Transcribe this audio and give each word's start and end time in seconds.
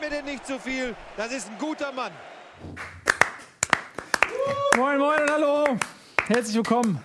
mir 0.00 0.10
den 0.10 0.24
nicht 0.24 0.46
zu 0.46 0.58
viel. 0.58 0.94
Das 1.16 1.32
ist 1.32 1.48
ein 1.48 1.58
guter 1.58 1.92
Mann. 1.92 2.12
Moin, 4.76 4.98
moin 4.98 5.22
und 5.22 5.30
hallo. 5.30 5.64
Herzlich 6.26 6.56
willkommen 6.56 7.00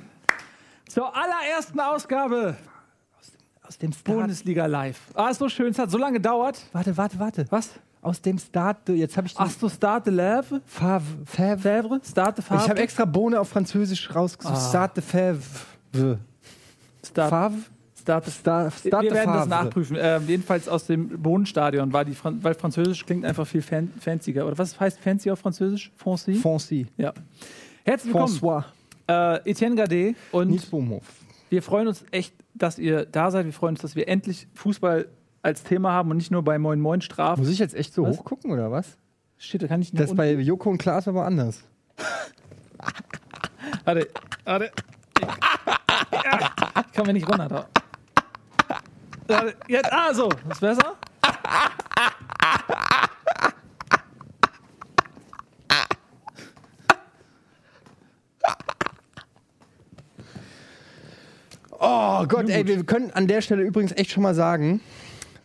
zur 0.90 1.16
allerersten 1.16 1.80
Ausgabe 1.80 2.56
Aus 3.68 3.78
dem 3.78 3.92
Start. 3.94 4.04
Bundesliga 4.18 4.66
Live. 4.66 5.00
Ah, 5.16 5.30
ist 5.30 5.40
so 5.40 5.50
schön. 5.50 5.72
Es 5.72 5.80
hat 5.80 5.90
so 5.90 5.98
lange 5.98 6.14
gedauert. 6.14 6.60
Warte, 6.72 6.96
warte, 6.96 7.20
warte. 7.20 7.46
Was? 7.50 7.70
Aus 8.02 8.22
dem 8.22 8.38
Start. 8.38 8.90
Jetzt 8.90 9.16
habe 9.18 9.28
ich 9.28 9.34
Ach 9.38 9.50
so, 9.50 9.70
Start 9.70 10.06
de 10.08 10.14
Lèvre? 10.14 10.62
Favre. 10.66 11.02
Favre. 11.26 12.02
Start 12.08 12.38
de 12.38 12.44
Favre? 12.44 12.64
Ich 12.64 12.70
habe 12.70 12.82
extra 12.82 13.06
Bohne 13.06 13.40
auf 13.40 13.50
Französisch 13.50 14.14
rausgesucht. 14.14 14.56
Ah. 14.56 14.70
Start 14.70 14.98
de 14.98 15.04
Favre. 15.04 16.20
Start, 17.06 17.30
Favre? 17.30 17.58
Start, 18.04 18.26
Star, 18.26 18.70
Start 18.70 19.02
wir 19.04 19.10
de 19.12 19.18
werden 19.18 19.34
das 19.34 19.48
nachprüfen. 19.48 19.96
Äh, 19.96 20.20
jedenfalls 20.28 20.68
aus 20.68 20.86
dem 20.88 21.08
Bodenstadion 21.22 21.94
war 21.94 22.04
die, 22.04 22.14
Fran 22.14 22.44
weil 22.44 22.54
Französisch 22.54 23.06
klingt 23.06 23.24
einfach 23.24 23.48
viel 23.48 23.62
fan 23.62 23.90
fancier. 23.98 24.46
Oder 24.46 24.58
was 24.58 24.78
heißt 24.78 25.00
fancy 25.00 25.32
auf 25.32 25.40
Französisch? 25.40 25.90
Fancy? 25.96 26.34
Foncy. 26.36 26.88
ja. 26.98 27.14
Herzlich 27.86 28.14
willkommen, 28.14 28.34
François. 28.38 28.64
äh, 29.08 29.50
Etienne 29.50 29.76
Gardet 29.76 30.18
und 30.34 30.50
Nils 30.50 30.66
Bohmhoff. 30.66 31.04
wir 31.50 31.64
freuen 31.64 31.88
uns 31.88 32.04
echt, 32.12 32.34
dass 32.54 32.78
ihr 32.78 33.06
da 33.06 33.32
seid. 33.32 33.46
Wir 33.46 33.54
freuen 33.54 33.76
uns, 33.76 33.82
dass 33.82 33.96
wir 33.96 34.10
endlich 34.10 34.48
Fußball 34.54 35.08
als 35.42 35.64
Thema 35.64 35.92
haben 35.94 36.12
und 36.12 36.18
nicht 36.18 36.30
nur 36.32 36.44
bei 36.44 36.60
Moin 36.60 36.82
Moin 36.82 37.00
Straf. 37.00 37.40
Muss 37.40 37.50
ich 37.50 37.60
jetzt 37.60 37.74
echt 37.74 37.94
so 37.94 38.04
Was? 38.06 38.18
hochgucken 38.18 38.52
oder 38.52 38.70
was? 38.70 38.98
Steht, 39.38 39.64
da 39.64 39.68
kann 39.68 39.82
ich 39.82 39.94
nicht 39.94 40.02
Das 40.02 40.10
ist 40.12 40.18
bei 40.18 40.34
Joko 40.34 40.70
und 40.70 40.78
Klaas 40.78 41.08
aber 41.08 41.26
anders. 41.26 41.64
Warte, 43.86 44.08
warte. 44.44 44.72
Ja, 45.22 46.52
ich 46.88 46.92
kann 46.94 47.06
mir 47.08 47.14
nicht 47.14 47.28
runter. 47.30 47.68
Warte, 49.28 49.56
Jetzt, 49.68 49.92
ah, 49.92 50.14
so. 50.14 50.30
Ist 50.50 50.60
besser? 50.60 50.96
Oh 61.80 62.26
Gott, 62.28 62.50
ey, 62.50 62.66
wir 62.66 62.84
können 62.86 63.12
an 63.12 63.28
der 63.28 63.42
Stelle 63.42 63.64
übrigens 63.64 63.92
echt 63.92 64.12
schon 64.12 64.24
mal 64.24 64.34
sagen, 64.34 64.80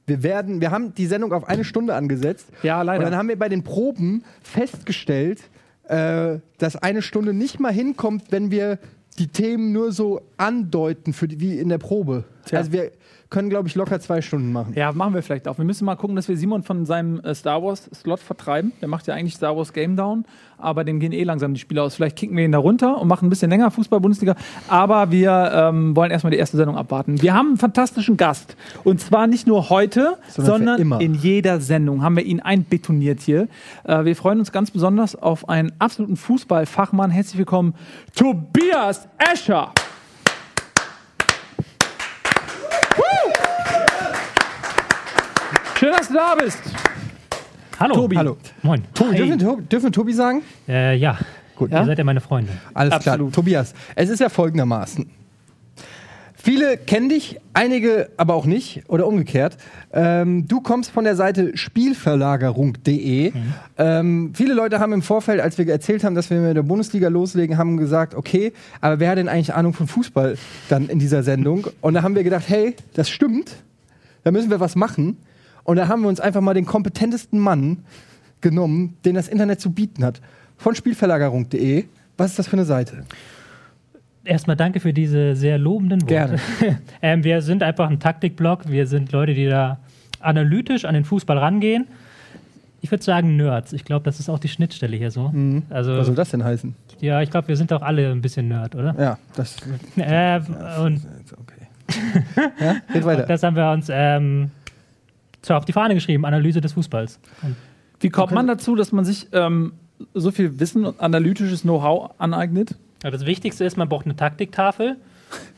wir 0.06 0.23
werden, 0.23 0.61
wir 0.61 0.71
haben 0.71 0.95
die 0.95 1.06
Sendung 1.06 1.33
auf 1.33 1.49
eine 1.49 1.65
Stunde 1.65 1.95
angesetzt. 1.95 2.47
Ja, 2.62 2.83
leider. 2.83 3.05
Und 3.05 3.11
dann 3.11 3.19
haben 3.19 3.29
wir 3.29 3.39
bei 3.39 3.49
den 3.49 3.65
Proben 3.65 4.25
festgestellt, 4.43 5.41
äh, 5.89 6.39
dass 6.59 6.77
eine 6.77 7.03
Stunde 7.03 7.34
nicht 7.34 7.59
mal 7.59 7.73
hinkommt, 7.73 8.31
wenn 8.31 8.51
wir 8.51 8.79
die 9.19 9.27
Themen 9.27 9.73
nur 9.73 9.91
so 9.91 10.23
andeuten, 10.37 11.12
für 11.12 11.27
die, 11.27 11.41
wie 11.41 11.59
in 11.59 11.69
der 11.69 11.79
Probe. 11.79 12.25
Tja. 12.45 12.59
Also 12.59 12.73
wir 12.73 12.93
können, 13.31 13.51
glaube 13.51 13.69
ich, 13.69 13.75
locker 13.75 14.01
zwei 14.01 14.23
Stunden 14.23 14.53
machen. 14.53 14.73
Ja, 14.75 14.93
machen 14.93 15.12
wir 15.12 15.23
vielleicht 15.23 15.48
auch. 15.48 15.59
Wir 15.59 15.65
müssen 15.65 15.84
mal 15.84 15.97
gucken, 15.97 16.17
dass 16.17 16.29
wir 16.29 16.37
Simon 16.37 16.62
von 16.62 16.87
seinem 16.87 17.21
äh, 17.21 17.34
Star 17.34 17.62
Wars 17.62 17.91
Slot 17.95 18.21
vertreiben. 18.21 18.73
Der 18.81 18.89
macht 18.89 19.07
ja 19.07 19.15
eigentlich 19.15 19.34
Star 19.34 19.55
Wars 19.55 19.75
Game 19.75 19.97
Down, 19.97 20.25
aber 20.57 20.83
dem 20.83 20.98
gehen 20.98 21.12
eh 21.12 21.25
langsam 21.25 21.53
die 21.53 21.61
Spiele 21.61 21.83
aus. 21.83 21.95
Vielleicht 21.95 22.17
kicken 22.17 22.37
wir 22.37 22.45
ihn 22.45 22.53
da 22.53 22.59
runter 22.59 22.99
und 22.99 23.06
machen 23.06 23.27
ein 23.27 23.31
bisschen 23.31 23.51
länger 23.51 23.71
Fußball-Bundesliga. 23.71 24.34
Aber 24.69 25.11
wir 25.11 25.51
ähm, 25.55 25.95
wollen 25.95 26.11
erstmal 26.11 26.31
die 26.31 26.39
erste 26.39 26.56
Sendung 26.56 26.79
abwarten. 26.79 27.21
Wir 27.21 27.34
haben 27.34 27.49
einen 27.49 27.56
fantastischen 27.59 28.17
Gast. 28.17 28.56
Und 28.83 29.01
zwar 29.01 29.27
nicht 29.27 29.47
nur 29.47 29.69
heute, 29.69 30.17
Sondern 30.29 30.79
sondern 30.79 31.01
in 31.01 31.15
jeder 31.15 31.61
Sendung 31.61 32.03
haben 32.03 32.17
wir 32.17 32.25
ihn 32.25 32.41
einbetoniert 32.41 33.21
hier. 33.21 33.49
Äh, 33.84 34.06
wir 34.06 34.17
freuen 34.17 34.39
uns 34.39 34.53
ganz 34.53 34.71
besonders 34.71 35.15
auf 35.15 35.49
einen 35.51 35.73
absoluten 35.79 36.17
Fußballfachmann. 36.17 37.11
Herzlich 37.11 37.37
willkommen, 37.39 37.75
Tobias 38.15 39.06
Escher. 39.19 39.73
Schön, 45.79 45.93
dass 45.93 46.09
du 46.09 46.15
da 46.15 46.34
bist. 46.34 46.59
Hallo. 47.78 47.94
Tobi. 47.94 48.16
Hallo. 48.16 48.37
Moin. 48.62 48.83
Tobi, 48.94 49.16
dürfen, 49.16 49.41
wir- 49.41 49.56
dürfen 49.62 49.84
wir 49.87 49.93
Tobi 49.93 50.12
sagen? 50.12 50.43
Äh, 50.69 50.97
ja. 50.97 51.19
Gut. 51.55 51.71
Ja? 51.71 51.81
Ihr 51.81 51.87
seid 51.87 51.99
ja 51.99 52.05
meine 52.05 52.21
Freunde. 52.21 52.50
Alles 52.75 52.93
Absolut. 52.94 53.19
klar. 53.19 53.33
Tobias, 53.33 53.75
es 53.94 54.09
ist 54.11 54.19
ja 54.21 54.28
folgendermaßen. 54.28 55.09
Viele 56.34 56.77
kennen 56.78 57.09
dich, 57.09 57.39
einige 57.53 58.11
aber 58.16 58.34
auch 58.34 58.47
nicht 58.47 58.83
oder 58.89 59.06
umgekehrt. 59.06 59.56
Ähm, 59.93 60.47
du 60.49 60.61
kommst 60.61 60.91
von 60.91 61.05
der 61.05 61.15
Seite 61.16 61.56
Spielverlagerung.de. 61.56 63.33
Ähm, 63.77 64.31
viele 64.34 64.55
Leute 64.55 64.78
haben 64.81 64.93
im 64.93 65.03
Vorfeld, 65.03 65.41
als 65.41 65.59
wir 65.59 65.69
erzählt 65.69 66.05
haben, 66.05 66.15
dass 66.15 66.31
wir 66.31 66.41
mit 66.41 66.56
der 66.56 66.62
Bundesliga 66.62 67.09
loslegen, 67.09 67.59
haben 67.59 67.77
gesagt, 67.77 68.15
okay, 68.15 68.53
aber 68.81 68.99
wer 69.00 69.10
hat 69.10 69.19
denn 69.19 69.28
eigentlich 69.28 69.53
Ahnung 69.55 69.75
von 69.75 69.89
Fußball 69.89 70.37
dann 70.69 70.89
in 70.89 70.99
dieser 71.00 71.22
Sendung? 71.22 71.66
Und 71.81 71.95
da 71.95 72.03
haben 72.03 72.15
wir 72.15 72.22
gedacht, 72.25 72.45
hey, 72.49 72.75
das 72.95 73.10
stimmt, 73.10 73.56
da 74.25 74.31
müssen 74.31 74.49
wir 74.50 74.60
was 74.60 74.75
machen. 74.77 75.16
Und 75.69 75.77
da 75.77 75.87
haben 75.87 76.01
wir 76.01 76.09
uns 76.09 76.19
einfach 76.19 76.41
mal 76.41 76.55
den 76.55 76.65
kompetentesten 76.65 77.39
Mann 77.39 77.84
genommen, 78.41 78.97
den 79.05 79.17
das 79.17 79.29
Internet 79.29 79.61
zu 79.61 79.71
bieten 79.71 80.03
hat. 80.03 80.23
Von 80.56 80.75
Spielverlagerung.de. 80.75 81.84
Was 82.17 82.31
ist 82.31 82.39
das 82.39 82.49
für 82.49 82.55
eine 82.55 82.65
Seite? 82.65 83.05
Erstmal 84.25 84.57
danke 84.57 84.81
für 84.81 84.95
diese 84.95 85.37
sehr 85.37 85.59
lobenden 85.59 86.01
Worte. 86.01 86.39
Gerne. 86.61 86.78
ähm, 87.03 87.23
wir 87.23 87.43
sind 87.43 87.62
einfach 87.62 87.91
ein 87.91 88.01
Taktikblog. 88.01 88.71
Wir 88.71 88.87
sind 88.87 89.12
Leute, 89.12 89.34
die 89.34 89.45
da 89.45 89.78
analytisch 90.21 90.87
an 90.87 90.95
den 90.95 91.05
Fußball 91.05 91.37
rangehen. 91.37 91.87
Ich 92.81 92.91
würde 92.91 93.05
sagen 93.05 93.37
Nerds. 93.37 93.75
Ich 93.75 93.84
glaube, 93.84 94.07
das 94.07 94.21
ist 94.21 94.31
auch 94.31 94.39
die 94.39 94.49
Schnittstelle 94.49 94.97
hier 94.97 95.11
so. 95.11 95.34
Also, 95.69 95.99
Was 95.99 96.07
soll 96.07 96.15
das 96.15 96.31
denn 96.31 96.45
heißen? 96.45 96.75
ja, 97.01 97.21
ich 97.21 97.31
glaube, 97.31 97.49
wir 97.49 97.57
sind 97.59 97.75
auch 97.75 97.83
alle 97.83 98.11
ein 98.11 98.23
bisschen 98.23 98.49
Nerd, 98.49 98.75
oder? 98.75 98.95
Ja, 98.99 99.19
das 99.37 99.57
Äh, 99.99 100.41
und 100.81 100.95
ist 100.95 101.34
okay. 101.39 102.53
ja, 102.59 102.77
geht 102.91 103.05
weiter. 103.05 103.23
das 103.28 103.43
haben 103.43 103.57
wir 103.57 103.71
uns 103.71 103.89
ähm, 103.91 104.51
so 105.48 105.54
auf 105.54 105.64
die 105.64 105.72
Fahne 105.72 105.94
geschrieben: 105.94 106.25
Analyse 106.25 106.60
des 106.60 106.72
Fußballs. 106.75 107.19
Und 107.42 107.56
Wie 108.00 108.10
kommt 108.10 108.32
man 108.32 108.47
dazu, 108.47 108.76
dass 108.76 108.92
man 108.92 109.04
sich 109.04 109.28
ähm, 109.32 109.72
so 110.14 110.31
viel 110.31 110.60
Wissen 110.60 110.84
und 110.84 111.00
analytisches 111.00 111.62
Know-how 111.62 112.12
aneignet? 112.19 112.76
Ja, 113.03 113.10
das 113.10 113.26
Wichtigste 113.26 113.64
ist, 113.64 113.76
man 113.76 113.88
braucht 113.88 114.06
eine 114.06 114.16
Taktiktafel, 114.16 114.97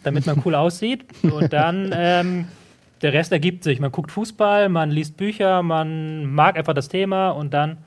damit 0.03 0.27
man 0.27 0.43
cool 0.45 0.55
aussieht. 0.57 1.05
Und 1.23 1.53
dann 1.53 1.91
ähm, 1.95 2.47
der 3.03 3.13
Rest 3.13 3.33
ergibt 3.33 3.65
sich. 3.65 3.81
Man 3.81 3.93
guckt 3.93 4.11
Fußball, 4.11 4.69
man 4.69 4.91
liest 4.91 5.17
Bücher, 5.17 5.63
man 5.63 6.27
mag 6.33 6.57
einfach 6.57 6.75
das 6.75 6.89
Thema 6.89 7.31
und 7.31 7.55
dann 7.55 7.79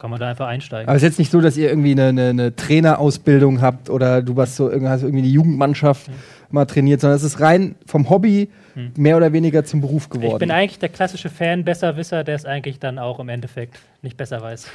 kann 0.00 0.10
man 0.10 0.18
da 0.18 0.28
einfach 0.30 0.46
einsteigen. 0.48 0.88
Aber 0.88 0.96
es 0.96 1.02
ist 1.02 1.08
jetzt 1.10 1.18
nicht 1.18 1.30
so, 1.30 1.40
dass 1.40 1.56
ihr 1.56 1.68
irgendwie 1.68 1.92
eine, 1.92 2.06
eine, 2.08 2.28
eine 2.30 2.56
Trainerausbildung 2.56 3.60
habt 3.60 3.90
oder 3.90 4.22
du 4.22 4.34
was 4.36 4.56
so 4.56 4.68
irgendwie 4.70 4.88
hast 4.88 5.02
irgendwie 5.02 5.22
die 5.22 5.32
Jugendmannschaft 5.32 6.10
mal 6.50 6.64
trainiert, 6.64 7.00
sondern 7.00 7.16
es 7.16 7.22
ist 7.22 7.38
rein 7.40 7.74
vom 7.86 8.10
Hobby 8.10 8.48
mehr 8.96 9.16
oder 9.16 9.32
weniger 9.32 9.62
zum 9.64 9.80
Beruf 9.82 10.08
geworden. 10.08 10.32
ich 10.32 10.38
bin 10.38 10.50
eigentlich 10.50 10.78
der 10.78 10.88
klassische 10.88 11.28
Fan, 11.28 11.64
Besserwisser, 11.64 12.24
der 12.24 12.34
es 12.34 12.44
eigentlich 12.46 12.78
dann 12.78 12.98
auch 12.98 13.20
im 13.20 13.28
Endeffekt 13.28 13.78
nicht 14.02 14.16
besser 14.16 14.40
weiß. 14.40 14.66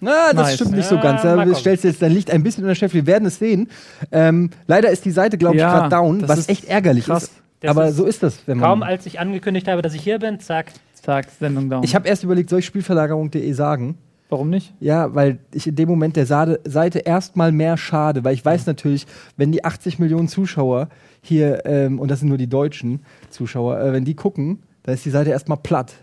Na, 0.00 0.32
das 0.32 0.48
Nice. 0.48 0.54
stimmt 0.56 0.72
nicht 0.72 0.88
so 0.88 0.96
Ja, 0.96 1.02
ganz. 1.02 1.22
mal 1.22 1.36
Da 1.36 1.42
gucken. 1.44 1.54
stellst 1.58 1.84
du 1.84 1.88
jetzt 1.88 2.02
dein 2.02 2.12
Licht 2.12 2.30
ein 2.30 2.42
bisschen 2.42 2.64
unter 2.64 2.74
Chef. 2.74 2.92
Wir 2.92 3.06
werden 3.06 3.26
es 3.26 3.38
sehen. 3.38 3.68
Ähm, 4.12 4.50
leider 4.66 4.90
ist 4.90 5.04
die 5.04 5.12
Seite, 5.12 5.38
glaube 5.38 5.54
ich, 5.56 5.60
Ja, 5.62 5.72
gerade 5.72 5.88
down, 5.88 6.28
was 6.28 6.40
ist 6.40 6.50
echt 6.50 6.64
ärgerlich 6.64 7.04
krass. 7.06 7.24
ist. 7.24 7.32
Das 7.60 7.70
Aber 7.70 7.86
ist 7.86 7.96
so 7.96 8.04
ist 8.04 8.22
das, 8.22 8.40
wenn 8.46 8.58
man. 8.58 8.68
Kaum 8.68 8.82
als 8.82 9.06
ich 9.06 9.20
angekündigt 9.20 9.68
habe, 9.68 9.80
dass 9.82 9.94
ich 9.94 10.02
hier 10.02 10.18
bin, 10.18 10.40
zack, 10.40 10.72
Tag, 11.02 11.26
Sendung 11.38 11.68
down. 11.70 11.84
ich 11.84 11.94
habe 11.94 12.08
erst 12.08 12.24
überlegt, 12.24 12.48
soll 12.50 12.58
ich 12.60 12.64
Spielverlagerung.de 12.66 13.52
sagen? 13.52 13.96
Warum 14.30 14.50
nicht? 14.50 14.72
Ja, 14.80 15.14
weil 15.14 15.38
ich 15.52 15.66
in 15.66 15.76
dem 15.76 15.88
Moment 15.88 16.16
der 16.16 16.26
Seite 16.26 16.98
erstmal 16.98 17.52
mehr 17.52 17.76
schade, 17.76 18.24
weil 18.24 18.34
ich 18.34 18.44
weiß 18.44 18.66
natürlich, 18.66 19.06
wenn 19.36 19.52
die 19.52 19.64
80 19.64 19.98
Millionen 19.98 20.28
Zuschauer 20.28 20.88
hier, 21.22 21.64
ähm, 21.66 21.98
und 22.00 22.10
das 22.10 22.20
sind 22.20 22.28
nur 22.28 22.38
die 22.38 22.48
deutschen 22.48 23.00
Zuschauer, 23.30 23.80
äh, 23.80 23.92
wenn 23.92 24.04
die 24.04 24.14
gucken, 24.14 24.62
dann 24.82 24.94
ist 24.94 25.04
die 25.04 25.10
Seite 25.10 25.30
erstmal 25.30 25.58
platt. 25.58 25.94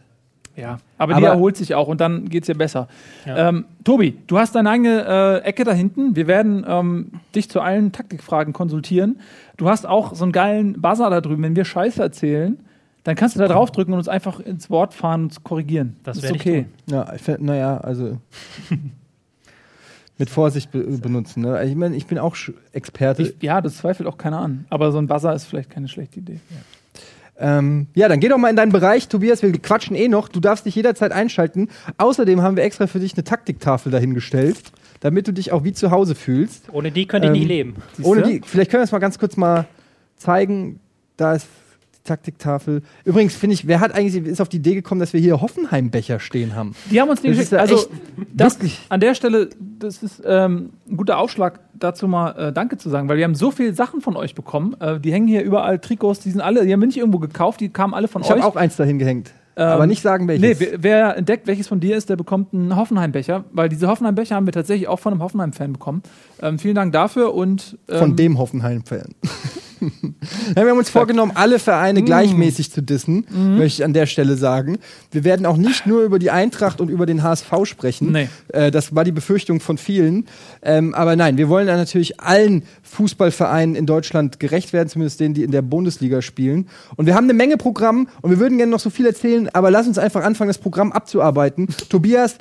Ja. 0.55 0.77
Aber, 0.97 1.13
die 1.13 1.17
Aber- 1.17 1.27
erholt 1.27 1.55
sich 1.57 1.73
auch 1.75 1.87
und 1.87 2.01
dann 2.01 2.29
geht 2.29 2.43
es 2.43 2.49
ihr 2.49 2.57
besser. 2.57 2.87
Ja. 3.25 3.49
Ähm, 3.49 3.65
Tobi, 3.83 4.17
du 4.27 4.37
hast 4.37 4.53
deine 4.53 4.69
eigene 4.69 5.41
äh, 5.43 5.47
Ecke 5.47 5.63
da 5.63 5.71
hinten. 5.71 6.15
Wir 6.15 6.27
werden 6.27 6.65
ähm, 6.67 7.11
dich 7.33 7.49
zu 7.49 7.61
allen 7.61 7.91
Taktikfragen 7.91 8.53
konsultieren. 8.53 9.19
Du 9.57 9.69
hast 9.69 9.87
auch 9.87 10.13
so 10.13 10.23
einen 10.23 10.31
geilen 10.31 10.81
Buzzer 10.81 11.09
da 11.09 11.21
drüben. 11.21 11.43
Wenn 11.43 11.55
wir 11.55 11.65
Scheiße 11.65 12.01
erzählen, 12.01 12.59
dann 13.03 13.15
kannst 13.15 13.35
du 13.35 13.39
da 13.39 13.47
draufdrücken 13.47 13.93
und 13.93 13.99
uns 13.99 14.07
einfach 14.07 14.39
ins 14.39 14.69
Wort 14.69 14.93
fahren 14.93 15.21
und 15.21 15.27
uns 15.27 15.43
korrigieren. 15.43 15.95
Das 16.03 16.17
ist 16.17 16.23
werde 16.23 16.35
ich 16.35 16.41
okay. 16.41 16.65
Ja, 16.89 17.11
ich 17.13 17.21
find, 17.21 17.41
naja, 17.41 17.77
also 17.79 18.17
mit 20.17 20.29
Vorsicht 20.29 20.71
be 20.71 20.79
benutzen. 20.83 21.41
Ne? 21.41 21.63
Ich 21.65 21.75
meine, 21.75 21.95
ich 21.95 22.05
bin 22.05 22.17
auch 22.19 22.35
Experte. 22.73 23.23
Ich, 23.23 23.35
ja, 23.41 23.61
das 23.61 23.77
zweifelt 23.77 24.07
auch 24.07 24.17
keiner 24.17 24.39
an. 24.39 24.65
Aber 24.69 24.91
so 24.91 24.99
ein 24.99 25.07
Buzzer 25.07 25.33
ist 25.33 25.45
vielleicht 25.45 25.69
keine 25.69 25.87
schlechte 25.87 26.19
Idee. 26.19 26.39
Ähm, 27.39 27.87
ja, 27.95 28.07
dann 28.07 28.19
geh 28.19 28.27
doch 28.29 28.37
mal 28.37 28.49
in 28.49 28.55
deinen 28.55 28.71
Bereich, 28.71 29.07
Tobias. 29.07 29.41
Wir 29.41 29.51
quatschen 29.53 29.95
eh 29.95 30.07
noch. 30.07 30.27
Du 30.27 30.39
darfst 30.39 30.67
dich 30.67 30.75
jederzeit 30.75 31.11
einschalten. 31.11 31.69
Außerdem 31.97 32.43
haben 32.43 32.55
wir 32.55 32.63
extra 32.63 32.85
für 32.85 32.99
dich 32.99 33.15
eine 33.15 33.23
Taktiktafel 33.23 33.91
dahingestellt, 33.91 34.61
damit 34.99 35.27
du 35.27 35.31
dich 35.31 35.51
auch 35.51 35.63
wie 35.63 35.73
zu 35.73 35.89
Hause 35.89 36.13
fühlst. 36.13 36.65
ohne 36.71 36.91
die 36.91 37.07
könnte 37.07 37.29
ich 37.29 37.33
Ähm, 37.33 37.39
nicht 37.39 37.47
leben. 37.47 37.75
Siehst 37.97 38.07
Ohne 38.07 38.21
du? 38.21 38.29
die, 38.29 38.41
vielleicht 38.45 38.69
können 38.69 38.81
wir 38.81 38.85
es 38.85 38.91
mal 38.91 38.99
ganz 38.99 39.17
kurz 39.17 39.37
mal 39.37 39.65
zeigen. 40.17 40.79
Da 41.17 41.33
ist 41.33 41.47
Taktiktafel. 42.03 42.81
Übrigens 43.05 43.35
finde 43.35 43.53
ich, 43.53 43.67
wer 43.67 43.79
hat 43.79 43.93
eigentlich 43.93 44.25
ist 44.25 44.41
auf 44.41 44.49
die 44.49 44.57
Idee 44.57 44.75
gekommen, 44.75 44.99
dass 44.99 45.13
wir 45.13 45.19
hier 45.19 45.41
Hoffenheim-Becher 45.41 46.19
stehen 46.19 46.55
haben? 46.55 46.75
Die 46.89 46.99
haben 46.99 47.09
uns 47.09 47.21
die 47.21 47.27
Das 47.27 47.37
geschickt. 47.37 47.51
ja 47.53 47.59
Also, 47.59 47.87
das, 48.33 48.57
an 48.89 48.99
der 48.99 49.13
Stelle, 49.15 49.49
das 49.79 50.01
ist 50.03 50.21
ähm, 50.25 50.71
ein 50.89 50.97
guter 50.97 51.17
Aufschlag, 51.17 51.59
dazu 51.73 52.07
mal 52.07 52.31
äh, 52.49 52.53
Danke 52.53 52.77
zu 52.77 52.89
sagen, 52.89 53.07
weil 53.09 53.17
wir 53.17 53.23
haben 53.23 53.35
so 53.35 53.51
viele 53.51 53.73
Sachen 53.73 54.01
von 54.01 54.15
euch 54.15 54.35
bekommen. 54.35 54.75
Äh, 54.79 54.99
die 54.99 55.11
hängen 55.11 55.27
hier 55.27 55.43
überall, 55.43 55.79
Trikots, 55.79 56.19
die 56.19 56.31
sind 56.31 56.41
alle, 56.41 56.65
die 56.65 56.73
haben 56.73 56.79
wir 56.81 56.87
nicht 56.87 56.97
irgendwo 56.97 57.19
gekauft, 57.19 57.59
die 57.59 57.69
kamen 57.69 57.93
alle 57.93 58.07
von 58.07 58.21
Ich 58.21 58.27
euch. 58.29 58.37
habe 58.37 58.45
auch 58.45 58.55
eins 58.55 58.75
dahin 58.75 58.99
gehängt. 58.99 59.31
Aber 59.53 59.85
nicht 59.85 60.01
sagen, 60.01 60.27
welches. 60.27 60.59
Nee, 60.59 60.65
wer, 60.71 60.81
wer 60.81 61.17
entdeckt, 61.17 61.45
welches 61.45 61.67
von 61.67 61.79
dir 61.79 61.95
ist, 61.95 62.09
der 62.09 62.15
bekommt 62.15 62.51
einen 62.53 62.75
Hoffenheim-Becher, 62.75 63.43
weil 63.51 63.69
diese 63.69 63.87
Hoffenheim-Becher 63.89 64.35
haben 64.35 64.45
wir 64.47 64.53
tatsächlich 64.53 64.87
auch 64.87 64.99
von 64.99 65.13
einem 65.13 65.21
Hoffenheim-Fan 65.21 65.73
bekommen. 65.73 66.01
Ähm, 66.41 66.57
vielen 66.57 66.73
Dank 66.73 66.93
dafür 66.93 67.33
und 67.35 67.77
ähm, 67.89 67.99
Von 67.99 68.15
dem 68.15 68.39
Hoffenheim-Fan. 68.39 69.09
Ja, 69.81 70.63
wir 70.63 70.69
haben 70.69 70.77
uns 70.77 70.89
vorgenommen, 70.89 71.31
alle 71.35 71.59
Vereine 71.59 72.03
gleichmäßig 72.03 72.71
zu 72.71 72.81
dissen, 72.81 73.25
möchte 73.57 73.81
ich 73.81 73.85
an 73.85 73.93
der 73.93 74.05
Stelle 74.05 74.35
sagen. 74.35 74.77
Wir 75.11 75.23
werden 75.23 75.45
auch 75.45 75.57
nicht 75.57 75.87
nur 75.87 76.03
über 76.03 76.19
die 76.19 76.31
Eintracht 76.31 76.79
und 76.81 76.89
über 76.89 77.05
den 77.05 77.23
HSV 77.23 77.51
sprechen. 77.63 78.11
Nee. 78.11 78.29
Äh, 78.49 78.71
das 78.71 78.95
war 78.95 79.03
die 79.03 79.11
Befürchtung 79.11 79.59
von 79.59 79.77
vielen. 79.77 80.27
Ähm, 80.61 80.93
aber 80.93 81.15
nein, 81.15 81.37
wir 81.37 81.49
wollen 81.49 81.65
natürlich 81.65 82.19
allen 82.19 82.63
Fußballvereinen 82.83 83.75
in 83.75 83.85
Deutschland 83.85 84.39
gerecht 84.39 84.73
werden, 84.73 84.89
zumindest 84.89 85.19
denen, 85.19 85.33
die 85.33 85.43
in 85.43 85.51
der 85.51 85.61
Bundesliga 85.61 86.21
spielen. 86.21 86.67
Und 86.95 87.05
wir 87.05 87.15
haben 87.15 87.25
eine 87.25 87.33
Menge 87.33 87.57
Programm 87.57 88.07
und 88.21 88.29
wir 88.29 88.39
würden 88.39 88.57
gerne 88.57 88.71
noch 88.71 88.79
so 88.79 88.89
viel 88.89 89.05
erzählen, 89.05 89.49
aber 89.49 89.71
lass 89.71 89.87
uns 89.87 89.97
einfach 89.97 90.23
anfangen, 90.23 90.49
das 90.49 90.57
Programm 90.57 90.91
abzuarbeiten. 90.91 91.67
Tobias, 91.89 92.37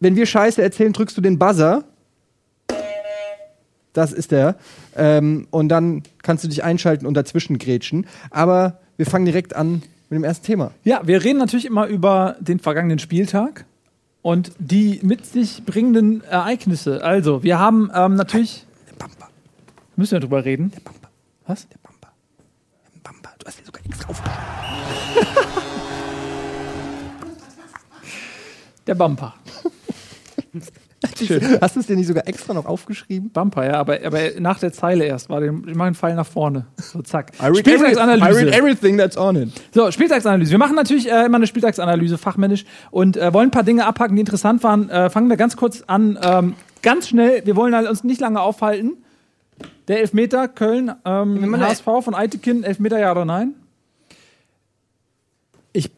wenn 0.00 0.16
wir 0.16 0.26
Scheiße 0.26 0.62
erzählen, 0.62 0.92
drückst 0.92 1.16
du 1.16 1.20
den 1.20 1.38
Buzzer. 1.38 1.84
Das 3.92 4.12
ist 4.12 4.30
der. 4.30 4.56
Ähm, 4.98 5.46
und 5.50 5.68
dann 5.68 6.02
kannst 6.22 6.44
du 6.44 6.48
dich 6.48 6.62
einschalten 6.64 7.06
und 7.06 7.14
dazwischen 7.14 7.58
grätschen. 7.58 8.06
Aber 8.30 8.80
wir 8.96 9.06
fangen 9.06 9.24
direkt 9.24 9.56
an 9.56 9.82
mit 10.10 10.18
dem 10.18 10.24
ersten 10.24 10.44
Thema. 10.44 10.72
Ja, 10.84 11.00
wir 11.06 11.24
reden 11.24 11.38
natürlich 11.38 11.66
immer 11.66 11.86
über 11.86 12.36
den 12.40 12.58
vergangenen 12.58 12.98
Spieltag 12.98 13.64
und 14.22 14.52
die 14.58 15.00
mit 15.02 15.24
sich 15.24 15.64
bringenden 15.64 16.24
Ereignisse. 16.24 17.02
Also, 17.02 17.42
wir 17.42 17.58
haben 17.58 17.90
ähm, 17.94 18.14
natürlich. 18.16 18.66
Der 18.88 19.04
Bumper. 19.04 19.28
Müssen 19.96 20.12
wir 20.12 20.20
drüber 20.20 20.44
reden? 20.44 20.70
Der 20.72 20.80
Bumper. 20.80 21.08
Was? 21.46 21.68
Der 21.68 21.78
Bumper. 21.78 22.12
Der 22.94 23.00
Bumper. 23.10 23.30
Du 23.38 23.46
hast 23.46 23.60
dir 23.60 23.64
sogar 23.64 23.84
extra 23.86 24.08
aufgeschrieben. 24.08 24.44
Der 28.86 28.94
Bumper. 28.94 29.34
Hast 31.60 31.76
du 31.76 31.80
es 31.80 31.86
dir 31.86 31.96
nicht 31.96 32.08
sogar 32.08 32.26
extra 32.26 32.54
noch 32.54 32.66
aufgeschrieben? 32.66 33.30
Bumper, 33.30 33.64
ja, 33.64 33.74
aber, 33.74 33.98
aber 34.04 34.18
nach 34.40 34.58
der 34.58 34.72
Zeile 34.72 35.04
erst 35.04 35.30
war 35.30 35.40
den, 35.40 35.64
ich 35.68 35.76
mache 35.76 35.86
einen 35.86 35.94
Pfeil 35.94 36.16
nach 36.16 36.26
vorne. 36.26 36.66
So, 36.76 37.02
zack. 37.02 37.32
I 37.40 37.46
read 37.46 37.58
Spieltagsanalyse. 37.58 38.52
everything 38.52 38.98
that's 38.98 39.16
on 39.16 39.36
it. 39.36 39.52
So, 39.72 39.90
Spieltagsanalyse. 39.90 40.50
Wir 40.50 40.58
machen 40.58 40.74
natürlich 40.74 41.08
äh, 41.08 41.26
immer 41.26 41.36
eine 41.36 41.46
Spieltagsanalyse, 41.46 42.18
fachmännisch, 42.18 42.64
und 42.90 43.16
äh, 43.16 43.32
wollen 43.32 43.48
ein 43.48 43.52
paar 43.52 43.62
Dinge 43.62 43.86
abhaken, 43.86 44.16
die 44.16 44.20
interessant 44.20 44.64
waren. 44.64 44.90
Äh, 44.90 45.08
fangen 45.10 45.28
wir 45.28 45.36
ganz 45.36 45.56
kurz 45.56 45.84
an. 45.86 46.18
Ähm, 46.20 46.54
ganz 46.82 47.08
schnell, 47.08 47.46
wir 47.46 47.54
wollen 47.54 47.74
halt 47.74 47.88
uns 47.88 48.02
nicht 48.02 48.20
lange 48.20 48.40
aufhalten. 48.40 48.96
Der 49.86 50.00
Elfmeter, 50.00 50.48
Köln, 50.48 50.92
ähm, 51.04 51.60
HSV 51.60 51.84
von 51.84 52.14
Eitekin, 52.14 52.64
Elfmeter, 52.64 52.98
ja 52.98 53.12
oder 53.12 53.24
nein? 53.24 53.54
Ich. 55.72 55.90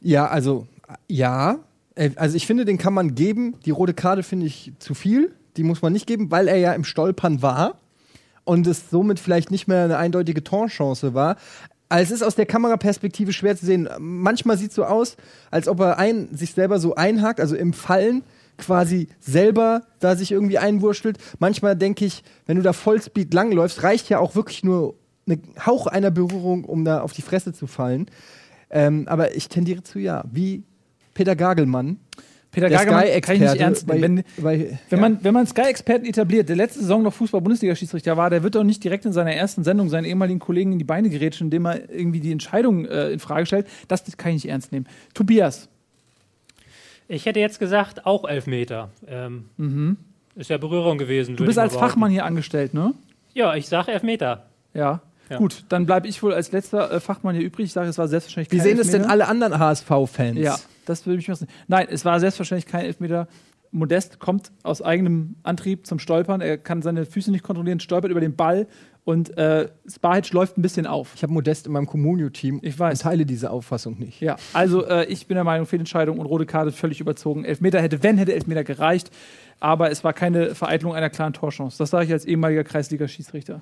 Ja, 0.00 0.26
also, 0.26 0.66
ja. 1.08 1.58
Äh, 2.00 2.10
Also, 2.16 2.36
ich 2.36 2.46
finde, 2.46 2.64
den 2.64 2.78
kann 2.78 2.94
man 2.94 3.14
geben. 3.14 3.56
Die 3.64 3.70
rote 3.70 3.94
Karte 3.94 4.22
finde 4.22 4.46
ich 4.46 4.72
zu 4.78 4.94
viel. 4.94 5.32
Die 5.56 5.62
muss 5.62 5.82
man 5.82 5.92
nicht 5.92 6.06
geben, 6.06 6.30
weil 6.30 6.48
er 6.48 6.56
ja 6.56 6.72
im 6.72 6.84
Stolpern 6.84 7.42
war 7.42 7.78
und 8.44 8.66
es 8.66 8.90
somit 8.90 9.20
vielleicht 9.20 9.50
nicht 9.50 9.68
mehr 9.68 9.84
eine 9.84 9.98
eindeutige 9.98 10.42
Torchance 10.42 11.12
war. 11.14 11.36
Also 11.88 12.14
Es 12.14 12.20
ist 12.20 12.26
aus 12.26 12.36
der 12.36 12.46
Kameraperspektive 12.46 13.32
schwer 13.32 13.56
zu 13.56 13.66
sehen. 13.66 13.88
Manchmal 13.98 14.56
sieht 14.56 14.70
es 14.70 14.76
so 14.76 14.84
aus, 14.84 15.16
als 15.50 15.66
ob 15.66 15.80
er 15.80 15.98
ein, 15.98 16.28
sich 16.32 16.54
selber 16.54 16.78
so 16.78 16.94
einhakt, 16.94 17.40
also 17.40 17.56
im 17.56 17.72
Fallen 17.72 18.22
quasi 18.58 19.08
selber 19.18 19.82
da 19.98 20.14
sich 20.14 20.30
irgendwie 20.30 20.58
einwurschtelt. 20.58 21.18
Manchmal 21.38 21.76
denke 21.76 22.04
ich, 22.04 22.22
wenn 22.46 22.56
du 22.56 22.62
da 22.62 22.72
Vollspeed 22.72 23.34
langläufst, 23.34 23.82
reicht 23.82 24.08
ja 24.08 24.20
auch 24.20 24.34
wirklich 24.34 24.62
nur 24.62 24.94
ein 25.28 25.42
Hauch 25.66 25.86
einer 25.86 26.10
Berührung, 26.10 26.64
um 26.64 26.84
da 26.84 27.00
auf 27.00 27.12
die 27.12 27.22
Fresse 27.22 27.52
zu 27.52 27.66
fallen. 27.66 28.06
Ähm, 28.70 29.08
aber 29.08 29.34
ich 29.34 29.48
tendiere 29.48 29.82
zu 29.82 29.98
ja. 29.98 30.24
Wie 30.30 30.62
Peter 31.20 31.36
Gagelmann, 31.36 31.98
Peter 32.50 32.70
der 32.70 32.78
Gagermann 32.78 33.20
kann 33.20 33.34
ich 33.34 33.42
nicht 33.42 33.56
ernst 33.56 33.86
nehmen. 33.86 34.24
Wenn, 34.36 34.42
bei, 34.42 34.78
Wenn 34.88 34.98
ja. 34.98 35.08
man, 35.08 35.22
wenn 35.22 35.34
man 35.34 35.46
Sky-Experten 35.46 36.06
etabliert, 36.06 36.48
der 36.48 36.56
letzte 36.56 36.80
Saison 36.80 37.02
noch 37.02 37.12
Fußball-Bundesliga-Schiedsrichter 37.12 38.16
war, 38.16 38.30
der 38.30 38.42
wird 38.42 38.54
doch 38.54 38.64
nicht 38.64 38.82
direkt 38.82 39.04
in 39.04 39.12
seiner 39.12 39.34
ersten 39.34 39.64
Sendung 39.64 39.90
seinen 39.90 40.06
ehemaligen 40.06 40.40
Kollegen 40.40 40.72
in 40.72 40.78
die 40.78 40.84
Beine 40.86 41.10
gerätschen, 41.10 41.48
indem 41.48 41.66
er 41.66 41.90
irgendwie 41.90 42.20
die 42.20 42.32
Entscheidung 42.32 42.86
äh, 42.86 43.10
in 43.10 43.18
Frage 43.18 43.44
stellt. 43.44 43.66
Das, 43.88 44.02
das 44.02 44.16
kann 44.16 44.30
ich 44.30 44.44
nicht 44.44 44.50
ernst 44.50 44.72
nehmen. 44.72 44.86
Tobias, 45.12 45.68
Ich 47.06 47.26
hätte 47.26 47.38
jetzt 47.38 47.58
gesagt, 47.58 48.06
auch 48.06 48.26
Elfmeter. 48.26 48.88
Ähm, 49.06 49.98
Ist 50.36 50.48
ja 50.48 50.56
Berührung 50.56 50.96
gewesen. 50.96 51.32
Mhm. 51.32 51.36
du 51.36 51.44
bist 51.44 51.58
als 51.58 51.76
Fachmann 51.76 52.10
hier 52.10 52.24
angestellt, 52.24 52.72
ne? 52.72 52.94
Ja, 53.34 53.54
ich 53.56 53.68
sage 53.68 53.92
Elfmeter. 53.92 54.46
Ja. 54.72 55.02
Ja. 55.28 55.36
Gut, 55.36 55.64
dann 55.68 55.86
bleibe 55.86 56.08
ich 56.08 56.20
wohl 56.24 56.34
als 56.34 56.50
letzter 56.50 56.90
äh, 56.90 56.98
Fachmann 56.98 57.36
hier 57.36 57.44
übrig. 57.44 57.66
Ich 57.66 57.72
sage, 57.72 57.88
es 57.88 57.98
war 57.98 58.08
selbstverständlich 58.08 58.50
Wie 58.58 58.60
sehen 58.60 58.80
es 58.80 58.88
denn 58.88 59.02
Elfmeter. 59.02 59.12
alle 59.12 59.28
anderen 59.28 59.58
HSV-Fans? 59.60 60.36
Ja, 60.40 60.58
das 60.90 61.06
würde 61.06 61.16
mich 61.16 61.28
wissen. 61.28 61.46
Nein, 61.68 61.86
es 61.90 62.04
war 62.04 62.20
selbstverständlich 62.20 62.66
kein 62.70 62.84
Elfmeter. 62.84 63.28
Modest 63.72 64.18
kommt 64.18 64.50
aus 64.64 64.82
eigenem 64.82 65.36
Antrieb 65.44 65.86
zum 65.86 66.00
Stolpern. 66.00 66.40
Er 66.40 66.58
kann 66.58 66.82
seine 66.82 67.06
Füße 67.06 67.30
nicht 67.30 67.44
kontrollieren, 67.44 67.78
stolpert 67.78 68.10
über 68.10 68.20
den 68.20 68.34
Ball 68.34 68.66
und 69.04 69.36
äh, 69.38 69.68
Spahic 69.88 70.32
läuft 70.32 70.58
ein 70.58 70.62
bisschen 70.62 70.86
auf. 70.86 71.12
Ich 71.14 71.22
habe 71.22 71.32
Modest 71.32 71.66
in 71.66 71.72
meinem 71.72 71.86
Communio-Team 71.86 72.58
Ich 72.62 72.78
weiß. 72.78 72.98
und 72.98 73.02
teile 73.02 73.24
diese 73.24 73.50
Auffassung 73.50 73.98
nicht. 73.98 74.20
Ja, 74.20 74.36
also 74.52 74.84
äh, 74.86 75.06
ich 75.06 75.26
bin 75.28 75.36
der 75.36 75.44
Meinung, 75.44 75.66
Fehlentscheidung 75.66 76.18
und 76.18 76.26
rote 76.26 76.46
Karte 76.46 76.72
völlig 76.72 77.00
überzogen. 77.00 77.44
Elfmeter 77.44 77.80
hätte, 77.80 78.02
wenn, 78.02 78.18
hätte 78.18 78.34
Elfmeter 78.34 78.64
gereicht. 78.64 79.10
Aber 79.60 79.90
es 79.90 80.02
war 80.04 80.12
keine 80.14 80.54
Vereitelung 80.54 80.94
einer 80.94 81.10
klaren 81.10 81.32
Torchance. 81.32 81.78
Das 81.78 81.90
sage 81.90 82.06
ich 82.06 82.12
als 82.12 82.24
ehemaliger 82.24 82.64
Kreisliga-Schiedsrichter. 82.64 83.60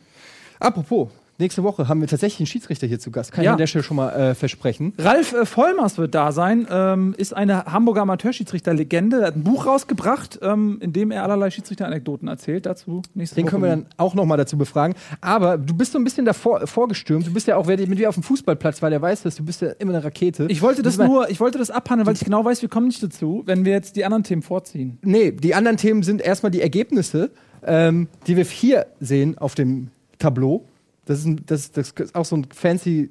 Apropos, 0.59 1.11
nächste 1.39 1.63
Woche 1.63 1.89
haben 1.89 2.01
wir 2.01 2.09
tatsächlich 2.09 2.41
einen 2.41 2.47
Schiedsrichter 2.47 2.87
hier 2.87 2.99
zu 2.99 3.11
Gast. 3.11 3.33
Kann 3.33 3.45
Ja. 3.45 3.51
ich 3.51 3.53
an 3.53 3.59
der 3.59 3.67
Stelle 3.67 3.83
schon 3.85 3.97
mal 3.97 4.11
äh, 4.11 4.35
versprechen. 4.35 4.93
Ralf 4.99 5.33
äh, 5.33 5.47
Vollmers 5.47 5.99
wird 5.99 6.15
da 6.15 6.33
sein, 6.33 6.67
ähm, 6.71 7.15
ist 7.17 7.35
eine 7.35 7.65
Hamburger 7.67 8.03
Amateurschiedsrichter-Legende. 8.03 9.21
Er 9.21 9.27
hat 9.29 9.37
ein 9.37 9.45
Buch 9.45 9.67
rausgebracht, 9.67 10.39
ähm, 10.43 10.79
in 10.81 10.93
dem 10.93 11.11
er 11.11 11.23
allerlei 11.23 11.51
Schiedsrichter-Anekdoten 11.51 12.29
erzählt. 12.29 12.67
Dazu 12.67 13.03
nächste 13.15 13.37
Den 13.37 13.45
Woche. 13.45 13.51
können 13.51 13.63
wir 13.63 13.71
dann 13.71 13.87
auch 13.97 14.15
noch 14.15 14.25
mal 14.27 14.37
dazu 14.37 14.57
befragen. 14.57 14.95
Aber 15.21 15.59
du 15.59 15.75
bist 15.75 15.93
so 15.93 15.99
ein 15.99 16.05
bisschen 16.05 16.25
davor 16.25 16.67
vorgestürmt. 16.67 17.27
Du 17.27 17.33
bist 17.33 17.47
ja 17.47 17.57
auch, 17.57 17.67
wer 17.67 17.77
mit 17.87 17.99
dir 17.99 18.09
auf 18.09 18.15
dem 18.17 18.23
Fußballplatz 18.25 18.83
war, 18.83 18.91
der 18.91 19.01
weiß 19.03 19.23
das. 19.23 19.37
Du 19.37 19.45
bist 19.45 19.61
ja 19.63 19.69
immer 19.79 19.95
eine 19.95 20.05
Rakete. 20.05 20.47
Ich 20.49 20.63
wollte 20.63 20.83
das 20.83 20.99
nur, 20.99 21.31
ich 21.31 21.41
wollte 21.41 21.59
das 21.59 21.71
abhandeln, 21.71 22.07
weil 22.07 22.15
ich 22.15 22.25
genau 22.25 22.45
weiß, 22.45 22.63
wir 22.63 22.69
kommen 22.69 22.87
nicht 22.89 23.03
dazu, 23.03 23.43
wenn 23.47 23.65
wir 23.65 23.73
jetzt 23.73 23.97
die 23.97 24.05
anderen 24.05 24.25
Themen 24.25 24.43
vorziehen. 24.43 24.99
Nee, 25.03 25.33
die 25.33 25.55
anderen 25.55 25.77
Themen 25.77 26.03
sind 26.03 26.21
erstmal 26.21 26.51
die 26.51 26.61
Ergebnisse, 26.63 27.31
ähm, 27.65 28.09
die 28.27 28.37
wir 28.37 28.45
hier 28.45 28.87
sehen 29.01 29.39
auf 29.39 29.55
dem 29.55 29.89
Tableau. 30.19 30.65
Das 31.09 31.21
ist, 31.21 31.25
ein, 31.25 31.41
das, 31.47 31.73
das 31.73 31.93
ist 31.93 32.15
auch 32.15 32.27
so 32.27 32.37
ein 32.37 32.45
fancy 32.53 33.09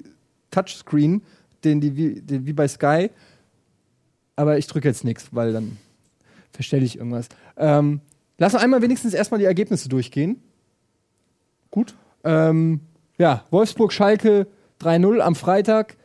Touchscreen, 0.52 1.20
den 1.64 1.80
die 1.80 1.96
wie, 1.96 2.20
den, 2.20 2.46
wie 2.46 2.52
bei 2.52 2.68
Sky. 2.68 3.10
Aber 4.36 4.56
ich 4.56 4.68
drücke 4.68 4.86
jetzt 4.86 5.02
nichts, 5.02 5.30
weil 5.32 5.52
dann 5.52 5.78
verstelle 6.52 6.84
ich 6.84 6.96
irgendwas. 6.96 7.28
Ähm, 7.56 8.00
lass 8.38 8.54
uns 8.54 8.62
einmal 8.62 8.82
wenigstens 8.82 9.14
erstmal 9.14 9.40
die 9.40 9.46
Ergebnisse 9.46 9.88
durchgehen. 9.88 10.40
Gut. 11.72 11.96
Ähm, 12.22 12.82
ja, 13.18 13.44
Wolfsburg-Schalke 13.50 14.46
3-0 14.80 15.18
am 15.18 15.34
Freitag 15.34 15.96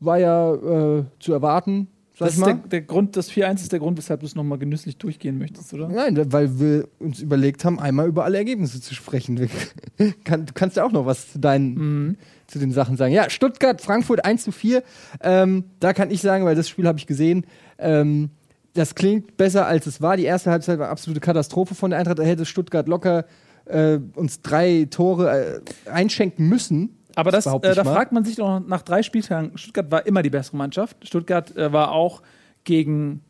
war 0.00 0.18
ja 0.18 0.52
äh, 0.52 1.04
zu 1.20 1.32
erwarten, 1.32 1.88
sag 2.14 2.28
Das 2.28 2.36
ist 2.36 2.46
der, 2.46 2.54
der 2.54 2.82
Grund, 2.82 3.16
das 3.16 3.30
4-1 3.30 3.56
ist 3.56 3.72
der 3.72 3.78
Grund, 3.78 3.98
weshalb 3.98 4.20
du 4.20 4.26
es 4.26 4.34
nochmal 4.34 4.58
genüsslich 4.58 4.96
durchgehen 4.96 5.38
möchtest, 5.38 5.74
oder? 5.74 5.88
Nein, 5.88 6.32
weil 6.32 6.58
wir 6.58 6.88
uns 6.98 7.20
überlegt 7.20 7.64
haben, 7.64 7.78
einmal 7.78 8.08
über 8.08 8.24
alle 8.24 8.38
Ergebnisse 8.38 8.80
zu 8.80 8.94
sprechen. 8.94 9.48
Kann, 10.24 10.46
du 10.46 10.52
kannst 10.52 10.76
ja 10.76 10.84
auch 10.84 10.92
noch 10.92 11.06
was 11.06 11.32
zu 11.32 11.38
deinen, 11.38 12.16
zu 12.46 12.58
den 12.58 12.72
Sachen 12.72 12.96
sagen. 12.96 13.12
Ja, 13.12 13.30
Stuttgart, 13.30 13.80
Frankfurt 13.80 14.24
1 14.24 14.44
zu 14.44 14.52
4. 14.52 14.82
Ähm, 15.22 15.64
da 15.80 15.92
kann 15.92 16.10
ich 16.10 16.20
sagen, 16.20 16.44
weil 16.44 16.54
das 16.54 16.68
Spiel 16.68 16.86
habe 16.86 16.98
ich 16.98 17.06
gesehen, 17.06 17.46
ähm, 17.78 18.30
das 18.74 18.94
klingt 18.94 19.36
besser 19.36 19.66
als 19.66 19.86
es 19.86 20.00
war. 20.00 20.16
Die 20.16 20.24
erste 20.24 20.50
Halbzeit 20.50 20.78
war 20.78 20.88
absolute 20.88 21.20
Katastrophe 21.20 21.74
von 21.74 21.90
der 21.90 22.00
Eintracht. 22.00 22.18
Da 22.18 22.24
hätte 22.24 22.44
Stuttgart 22.44 22.88
locker 22.88 23.24
äh, 23.66 23.98
uns 24.14 24.42
drei 24.42 24.86
Tore 24.90 25.62
äh, 25.86 25.90
einschenken 25.90 26.48
müssen. 26.48 26.98
Aber 27.16 27.30
das, 27.30 27.44
behaupte 27.44 27.68
äh, 27.68 27.74
da 27.74 27.84
mal. 27.84 27.94
fragt 27.94 28.12
man 28.12 28.24
sich 28.24 28.36
doch 28.36 28.60
nach 28.60 28.82
drei 28.82 29.02
Spieltagen. 29.02 29.56
Stuttgart 29.56 29.90
war 29.90 30.06
immer 30.06 30.22
die 30.22 30.30
bessere 30.30 30.56
Mannschaft. 30.56 30.96
Stuttgart 31.06 31.56
äh, 31.56 31.72
war 31.72 31.92
auch 31.92 32.22
gegen 32.64 33.22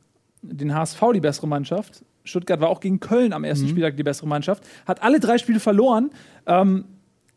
den 0.43 0.75
HSV 0.75 1.01
die 1.15 1.21
bessere 1.21 1.47
Mannschaft. 1.49 2.03
Stuttgart 2.25 2.61
war 2.61 2.69
auch 2.71 2.81
gegen 2.81 3.01
Köln 3.01 3.33
am 3.33 3.43
Mhm. 3.43 3.49
ersten 3.49 3.69
Spieltag 3.69 3.97
die 3.97 4.03
bessere 4.03 4.27
Mannschaft. 4.27 4.65
Hat 4.87 5.03
alle 5.03 5.21
drei 5.21 5.37
Spiele 5.39 5.61
verloren. 5.61 6.11
Ähm, 6.47 6.85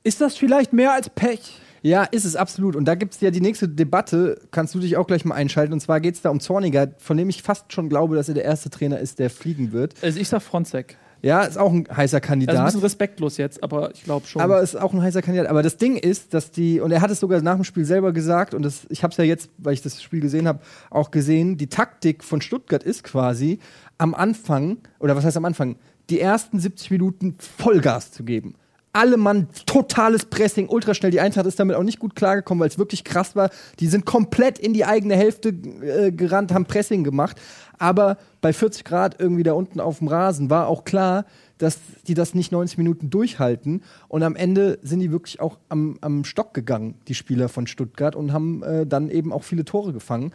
ist 0.03 0.21
das 0.21 0.37
vielleicht 0.37 0.71
mehr 0.73 0.93
als 0.93 1.09
Pech? 1.09 1.59
Ja, 1.81 2.03
ist 2.03 2.25
es 2.25 2.35
absolut. 2.35 2.75
Und 2.75 2.85
da 2.85 2.95
gibt 2.95 3.13
es 3.13 3.21
ja 3.21 3.29
die 3.29 3.41
nächste 3.41 3.67
Debatte, 3.69 4.39
kannst 4.51 4.73
du 4.73 4.79
dich 4.79 4.97
auch 4.97 5.05
gleich 5.07 5.25
mal 5.25 5.35
einschalten. 5.35 5.73
Und 5.73 5.79
zwar 5.79 5.99
geht 5.99 6.15
es 6.15 6.21
da 6.21 6.29
um 6.29 6.39
Zorniger, 6.39 6.87
von 6.97 7.17
dem 7.17 7.29
ich 7.29 7.43
fast 7.43 7.71
schon 7.71 7.87
glaube, 7.89 8.15
dass 8.15 8.27
er 8.29 8.33
der 8.35 8.45
erste 8.45 8.69
Trainer 8.69 8.99
ist, 8.99 9.19
der 9.19 9.29
fliegen 9.29 9.71
wird. 9.73 9.93
Also 10.01 10.19
ich 10.19 10.27
sag 10.29 10.41
Fronzek. 10.41 10.97
Ja, 11.21 11.43
ist 11.43 11.57
auch 11.57 11.71
ein 11.71 11.87
heißer 11.89 11.97
Also 11.97 12.15
ein 12.17 12.21
Kandidat. 12.21 12.65
bisschen 12.65 12.81
respektlos 12.81 13.37
jetzt, 13.37 13.63
aber 13.63 13.91
ich 13.93 14.03
glaube 14.03 14.27
schon. 14.27 14.41
aber 14.41 14.61
ist 14.61 14.75
auch 14.75 14.93
ein 14.93 15.01
heißer 15.01 15.21
Kandidat. 15.21 15.47
Aber 15.47 15.63
das 15.63 15.77
Ding 15.77 15.97
ist, 15.97 16.33
dass 16.33 16.51
die, 16.51 16.79
und 16.79 16.91
er 16.91 17.01
hat 17.01 17.11
es 17.11 17.19
sogar 17.19 17.41
nach 17.41 17.55
dem 17.55 17.63
Spiel 17.63 17.85
selber 17.85 18.11
gesagt, 18.13 18.53
und 18.53 18.63
das, 18.63 18.85
ich 18.89 19.03
habe 19.03 19.11
es 19.11 19.17
ja 19.17 19.23
jetzt, 19.23 19.49
weil 19.57 19.73
ich 19.73 19.81
das 19.81 20.01
Spiel 20.01 20.19
gesehen 20.19 20.47
habe, 20.47 20.59
auch 20.89 21.11
gesehen, 21.11 21.57
die 21.57 21.67
Taktik 21.67 22.23
von 22.23 22.41
Stuttgart 22.41 22.83
ist 22.83 23.03
quasi 23.03 23.59
am 23.97 24.13
Anfang, 24.13 24.77
oder 24.99 25.15
was 25.15 25.25
heißt 25.25 25.37
am 25.37 25.45
Anfang, 25.45 25.75
die 26.09 26.19
ersten 26.19 26.59
70 26.59 26.91
Minuten 26.91 27.35
Vollgas 27.39 28.11
zu 28.11 28.23
geben. 28.23 28.55
Alle 28.97 29.17
Mann, 29.17 29.47
totales 29.67 30.25
Pressing, 30.25 30.67
ultraschnell. 30.69 31.11
Die 31.11 31.19
Eintracht 31.19 31.45
ist 31.45 31.59
damit 31.59 31.75
auch 31.75 31.83
nicht 31.83 31.99
gut 31.99 32.15
klargekommen, 32.15 32.61
weil 32.61 32.69
es 32.69 32.79
wirklich 32.79 33.03
krass 33.03 33.35
war. 33.35 33.51
Die 33.79 33.87
sind 33.87 34.05
komplett 34.05 34.57
in 34.57 34.73
die 34.73 34.85
eigene 34.85 35.15
Hälfte 35.15 35.49
äh, 35.49 36.11
gerannt, 36.11 36.51
haben 36.51 36.65
Pressing 36.65 37.03
gemacht. 37.03 37.39
Aber 37.77 38.17
bei 38.41 38.53
40 38.53 38.83
Grad 38.83 39.19
irgendwie 39.19 39.43
da 39.43 39.53
unten 39.53 39.79
auf 39.79 39.99
dem 39.99 40.07
Rasen 40.07 40.49
war 40.49 40.67
auch 40.67 40.83
klar, 40.83 41.25
dass 41.59 41.77
die 42.07 42.15
das 42.15 42.33
nicht 42.33 42.51
90 42.51 42.79
Minuten 42.79 43.11
durchhalten. 43.11 43.83
Und 44.07 44.23
am 44.23 44.35
Ende 44.35 44.79
sind 44.81 44.99
die 44.99 45.11
wirklich 45.11 45.39
auch 45.39 45.57
am, 45.69 45.99
am 46.01 46.23
Stock 46.23 46.55
gegangen, 46.55 46.95
die 47.07 47.13
Spieler 47.13 47.49
von 47.49 47.67
Stuttgart, 47.67 48.15
und 48.15 48.33
haben 48.33 48.63
äh, 48.63 48.87
dann 48.87 49.11
eben 49.11 49.31
auch 49.31 49.43
viele 49.43 49.63
Tore 49.63 49.93
gefangen. 49.93 50.33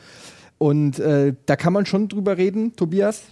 Und 0.58 1.00
äh, 1.00 1.34
da 1.46 1.56
kann 1.56 1.72
man 1.72 1.84
schon 1.84 2.08
drüber 2.08 2.38
reden, 2.38 2.76
Tobias, 2.76 3.24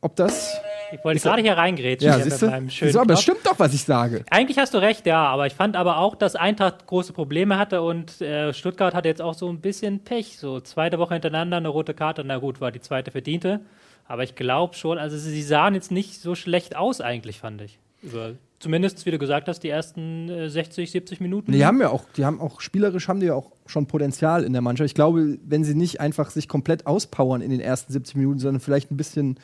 ob 0.00 0.16
das. 0.16 0.56
Ich 0.92 1.04
wollte 1.04 1.20
gerade 1.20 1.42
hier 1.42 1.56
reingrätschen. 1.56 2.08
Ja, 2.08 2.16
hier 2.16 2.24
siehst 2.24 2.42
du? 2.42 2.46
schönen 2.48 2.70
Wieso, 2.70 3.00
aber 3.00 3.14
es 3.14 3.22
stimmt 3.22 3.44
doch, 3.44 3.58
was 3.58 3.74
ich 3.74 3.82
sage. 3.82 4.24
Eigentlich 4.30 4.58
hast 4.58 4.74
du 4.74 4.78
recht, 4.78 5.06
ja, 5.06 5.24
aber 5.24 5.46
ich 5.46 5.54
fand 5.54 5.76
aber 5.76 5.98
auch, 5.98 6.14
dass 6.14 6.36
Eintracht 6.36 6.86
große 6.86 7.12
Probleme 7.12 7.58
hatte 7.58 7.82
und 7.82 8.20
äh, 8.20 8.52
Stuttgart 8.52 8.94
hatte 8.94 9.08
jetzt 9.08 9.22
auch 9.22 9.34
so 9.34 9.48
ein 9.48 9.60
bisschen 9.60 10.00
Pech. 10.00 10.38
So 10.38 10.60
zweite 10.60 10.98
Woche 10.98 11.14
hintereinander 11.14 11.56
eine 11.56 11.68
rote 11.68 11.94
Karte, 11.94 12.22
na 12.24 12.38
gut, 12.38 12.60
war 12.60 12.70
die 12.70 12.80
zweite 12.80 13.10
verdiente. 13.10 13.60
Aber 14.06 14.24
ich 14.24 14.34
glaube 14.34 14.74
schon, 14.74 14.98
also 14.98 15.16
sie 15.16 15.42
sahen 15.42 15.74
jetzt 15.74 15.90
nicht 15.90 16.20
so 16.20 16.34
schlecht 16.34 16.76
aus 16.76 17.00
eigentlich, 17.00 17.38
fand 17.38 17.62
ich. 17.62 17.78
Über, 18.02 18.32
zumindest, 18.62 19.04
wie 19.06 19.10
du 19.10 19.18
gesagt 19.18 19.48
hast, 19.48 19.60
die 19.60 19.68
ersten 19.68 20.28
äh, 20.28 20.48
60, 20.48 20.90
70 20.90 21.20
Minuten. 21.20 21.52
Die 21.52 21.66
haben 21.66 21.80
ja 21.80 21.90
auch, 21.90 22.04
die 22.16 22.24
haben 22.24 22.40
auch 22.40 22.60
spielerisch 22.60 23.08
haben 23.08 23.20
die 23.20 23.26
ja 23.26 23.34
auch 23.34 23.52
schon 23.66 23.86
Potenzial 23.86 24.44
in 24.44 24.52
der 24.52 24.62
Mannschaft. 24.62 24.86
Ich 24.86 24.94
glaube, 24.94 25.38
wenn 25.44 25.64
sie 25.64 25.74
nicht 25.74 26.00
einfach 26.00 26.30
sich 26.30 26.48
komplett 26.48 26.86
auspowern 26.86 27.42
in 27.42 27.50
den 27.50 27.60
ersten 27.60 27.92
70 27.92 28.16
Minuten, 28.16 28.38
sondern 28.38 28.60
vielleicht 28.60 28.90
ein 28.90 28.96
bisschen, 28.96 29.38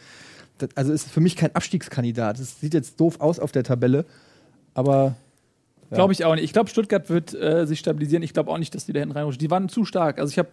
das, 0.59 0.71
also 0.75 0.93
ist 0.93 1.09
für 1.11 1.21
mich 1.21 1.37
kein 1.37 1.55
Abstiegskandidat. 1.55 2.39
Es 2.39 2.61
sieht 2.61 2.75
jetzt 2.75 3.01
doof 3.01 3.21
aus 3.21 3.39
auf 3.39 3.53
der 3.53 3.65
Tabelle, 3.65 4.05
aber 4.75 5.17
Glaube 5.91 6.13
ich 6.13 6.23
auch 6.25 6.35
nicht. 6.35 6.45
Ich 6.45 6.53
glaube, 6.53 6.69
Stuttgart 6.69 7.09
wird 7.09 7.33
äh, 7.35 7.67
sich 7.67 7.79
stabilisieren. 7.79 8.23
Ich 8.23 8.35
glaube 8.35 8.51
auch 8.51 8.59
nicht, 8.59 8.75
dass 8.75 8.85
die 8.85 8.93
da 8.93 9.01
hinten 9.01 9.15
reinrutschen. 9.17 9.39
Die 9.41 9.51
waren 9.51 9.71
zu 9.71 9.87
stark. 9.87 10.19
Also 10.19 10.31
ich 10.31 10.39
habe 10.39 10.51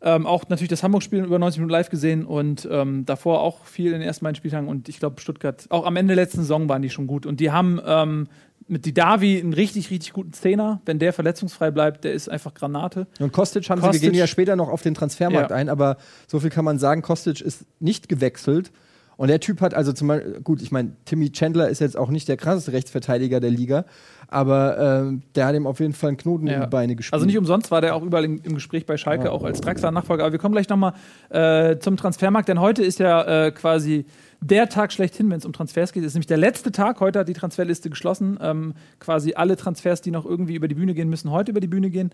ähm, 0.00 0.26
auch 0.26 0.48
natürlich 0.48 0.68
das 0.68 0.82
Hamburg-Spiel 0.84 1.24
über 1.24 1.38
90 1.40 1.58
Minuten 1.58 1.72
live 1.72 1.88
gesehen 1.90 2.24
und 2.24 2.68
ähm, 2.70 3.04
davor 3.04 3.40
auch 3.40 3.64
viel 3.64 3.86
in 3.86 3.94
den 3.94 4.02
ersten 4.02 4.22
beiden 4.24 4.36
Spieltagen. 4.36 4.68
Und 4.68 4.88
ich 4.88 5.00
glaube, 5.00 5.20
Stuttgart, 5.20 5.66
auch 5.70 5.84
am 5.86 5.96
Ende 5.96 6.14
der 6.14 6.24
letzten 6.24 6.38
Saison 6.42 6.68
waren 6.68 6.82
die 6.82 6.90
schon 6.90 7.08
gut. 7.08 7.26
Und 7.26 7.40
die 7.40 7.50
haben 7.50 7.80
ähm, 7.84 8.28
mit 8.68 8.86
Didavi 8.86 9.40
einen 9.40 9.54
richtig, 9.54 9.90
richtig 9.90 10.12
guten 10.12 10.32
Zehner. 10.32 10.80
Wenn 10.86 11.00
der 11.00 11.12
verletzungsfrei 11.12 11.72
bleibt, 11.72 12.04
der 12.04 12.12
ist 12.12 12.28
einfach 12.28 12.54
Granate. 12.54 13.08
Und 13.18 13.32
Kostic 13.32 13.68
haben 13.70 13.80
Kostic- 13.80 13.94
sie, 13.94 14.02
wir 14.02 14.10
gehen 14.12 14.18
ja 14.20 14.26
später 14.28 14.54
noch 14.54 14.68
auf 14.68 14.82
den 14.82 14.94
Transfermarkt 14.94 15.50
Ja. 15.50 15.56
ein, 15.56 15.68
aber 15.68 15.96
so 16.28 16.38
viel 16.38 16.50
kann 16.50 16.64
man 16.64 16.78
sagen, 16.78 17.02
Kostic 17.02 17.40
ist 17.40 17.64
nicht 17.80 18.08
gewechselt. 18.08 18.70
Und 19.16 19.28
der 19.28 19.40
Typ 19.40 19.60
hat 19.60 19.74
also 19.74 19.92
zum 19.92 20.08
Beispiel, 20.08 20.40
gut, 20.42 20.60
ich 20.62 20.72
meine, 20.72 20.92
Timmy 21.04 21.30
Chandler 21.30 21.68
ist 21.68 21.80
jetzt 21.80 21.96
auch 21.96 22.10
nicht 22.10 22.28
der 22.28 22.36
krasseste 22.36 22.72
Rechtsverteidiger 22.72 23.40
der 23.40 23.50
Liga, 23.50 23.84
aber 24.28 24.78
ähm, 24.78 25.22
der 25.34 25.46
hat 25.46 25.54
ihm 25.54 25.66
auf 25.66 25.78
jeden 25.80 25.92
Fall 25.92 26.08
einen 26.08 26.16
Knoten 26.16 26.46
in 26.46 26.54
Ja. 26.54 26.64
die 26.66 26.70
Beine 26.70 26.96
gespielt. 26.96 27.14
Also 27.14 27.26
nicht 27.26 27.38
umsonst 27.38 27.70
war 27.70 27.80
der 27.80 27.94
auch 27.94 28.02
überall 28.02 28.24
im, 28.24 28.40
im 28.42 28.54
Gespräch 28.54 28.86
bei 28.86 28.96
Schalke, 28.96 29.30
auch 29.30 29.44
als 29.44 29.60
Draxler-Nachfolger. 29.60 30.24
Aber 30.24 30.32
wir 30.32 30.38
kommen 30.38 30.54
gleich 30.54 30.68
nochmal 30.68 30.94
äh, 31.30 31.78
zum 31.78 31.96
Transfermarkt, 31.96 32.48
denn 32.48 32.60
heute 32.60 32.82
ist 32.82 32.98
ja 32.98 33.46
äh, 33.46 33.50
quasi 33.52 34.06
der 34.40 34.68
Tag 34.68 34.92
schlechthin, 34.92 35.30
wenn 35.30 35.38
es 35.38 35.46
um 35.46 35.52
Transfers 35.52 35.92
geht. 35.92 36.02
Es 36.02 36.08
ist 36.08 36.14
nämlich 36.14 36.26
der 36.26 36.36
letzte 36.36 36.70
Tag. 36.72 37.00
Heute 37.00 37.20
hat 37.20 37.28
die 37.28 37.32
Transferliste 37.32 37.88
geschlossen. 37.88 38.38
Ähm, 38.42 38.74
quasi 38.98 39.34
alle 39.34 39.56
Transfers, 39.56 40.02
die 40.02 40.10
noch 40.10 40.26
irgendwie 40.26 40.54
über 40.54 40.68
die 40.68 40.74
Bühne 40.74 40.92
gehen, 40.94 41.08
müssen 41.08 41.30
heute 41.30 41.50
über 41.52 41.60
die 41.60 41.66
Bühne 41.66 41.88
gehen. 41.88 42.10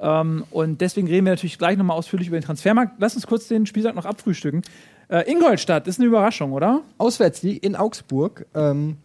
Ähm, 0.00 0.44
und 0.50 0.80
deswegen 0.80 1.06
reden 1.08 1.26
wir 1.26 1.32
natürlich 1.32 1.58
gleich 1.58 1.76
nochmal 1.76 1.96
ausführlich 1.96 2.28
über 2.28 2.38
den 2.38 2.44
Transfermarkt. 2.44 2.94
Lass 2.98 3.14
uns 3.16 3.26
kurz 3.26 3.48
den 3.48 3.66
Spieltag 3.66 3.94
noch 3.94 4.06
abfrühstücken. 4.06 4.62
Äh, 5.08 5.30
Ingolstadt 5.30 5.86
ist 5.86 5.98
eine 5.98 6.06
Überraschung, 6.08 6.52
oder? 6.52 6.82
Auswärtssieg 6.98 7.62
in 7.64 7.76
Augsburg. 7.76 8.46
Ähm, 8.54 8.96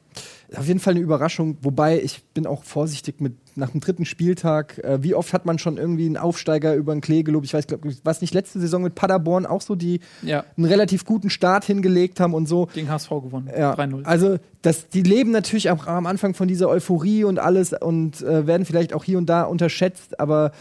auf 0.58 0.66
jeden 0.68 0.80
Fall 0.80 0.96
eine 0.96 1.02
Überraschung, 1.02 1.58
wobei 1.62 2.02
ich 2.02 2.24
bin 2.34 2.48
auch 2.48 2.64
vorsichtig 2.64 3.22
mit 3.22 3.34
nach 3.56 3.70
dem 3.70 3.82
dritten 3.82 4.06
Spieltag. 4.06 4.80
Äh, 4.80 5.04
wie 5.04 5.14
oft 5.14 5.32
hat 5.34 5.46
man 5.46 5.60
schon 5.60 5.78
irgendwie 5.78 6.08
einen 6.08 6.18
Aufsteiger 6.18 6.74
über 6.74 6.92
einen 6.94 7.02
Klee 7.02 7.22
gelobt? 7.22 7.46
Ich 7.46 7.54
weiß, 7.54 7.68
glaub, 7.68 7.82
was 8.04 8.22
nicht 8.22 8.34
letzte 8.34 8.60
Saison 8.60 8.82
mit 8.82 8.96
Paderborn 8.96 9.46
auch 9.46 9.62
so, 9.62 9.76
die 9.76 10.00
Ja. 10.24 10.46
einen 10.58 10.66
relativ 10.66 11.06
guten 11.06 11.30
Start 11.30 11.66
hingelegt 11.66 12.20
haben 12.20 12.34
und 12.34 12.48
so. 12.48 12.68
Gegen 12.74 12.90
HSV 12.90 13.10
gewonnen. 13.10 13.50
Ja, 13.56 13.76
3-0. 13.76 14.06
also 14.06 14.38
das, 14.64 14.90
die 14.90 15.04
leben 15.04 15.30
natürlich 15.32 15.70
auch 15.70 15.86
am 15.86 16.08
Anfang 16.08 16.34
von 16.34 16.48
dieser 16.48 16.68
Euphorie 16.70 17.24
und 17.26 17.38
alles 17.38 17.74
und 17.74 18.22
äh, 18.24 18.48
werden 18.48 18.66
vielleicht 18.66 18.94
auch 18.94 19.04
hier 19.04 19.20
und 19.20 19.28
da 19.28 19.44
unterschätzt, 19.44 20.20
aber 20.20 20.52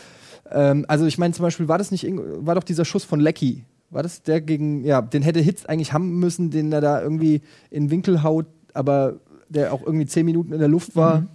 ähm, 0.50 0.84
also 0.88 1.06
ich 1.06 1.16
meine 1.18 1.32
zum 1.32 1.44
Beispiel, 1.44 1.68
war 1.68 1.78
das 1.78 1.90
nicht, 1.90 2.06
war 2.10 2.54
doch 2.56 2.64
dieser 2.64 2.84
Schuss 2.84 3.04
von 3.04 3.20
Lecky, 3.20 3.64
war 3.90 4.02
das 4.02 4.22
der 4.22 4.40
gegen, 4.40 4.84
ja, 4.84 5.00
den 5.00 5.22
hätte 5.22 5.40
Hitz 5.40 5.64
eigentlich 5.66 5.92
haben 5.92 6.18
müssen, 6.18 6.50
den 6.50 6.72
er 6.72 6.80
da 6.80 7.00
irgendwie 7.00 7.42
in 7.70 7.90
Winkel 7.90 8.22
haut, 8.22 8.46
aber 8.74 9.20
der 9.48 9.72
auch 9.72 9.82
irgendwie 9.82 10.06
zehn 10.06 10.26
Minuten 10.26 10.52
in 10.52 10.58
der 10.58 10.68
Luft 10.68 10.94
war. 10.94 11.22
Mhm. 11.22 11.28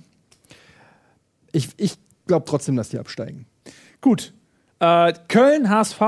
Ich, 1.52 1.70
ich 1.78 1.98
glaube 2.28 2.46
trotzdem, 2.48 2.76
dass 2.76 2.90
die 2.90 3.00
absteigen. 3.00 3.46
Gut. 4.02 4.34
Äh, 4.80 5.14
Köln, 5.28 5.70
HSV, 5.70 6.02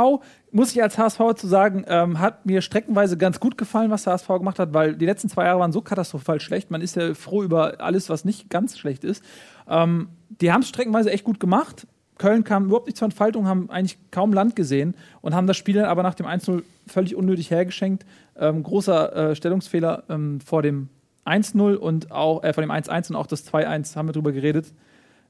muss 0.52 0.72
ich 0.72 0.82
als 0.82 0.98
HSV 0.98 1.20
zu 1.36 1.48
sagen, 1.48 1.84
ähm, 1.88 2.20
hat 2.20 2.46
mir 2.46 2.62
streckenweise 2.62 3.18
ganz 3.18 3.40
gut 3.40 3.58
gefallen, 3.58 3.92
was 3.92 4.04
der 4.04 4.14
HSV 4.14 4.28
gemacht 4.28 4.60
hat, 4.60 4.74
weil 4.74 4.96
die 4.96 5.06
letzten 5.06 5.30
zwei 5.30 5.46
Jahre 5.46 5.60
waren 5.60 5.72
so 5.72 5.82
katastrophal 5.82 6.40
schlecht. 6.40 6.72
Man 6.72 6.82
ist 6.82 6.96
ja 6.96 7.14
froh 7.14 7.44
über 7.44 7.82
alles, 7.82 8.10
was 8.10 8.26
nicht 8.26 8.50
ganz 8.50 8.78
schlecht 8.78 9.04
ist. 9.04 9.24
Ähm, 9.68 10.10
die 10.42 10.52
haben 10.52 10.62
es 10.62 10.70
streckenweise 10.70 11.12
echt 11.12 11.24
gut 11.24 11.40
gemacht. 11.40 11.88
Köln 12.18 12.44
kam 12.44 12.66
überhaupt 12.66 12.88
nicht 12.88 12.98
zur 12.98 13.08
Entfaltung, 13.08 13.48
haben 13.48 13.70
eigentlich 13.70 13.98
kaum 14.12 14.32
Land 14.34 14.56
gesehen 14.56 14.96
und 15.22 15.36
haben 15.36 15.48
das 15.48 15.58
Spiel 15.58 15.76
dann 15.76 15.86
aber 15.86 16.04
nach 16.04 16.16
dem 16.16 16.26
1-0 16.26 16.64
völlig 16.88 17.16
unnötig 17.16 17.52
hergeschenkt. 17.52 18.06
Ähm, 18.38 18.64
großer 18.64 19.32
äh, 19.32 19.36
Stellungsfehler 19.36 20.04
ähm, 20.10 20.40
vor 20.40 20.62
dem 20.62 20.90
1-0 21.26 21.76
und 21.76 22.12
auch 22.12 22.44
äh, 22.44 22.54
vor 22.54 22.62
dem 22.62 22.72
1-1 22.72 23.10
und 23.10 23.16
auch 23.16 23.28
das 23.28 23.52
2-1 23.52 23.96
haben 23.96 24.08
wir 24.08 24.14
drüber 24.14 24.32
geredet 24.32 24.68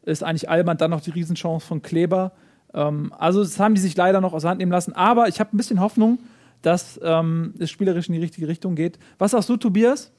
ist 0.05 0.23
eigentlich 0.23 0.49
albern. 0.49 0.77
Dann 0.77 0.91
noch 0.91 1.01
die 1.01 1.11
Riesenchance 1.11 1.65
von 1.65 1.81
Kleber. 1.81 2.31
Ähm, 2.73 3.13
also 3.17 3.43
das 3.43 3.59
haben 3.59 3.75
die 3.75 3.81
sich 3.81 3.95
leider 3.95 4.21
noch 4.21 4.33
aus 4.33 4.43
der 4.43 4.51
Hand 4.51 4.59
nehmen 4.59 4.71
lassen. 4.71 4.93
Aber 4.93 5.27
ich 5.27 5.39
habe 5.39 5.55
ein 5.55 5.57
bisschen 5.57 5.79
Hoffnung, 5.79 6.19
dass 6.61 6.99
ähm, 7.03 7.53
es 7.59 7.69
spielerisch 7.69 8.07
in 8.07 8.13
die 8.13 8.21
richtige 8.21 8.47
Richtung 8.47 8.75
geht. 8.75 8.97
Was 9.17 9.31
sagst 9.31 9.49
du, 9.49 9.57
Tobias? 9.57 10.11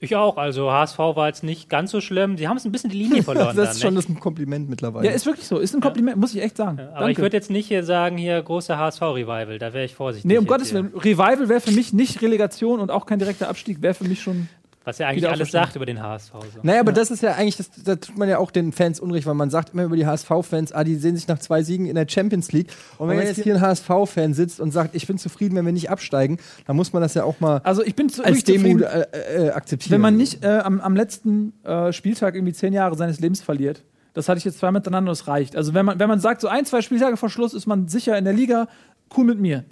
Ich 0.00 0.16
auch, 0.16 0.36
also 0.36 0.70
HSV 0.70 0.98
war 0.98 1.28
jetzt 1.28 1.44
nicht 1.44 1.70
ganz 1.70 1.90
so 1.90 2.00
schlimm. 2.00 2.36
Sie 2.36 2.48
haben 2.48 2.56
es 2.56 2.64
ein 2.64 2.72
bisschen 2.72 2.90
die 2.90 2.98
Linie 2.98 3.22
verloren. 3.24 3.56
das 3.56 3.76
ist 3.76 3.82
dann, 3.82 3.88
schon 3.88 3.94
nicht? 3.94 4.08
das 4.08 4.16
ein 4.16 4.20
Kompliment 4.20 4.68
mittlerweile. 4.68 5.06
Ja, 5.06 5.12
ist 5.12 5.24
wirklich 5.24 5.46
so. 5.46 5.58
Ist 5.58 5.74
ein 5.74 5.80
Kompliment, 5.80 6.16
muss 6.18 6.34
ich 6.34 6.42
echt 6.42 6.56
sagen. 6.56 6.80
Aber 6.94 7.10
ich 7.10 7.18
würde 7.18 7.36
jetzt 7.36 7.50
nicht 7.50 7.68
hier 7.68 7.84
sagen, 7.84 8.18
hier 8.18 8.40
große 8.42 8.76
HSV-Revival, 8.76 9.58
da 9.58 9.72
wäre 9.72 9.84
ich 9.84 9.94
vorsichtig. 9.94 10.28
Nee, 10.28 10.38
um 10.38 10.46
Gottes. 10.46 10.74
Willen. 10.74 10.92
Revival 10.94 11.48
wäre 11.48 11.60
für 11.60 11.72
mich 11.72 11.92
nicht 11.92 12.20
Relegation 12.22 12.80
und 12.80 12.90
auch 12.90 13.06
kein 13.06 13.18
direkter 13.18 13.48
Abstieg. 13.48 13.80
Wäre 13.82 13.94
für 13.94 14.04
mich 14.04 14.20
schon. 14.22 14.48
Was 14.84 14.98
ja 14.98 15.08
eigentlich 15.08 15.26
alles 15.26 15.50
sagt 15.50 15.76
über 15.76 15.86
den 15.86 16.02
HSV. 16.02 16.32
So. 16.32 16.60
Naja, 16.62 16.80
aber 16.80 16.92
das 16.92 17.10
ist 17.10 17.22
ja 17.22 17.32
eigentlich, 17.32 17.56
das, 17.56 17.70
da 17.84 17.96
tut 17.96 18.18
man 18.18 18.28
ja 18.28 18.36
auch 18.38 18.50
den 18.50 18.70
Fans 18.70 19.00
unrecht, 19.00 19.26
weil 19.26 19.34
man 19.34 19.48
sagt 19.48 19.72
immer 19.72 19.84
über 19.84 19.96
die 19.96 20.06
HSV-Fans, 20.06 20.72
ah, 20.72 20.84
die 20.84 20.96
sehen 20.96 21.16
sich 21.16 21.26
nach 21.26 21.38
zwei 21.38 21.62
Siegen 21.62 21.86
in 21.86 21.94
der 21.94 22.06
Champions 22.06 22.52
League. 22.52 22.70
Und 22.98 23.08
wenn 23.08 23.18
jetzt 23.18 23.40
hier 23.40 23.54
ein 23.54 23.60
HSV-Fan 23.62 24.34
sitzt 24.34 24.60
und 24.60 24.72
sagt, 24.72 24.94
ich 24.94 25.06
bin 25.06 25.16
zufrieden, 25.16 25.56
wenn 25.56 25.64
wir 25.64 25.72
nicht 25.72 25.88
absteigen, 25.88 26.38
dann 26.66 26.76
muss 26.76 26.92
man 26.92 27.00
das 27.00 27.14
ja 27.14 27.24
auch 27.24 27.40
mal 27.40 27.62
Also 27.64 27.82
ich 27.82 27.94
bin 27.94 28.10
zu, 28.10 28.22
als 28.22 28.44
Demut 28.44 28.82
äh, 28.82 29.46
äh, 29.46 29.50
akzeptieren. 29.52 29.92
wenn 29.92 30.00
man 30.02 30.16
nicht 30.18 30.44
äh, 30.44 30.58
am, 30.58 30.80
am 30.80 30.94
letzten 30.94 31.54
äh, 31.64 31.90
Spieltag 31.92 32.34
irgendwie 32.34 32.52
zehn 32.52 32.74
Jahre 32.74 32.94
seines 32.96 33.20
Lebens 33.20 33.40
verliert. 33.40 33.82
Das 34.12 34.28
hatte 34.28 34.38
ich 34.38 34.44
jetzt 34.44 34.58
zwei 34.58 34.70
miteinander, 34.70 35.10
das 35.10 35.26
reicht. 35.28 35.56
Also 35.56 35.72
wenn 35.72 35.86
man, 35.86 35.98
wenn 35.98 36.08
man 36.08 36.20
sagt, 36.20 36.42
so 36.42 36.48
ein, 36.48 36.66
zwei 36.66 36.82
Spieltage 36.82 37.16
vor 37.16 37.30
Schluss 37.30 37.54
ist 37.54 37.66
man 37.66 37.88
sicher 37.88 38.16
in 38.18 38.24
der 38.24 38.34
Liga, 38.34 38.68
cool 39.16 39.24
mit 39.24 39.40
mir. 39.40 39.64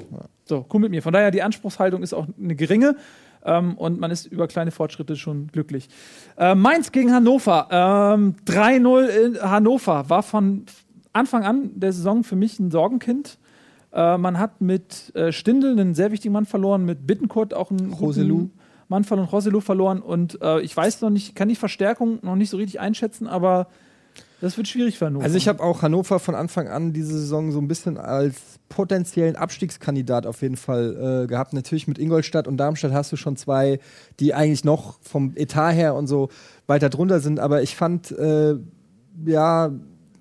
So, 0.47 0.67
cool 0.73 0.81
mit 0.81 0.91
mir. 0.91 1.03
Von 1.03 1.13
daher, 1.13 1.31
die 1.31 1.43
Anspruchshaltung 1.43 2.03
ist 2.03 2.13
auch 2.13 2.27
eine 2.43 2.57
geringe 2.57 2.97
ähm, 3.45 3.75
und 3.77 4.01
man 4.01 4.11
ist 4.11 4.27
über 4.27 4.49
kleine 4.49 4.71
Fortschritte 4.71 5.17
schon 5.17 5.49
glücklich. 5.49 5.89
Äh, 6.37 6.55
Mainz 6.55 6.93
gegen 6.93 7.13
Hannover. 7.13 7.69
Ähm, 7.71 8.37
3-0 8.47 9.07
in 9.07 9.41
Hannover 9.43 10.09
war 10.09 10.23
von 10.23 10.67
Anfang 11.13 11.45
an 11.45 11.71
der 11.75 11.93
Saison 11.93 12.25
für 12.25 12.37
mich 12.37 12.59
ein 12.59 12.71
Sorgenkind. 12.71 13.39
Äh, 13.93 14.17
man 14.19 14.39
hat 14.39 14.61
mit 14.61 15.15
äh, 15.15 15.33
Stindl 15.33 15.73
einen 15.73 15.95
sehr 15.95 16.13
wichtigen 16.13 16.33
Mann 16.33 16.47
verloren, 16.47 16.85
mit 16.85 17.07
Bittenkurt 17.07 17.55
auch 17.55 17.71
einen 17.71 17.93
Roselu. 17.93 18.49
Mann 18.89 19.05
verloren, 19.05 19.29
Roselu 19.29 19.61
verloren 19.61 20.03
und 20.03 20.41
äh, 20.43 20.61
ich 20.61 20.77
weiß 20.77 21.01
noch 21.01 21.09
nicht, 21.09 21.35
kann 21.35 21.49
die 21.49 21.57
Verstärkung 21.57 22.19
noch 22.21 22.37
nicht 22.37 22.51
so 22.51 22.59
richtig 22.59 22.79
einschätzen, 22.79 23.27
aber 23.27 23.69
das 24.43 24.57
wird 24.57 24.67
schwierig 24.67 24.99
für 24.99 25.07
Hannover. 25.07 25.25
Also 25.25 25.37
ich 25.37 25.47
habe 25.47 25.63
auch 25.63 25.83
Hannover 25.83 26.19
von 26.19 26.35
Anfang 26.35 26.67
an 26.67 26.93
diese 26.93 27.17
Saison 27.17 27.53
so 27.53 27.61
ein 27.61 27.69
bisschen 27.69 27.97
als 27.97 28.35
potenziellen 28.69 29.37
Abstiegskandidat 29.37 30.27
auf 30.27 30.43
jeden 30.43 30.57
Fall 30.57 31.23
äh, 31.23 31.27
gehabt. 31.29 31.53
Natürlich 31.53 31.87
mit 31.87 31.97
Ingolstadt 31.97 32.49
und 32.49 32.57
Darmstadt 32.57 32.93
hast 32.93 33.13
du 33.13 33.17
schon 33.17 33.37
zwei, 33.37 33.79
die 34.19 34.35
eigentlich 34.35 34.65
noch 34.65 34.99
vom 35.01 35.33
Etat 35.37 35.71
her 35.71 35.95
und 35.95 36.09
so 36.09 36.29
weiter 36.67 36.91
drunter 36.91 37.21
sind. 37.21 37.39
Aber 37.39 37.63
ich 37.63 37.77
fand, 37.77 38.11
äh, 38.11 38.57
ja, 39.25 39.71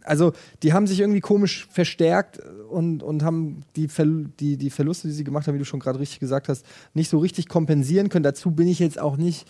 also 0.04 0.34
die 0.62 0.72
haben 0.72 0.86
sich 0.86 1.00
irgendwie 1.00 1.20
komisch 1.20 1.68
verstärkt 1.72 2.40
und, 2.70 3.02
und 3.02 3.24
haben 3.24 3.62
die, 3.76 3.88
Verl 3.88 4.26
die, 4.40 4.56
die 4.56 4.70
Verluste, 4.70 5.08
die 5.08 5.16
sie 5.16 5.24
gemacht 5.24 5.48
haben, 5.48 5.56
wie 5.56 5.60
du 5.60 5.66
schon 5.66 5.80
gerade 5.80 6.00
richtig 6.00 6.20
gesagt 6.20 6.48
hast, 6.48 6.64
nicht 6.94 7.10
so 7.10 7.18
richtig 7.18 7.50
kompensieren 7.50 8.10
können. 8.10 8.24
Dazu 8.24 8.52
bin 8.52 8.68
ich 8.68 8.78
jetzt 8.78 9.00
auch 9.00 9.18
nicht 9.18 9.48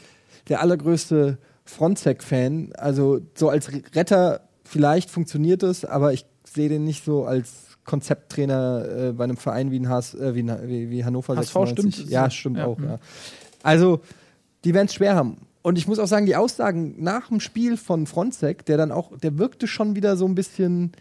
der 0.48 0.62
allergrößte 0.62 1.40
Fronzek-Fan. 1.66 2.72
Also 2.78 3.20
so 3.36 3.50
als 3.50 3.70
Retter 3.94 4.48
vielleicht 4.72 5.10
funktioniert 5.10 5.64
es, 5.64 5.84
aber 5.86 6.14
ich 6.14 6.26
sehe 6.46 6.70
den 6.70 6.84
nicht 6.86 7.04
so 7.04 7.26
als 7.26 7.78
Konzepttrainer 7.86 8.86
äh, 9.10 9.12
bei 9.12 9.24
einem 9.26 9.38
Verein 9.38 9.72
wie, 9.72 9.80
ein 9.80 9.90
HS, 9.90 10.14
äh, 10.16 10.34
wie, 10.36 10.48
wie, 10.48 10.90
wie 10.90 11.04
Hannover 11.06 11.36
HSV 11.36 11.52
96. 11.54 11.94
stimmt. 11.96 12.10
Ja, 12.12 12.30
stimmt 12.30 12.58
Ja. 12.58 12.66
auch. 12.68 12.78
Mhm. 12.78 12.86
Ja. 12.86 13.00
Also, 13.64 14.02
die 14.64 14.74
werden 14.74 14.88
es 14.88 14.94
schwer 14.94 15.16
haben. 15.16 15.38
und 15.64 15.78
ich 15.78 15.88
muss 15.88 16.00
auch 16.00 16.08
sagen, 16.08 16.26
die 16.26 16.36
Aussagen 16.36 16.96
nach 17.04 17.28
dem 17.28 17.40
Spiel 17.40 17.78
von 17.78 18.08
Fronzek, 18.08 18.66
der 18.66 18.78
dann 18.78 18.92
auch, 18.92 19.18
der 19.18 19.38
wirkte 19.38 19.68
schon 19.68 19.96
wieder 19.96 20.16
so 20.16 20.26
ein 20.26 20.36
bisschen, 20.36 20.92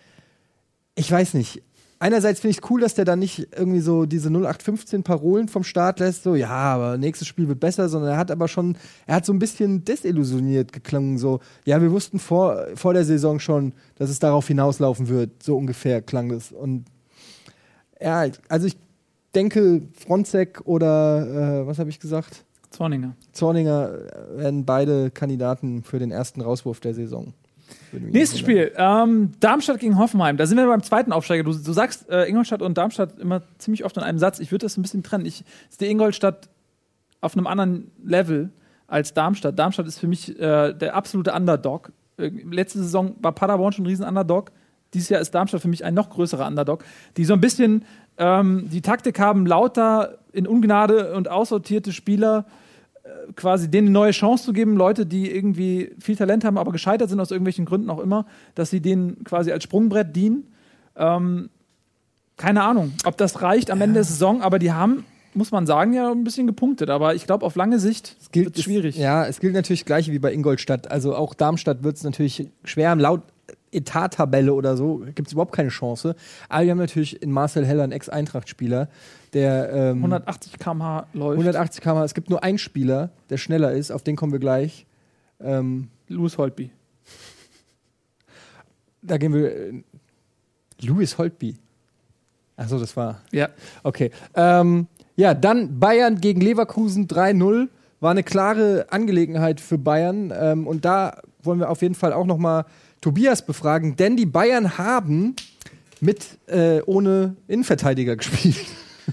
ich 0.94 1.10
weiß 1.10 1.34
nicht. 1.34 1.62
Einerseits 2.02 2.40
finde 2.40 2.52
ich 2.52 2.62
es 2.62 2.70
cool, 2.70 2.80
dass 2.80 2.94
der 2.94 3.04
dann 3.04 3.18
nicht 3.18 3.48
irgendwie 3.54 3.80
so 3.80 4.06
diese 4.06 4.30
0815 4.30 5.02
Parolen 5.02 5.48
vom 5.48 5.64
Start 5.64 6.00
lässt, 6.00 6.22
so, 6.22 6.34
ja, 6.34 6.48
aber 6.48 6.96
nächstes 6.96 7.28
Spiel 7.28 7.46
wird 7.46 7.60
besser, 7.60 7.90
sondern 7.90 8.12
er 8.12 8.16
hat 8.16 8.30
aber 8.30 8.48
schon, 8.48 8.78
er 9.06 9.16
hat 9.16 9.26
so 9.26 9.34
ein 9.34 9.38
bisschen 9.38 9.84
desillusioniert 9.84 10.72
geklungen, 10.72 11.18
so, 11.18 11.40
ja, 11.66 11.82
wir 11.82 11.92
wussten 11.92 12.18
vor, 12.18 12.68
vor 12.74 12.94
der 12.94 13.04
Saison 13.04 13.38
schon, 13.38 13.74
dass 13.96 14.08
es 14.08 14.18
darauf 14.18 14.48
hinauslaufen 14.48 15.08
wird, 15.08 15.42
so 15.42 15.58
ungefähr 15.58 16.00
klang 16.00 16.30
das. 16.30 16.52
Und 16.52 16.86
ja, 18.00 18.24
also 18.48 18.66
ich 18.66 18.78
denke, 19.34 19.82
Fronzek 19.92 20.62
oder, 20.64 21.60
äh, 21.60 21.66
was 21.66 21.78
habe 21.78 21.90
ich 21.90 22.00
gesagt? 22.00 22.46
Zorninger. 22.70 23.14
Zorninger 23.32 23.92
äh, 23.92 24.38
werden 24.38 24.64
beide 24.64 25.10
Kandidaten 25.10 25.82
für 25.82 25.98
den 25.98 26.12
ersten 26.12 26.40
Rauswurf 26.40 26.80
der 26.80 26.94
Saison. 26.94 27.34
Nächstes. 27.92 28.38
Spiel, 28.38 28.72
ähm, 28.76 29.32
Darmstadt 29.40 29.80
gegen 29.80 29.98
Hoffenheim. 29.98 30.36
Da 30.36 30.46
sind 30.46 30.56
wir 30.56 30.66
beim 30.66 30.82
zweiten 30.82 31.12
Aufsteiger. 31.12 31.44
Du, 31.44 31.52
du 31.52 31.72
sagst 31.72 32.08
äh, 32.08 32.28
Ingolstadt 32.28 32.62
und 32.62 32.76
Darmstadt 32.78 33.18
immer 33.18 33.42
ziemlich 33.58 33.84
oft 33.84 33.96
in 33.96 34.02
einem 34.02 34.18
Satz. 34.18 34.38
Ich 34.40 34.52
würde 34.52 34.66
das 34.66 34.76
ein 34.76 34.82
bisschen 34.82 35.02
trennen. 35.02 35.26
Ich 35.26 35.44
ist 35.68 35.80
die 35.80 35.86
Ingolstadt 35.86 36.48
auf 37.20 37.36
einem 37.36 37.46
anderen 37.46 37.90
Level 38.04 38.50
als 38.86 39.14
Darmstadt. 39.14 39.58
Darmstadt 39.58 39.86
ist 39.86 39.98
für 39.98 40.08
mich 40.08 40.38
äh, 40.38 40.72
der 40.72 40.94
absolute 40.94 41.32
Underdog. 41.32 41.92
Äh, 42.16 42.30
letzte 42.50 42.78
Saison 42.78 43.16
war 43.20 43.32
Paderborn 43.32 43.72
schon 43.72 43.84
ein 43.84 43.88
riesen 43.88 44.06
Underdog. 44.06 44.50
Dieses 44.94 45.08
Jahr 45.08 45.20
ist 45.20 45.32
Darmstadt 45.34 45.62
für 45.62 45.68
mich 45.68 45.84
ein 45.84 45.94
noch 45.94 46.10
größerer 46.10 46.46
Underdog, 46.46 46.84
die 47.16 47.24
so 47.24 47.34
ein 47.34 47.40
bisschen 47.40 47.84
ähm, 48.18 48.68
die 48.70 48.82
Taktik 48.82 49.20
haben, 49.20 49.46
lauter 49.46 50.18
in 50.32 50.46
Ungnade 50.46 51.14
und 51.14 51.28
aussortierte 51.28 51.92
Spieler 51.92 52.44
quasi 53.36 53.70
denen 53.70 53.88
eine 53.88 53.92
neue 53.92 54.10
Chance 54.12 54.44
zu 54.44 54.52
geben, 54.52 54.76
Leute, 54.76 55.06
die 55.06 55.30
irgendwie 55.30 55.92
viel 55.98 56.16
Talent 56.16 56.44
haben, 56.44 56.58
aber 56.58 56.72
gescheitert 56.72 57.08
sind 57.08 57.20
aus 57.20 57.30
irgendwelchen 57.30 57.64
Gründen 57.64 57.90
auch 57.90 58.00
immer, 58.00 58.26
dass 58.54 58.70
sie 58.70 58.80
denen 58.80 59.24
quasi 59.24 59.52
als 59.52 59.64
Sprungbrett 59.64 60.14
dienen. 60.14 60.52
Ähm, 60.96 61.50
keine 62.36 62.62
Ahnung, 62.62 62.92
ob 63.04 63.16
das 63.16 63.42
reicht 63.42 63.70
am 63.70 63.80
Ende 63.80 63.94
der 63.94 64.04
Saison, 64.04 64.42
aber 64.42 64.58
die 64.58 64.72
haben, 64.72 65.04
muss 65.34 65.52
man 65.52 65.66
sagen, 65.66 65.92
ja 65.92 66.10
ein 66.10 66.24
bisschen 66.24 66.46
gepunktet. 66.46 66.88
Aber 66.88 67.14
ich 67.14 67.26
glaube, 67.26 67.44
auf 67.44 67.54
lange 67.54 67.78
Sicht 67.78 68.16
wird 68.32 68.56
es 68.56 68.64
schwierig. 68.64 68.96
Es, 68.96 69.02
ja, 69.02 69.26
es 69.26 69.40
gilt 69.40 69.54
natürlich 69.54 69.84
gleich 69.84 70.10
wie 70.10 70.18
bei 70.18 70.32
Ingolstadt. 70.32 70.90
Also 70.90 71.14
auch 71.14 71.34
Darmstadt 71.34 71.82
wird 71.82 71.96
es 71.96 72.02
natürlich 72.02 72.48
schwer. 72.64 72.96
Laut 72.96 73.22
Etat-Tabelle 73.72 74.52
oder 74.52 74.76
so 74.76 75.02
gibt 75.14 75.28
es 75.28 75.32
überhaupt 75.32 75.54
keine 75.54 75.68
Chance. 75.68 76.16
Aber 76.48 76.64
wir 76.64 76.70
haben 76.70 76.78
natürlich 76.78 77.22
in 77.22 77.30
Marcel 77.30 77.64
Heller 77.64 77.84
einen 77.84 77.92
Ex-Eintracht-Spieler, 77.92 78.88
der 79.32 79.72
ähm, 79.72 79.98
180 79.98 80.58
km/h 80.58 81.06
läuft. 81.12 81.38
180 81.38 81.82
km. 81.82 81.98
Es 81.98 82.14
gibt 82.14 82.30
nur 82.30 82.42
einen 82.42 82.58
Spieler, 82.58 83.10
der 83.28 83.36
schneller 83.36 83.72
ist. 83.72 83.90
Auf 83.90 84.02
den 84.02 84.16
kommen 84.16 84.32
wir 84.32 84.38
gleich. 84.38 84.86
Ähm, 85.40 85.88
Louis 86.08 86.36
Holtby. 86.38 86.70
da 89.02 89.16
gehen 89.18 89.32
wir. 89.32 89.54
Äh, 89.54 89.82
Louis 90.82 91.16
Holtby. 91.18 91.56
Achso, 92.56 92.78
das 92.78 92.96
war. 92.96 93.20
Ja. 93.32 93.48
Okay. 93.82 94.10
Ähm, 94.34 94.86
ja, 95.16 95.34
dann 95.34 95.78
Bayern 95.78 96.20
gegen 96.20 96.40
Leverkusen 96.40 97.06
3-0. 97.06 97.68
War 98.00 98.10
eine 98.10 98.22
klare 98.22 98.86
Angelegenheit 98.90 99.60
für 99.60 99.76
Bayern. 99.76 100.32
Ähm, 100.34 100.66
und 100.66 100.84
da 100.84 101.20
wollen 101.42 101.58
wir 101.58 101.70
auf 101.70 101.82
jeden 101.82 101.94
Fall 101.94 102.12
auch 102.12 102.26
noch 102.26 102.38
mal 102.38 102.64
Tobias 103.00 103.44
befragen, 103.44 103.96
denn 103.96 104.16
die 104.16 104.26
Bayern 104.26 104.76
haben 104.78 105.36
mit 106.00 106.38
äh, 106.46 106.80
ohne 106.82 107.36
Innenverteidiger 107.48 108.16
gespielt. 108.18 108.56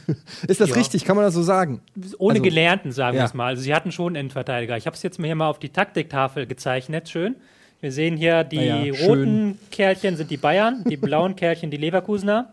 Ist 0.48 0.62
das 0.62 0.70
Ja. 0.70 0.75
richtig? 0.75 1.06
Kann 1.06 1.16
man 1.16 1.25
das 1.25 1.34
so 1.34 1.44
sagen? 1.44 1.82
Ohne 2.18 2.34
Also, 2.39 2.44
Gelernten, 2.44 2.92
sagen 2.92 3.13
wir 3.16 3.20
ja. 3.22 3.25
es 3.25 3.34
mal. 3.34 3.48
Also 3.48 3.62
sie 3.63 3.74
hatten 3.74 3.92
schon 3.92 4.08
einen 4.08 4.16
Innenverteidiger. 4.27 4.77
Ich 4.77 4.86
habe 4.86 4.96
es 4.96 5.04
jetzt 5.04 5.20
mir 5.20 5.27
hier 5.27 5.36
mal 5.36 5.48
auf 5.50 5.60
die 5.60 5.70
Taktiktafel 5.70 6.46
gezeichnet. 6.48 7.10
Schön. 7.10 7.36
Wir 7.82 7.92
sehen 7.92 8.18
hier, 8.18 8.44
die 8.44 8.58
ja, 8.58 8.84
schön. 8.96 9.06
roten 9.08 9.60
Kerlchen 9.72 10.16
sind 10.18 10.32
die 10.32 10.38
Bayern, 10.38 10.84
die 10.89 10.98
blauen 10.98 11.36
Kerlchen 11.36 11.70
die 11.70 11.77
Leverkusener. 11.77 12.51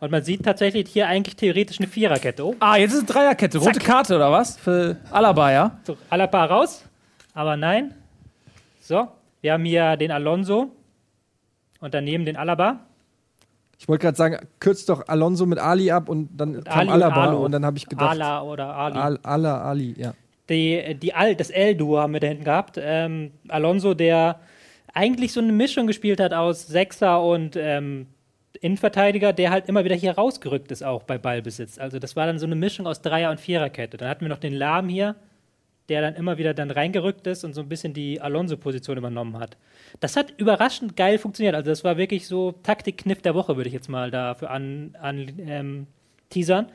Und 0.00 0.12
man 0.12 0.22
sieht 0.22 0.44
tatsächlich 0.44 0.88
hier 0.90 1.08
eigentlich 1.08 1.34
theoretisch 1.36 1.78
eine 1.80 1.88
Viererkette. 1.88 2.44
Oh, 2.46 2.54
Ah, 2.60 2.76
jetzt 2.76 2.92
ist 2.92 2.98
es 3.00 3.06
Dreierkette. 3.06 3.58
Rote 3.58 3.72
Zack. 3.72 3.84
Karte 3.84 4.14
oder 4.16 4.30
was? 4.30 4.56
Für 4.56 4.96
Alaba, 5.10 5.50
ja? 5.52 5.80
so, 5.84 5.96
Alaba 6.10 6.44
raus. 6.44 6.84
Aber 7.34 7.56
nein. 7.56 7.94
So, 8.80 9.08
wir 9.40 9.52
haben 9.54 9.64
hier 9.64 9.96
den 9.96 10.10
Alonso 10.12 10.70
und 11.80 11.94
daneben 11.94 12.24
den 12.24 12.36
Alaba. 12.36 12.80
Ich 13.78 13.88
wollte 13.88 14.02
gerade 14.02 14.16
sagen, 14.16 14.38
kürzt 14.58 14.88
doch 14.88 15.06
Alonso 15.06 15.46
mit 15.46 15.58
Ali 15.58 15.90
ab 15.90 16.08
und 16.08 16.28
dann 16.36 16.64
kam 16.64 16.78
Ali 16.80 16.88
und 16.88 16.94
Alaba 16.94 17.26
Alo. 17.28 17.44
und 17.44 17.52
dann 17.52 17.64
habe 17.64 17.78
ich 17.78 17.86
gedacht, 17.86 18.10
Ala 18.10 18.42
oder 18.42 18.74
Ali. 18.74 18.98
Al 18.98 19.18
Ala 19.22 19.62
Ali, 19.62 19.94
ja. 19.96 20.14
die, 20.48 20.96
die 21.00 21.14
Al, 21.14 21.36
das 21.36 21.50
L-Duo 21.50 21.98
haben 21.98 22.12
wir 22.12 22.20
da 22.20 22.26
hinten 22.26 22.44
gehabt. 22.44 22.76
Ähm, 22.80 23.30
Alonso, 23.46 23.94
der 23.94 24.40
eigentlich 24.92 25.32
so 25.32 25.40
eine 25.40 25.52
Mischung 25.52 25.86
gespielt 25.86 26.18
hat 26.18 26.34
aus 26.34 26.66
Sechser 26.66 27.22
und 27.22 27.54
ähm, 27.56 28.06
Innenverteidiger, 28.60 29.32
der 29.32 29.50
halt 29.50 29.68
immer 29.68 29.84
wieder 29.84 29.94
hier 29.94 30.12
rausgerückt 30.12 30.72
ist, 30.72 30.82
auch 30.82 31.04
bei 31.04 31.18
Ballbesitz. 31.18 31.78
Also 31.78 31.98
das 31.98 32.16
war 32.16 32.26
dann 32.26 32.38
so 32.38 32.46
eine 32.46 32.56
Mischung 32.56 32.86
aus 32.86 33.02
Dreier- 33.02 33.30
und 33.30 33.38
Viererkette. 33.38 33.96
Dann 33.96 34.08
hatten 34.08 34.22
wir 34.22 34.28
noch 34.28 34.38
den 34.38 34.54
Lahm 34.54 34.88
hier, 34.88 35.14
der 35.88 36.02
dann 36.02 36.14
immer 36.14 36.38
wieder 36.38 36.54
dann 36.54 36.70
reingerückt 36.70 37.26
ist 37.26 37.44
und 37.44 37.54
so 37.54 37.60
ein 37.60 37.68
bisschen 37.68 37.94
die 37.94 38.20
Alonso-Position 38.20 38.98
übernommen 38.98 39.38
hat. 39.38 39.56
Das 40.00 40.16
hat 40.16 40.34
überraschend 40.36 40.96
geil 40.96 41.18
funktioniert. 41.18 41.54
Also 41.54 41.70
das 41.70 41.84
war 41.84 41.96
wirklich 41.96 42.26
so 42.26 42.52
Taktikkniff 42.62 43.22
der 43.22 43.34
Woche, 43.34 43.56
würde 43.56 43.68
ich 43.68 43.74
jetzt 43.74 43.88
mal 43.88 44.10
dafür 44.10 44.50
an, 44.50 44.96
an 45.00 45.32
ähm, 45.38 45.86
teasern 46.30 46.68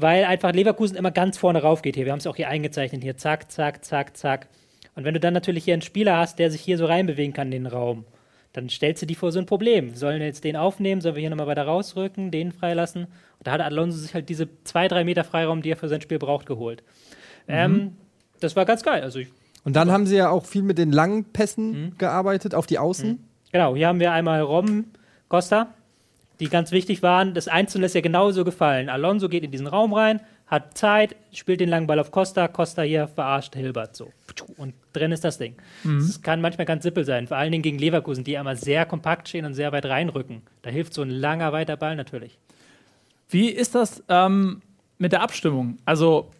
weil 0.00 0.24
einfach 0.24 0.52
Leverkusen 0.52 0.96
immer 0.96 1.10
ganz 1.10 1.38
vorne 1.38 1.60
rauf 1.60 1.82
geht 1.82 1.96
hier. 1.96 2.04
Wir 2.04 2.12
haben 2.12 2.20
es 2.20 2.26
auch 2.28 2.36
hier 2.36 2.48
eingezeichnet. 2.48 3.02
Hier 3.02 3.16
zack, 3.16 3.50
zack, 3.50 3.84
zack, 3.84 4.16
zack. 4.16 4.46
Und 4.94 5.04
wenn 5.04 5.12
du 5.12 5.18
dann 5.18 5.34
natürlich 5.34 5.64
hier 5.64 5.74
einen 5.74 5.82
Spieler 5.82 6.16
hast, 6.16 6.38
der 6.38 6.52
sich 6.52 6.60
hier 6.60 6.78
so 6.78 6.86
reinbewegen 6.86 7.32
kann 7.32 7.48
in 7.48 7.64
den 7.64 7.66
Raum, 7.66 8.04
dann 8.52 8.68
stellst 8.68 9.02
du 9.02 9.06
die 9.06 9.16
vor 9.16 9.32
so 9.32 9.40
ein 9.40 9.46
Problem. 9.46 9.96
Sollen 9.96 10.20
wir 10.20 10.26
jetzt 10.26 10.44
den 10.44 10.54
aufnehmen? 10.54 11.00
Sollen 11.00 11.16
wir 11.16 11.20
hier 11.20 11.30
nochmal 11.30 11.48
weiter 11.48 11.64
rausrücken, 11.64 12.30
den 12.30 12.52
freilassen? 12.52 13.04
Und 13.06 13.46
da 13.46 13.50
hat 13.50 13.60
Alonso 13.60 13.98
sich 13.98 14.14
halt 14.14 14.28
diese 14.28 14.48
zwei, 14.62 14.86
drei 14.86 15.02
Meter 15.02 15.24
Freiraum, 15.24 15.62
die 15.62 15.72
er 15.72 15.76
für 15.76 15.88
sein 15.88 16.00
Spiel 16.00 16.20
braucht, 16.20 16.46
geholt. 16.46 16.84
Ähm, 17.48 17.96
das 18.38 18.54
war 18.54 18.66
ganz 18.66 18.84
geil. 18.84 19.02
Also 19.02 19.18
ich, 19.18 19.30
Und 19.68 19.76
dann 19.76 19.92
haben 19.92 20.06
sie 20.06 20.16
ja 20.16 20.30
auch 20.30 20.46
viel 20.46 20.62
mit 20.62 20.78
den 20.78 20.90
langen 20.92 21.24
Pässen 21.24 21.70
Mhm. 21.70 21.98
gearbeitet 21.98 22.54
auf 22.54 22.66
die 22.66 22.78
Außen. 22.78 23.22
Genau, 23.52 23.76
hier 23.76 23.88
haben 23.88 24.00
wir 24.00 24.12
einmal 24.12 24.40
Robben, 24.40 24.92
Costa, 25.28 25.68
die 26.40 26.48
ganz 26.48 26.72
wichtig 26.72 27.02
waren. 27.02 27.34
Das 27.34 27.48
Einzelne 27.48 27.86
ist 27.86 27.94
ja 27.94 28.00
genauso 28.00 28.44
gefallen. 28.44 28.88
Alonso 28.88 29.28
geht 29.28 29.44
in 29.44 29.50
diesen 29.50 29.66
Raum 29.66 29.92
rein, 29.92 30.20
hat 30.46 30.78
Zeit, 30.78 31.16
spielt 31.32 31.60
den 31.60 31.68
langen 31.68 31.86
Ball 31.86 31.98
auf 31.98 32.10
Costa, 32.10 32.48
Costa 32.48 32.80
hier 32.82 33.08
verarscht 33.08 33.54
Hilbert 33.54 33.94
so. 33.94 34.10
Und 34.56 34.72
drin 34.94 35.12
ist 35.12 35.24
das 35.24 35.36
Ding. 35.36 35.54
Das 35.84 36.22
kann 36.22 36.40
manchmal 36.40 36.64
ganz 36.64 36.82
simpel 36.84 37.04
sein, 37.04 37.26
vor 37.26 37.36
allen 37.36 37.52
Dingen 37.52 37.62
gegen 37.62 37.78
Leverkusen, 37.78 38.24
die 38.24 38.38
einmal 38.38 38.56
sehr 38.56 38.86
kompakt 38.86 39.28
stehen 39.28 39.44
und 39.44 39.52
sehr 39.52 39.72
weit 39.72 39.84
reinrücken. 39.84 40.40
Da 40.62 40.70
hilft 40.70 40.94
so 40.94 41.02
ein 41.02 41.10
langer, 41.10 41.52
weiter 41.52 41.76
Ball 41.76 41.96
natürlich. 41.96 42.38
Wie 43.28 43.50
ist 43.50 43.74
das 43.74 44.02
ähm, 44.08 44.62
mit 44.96 45.12
der 45.12 45.20
Abstimmung? 45.20 45.76
Also, 45.84 46.30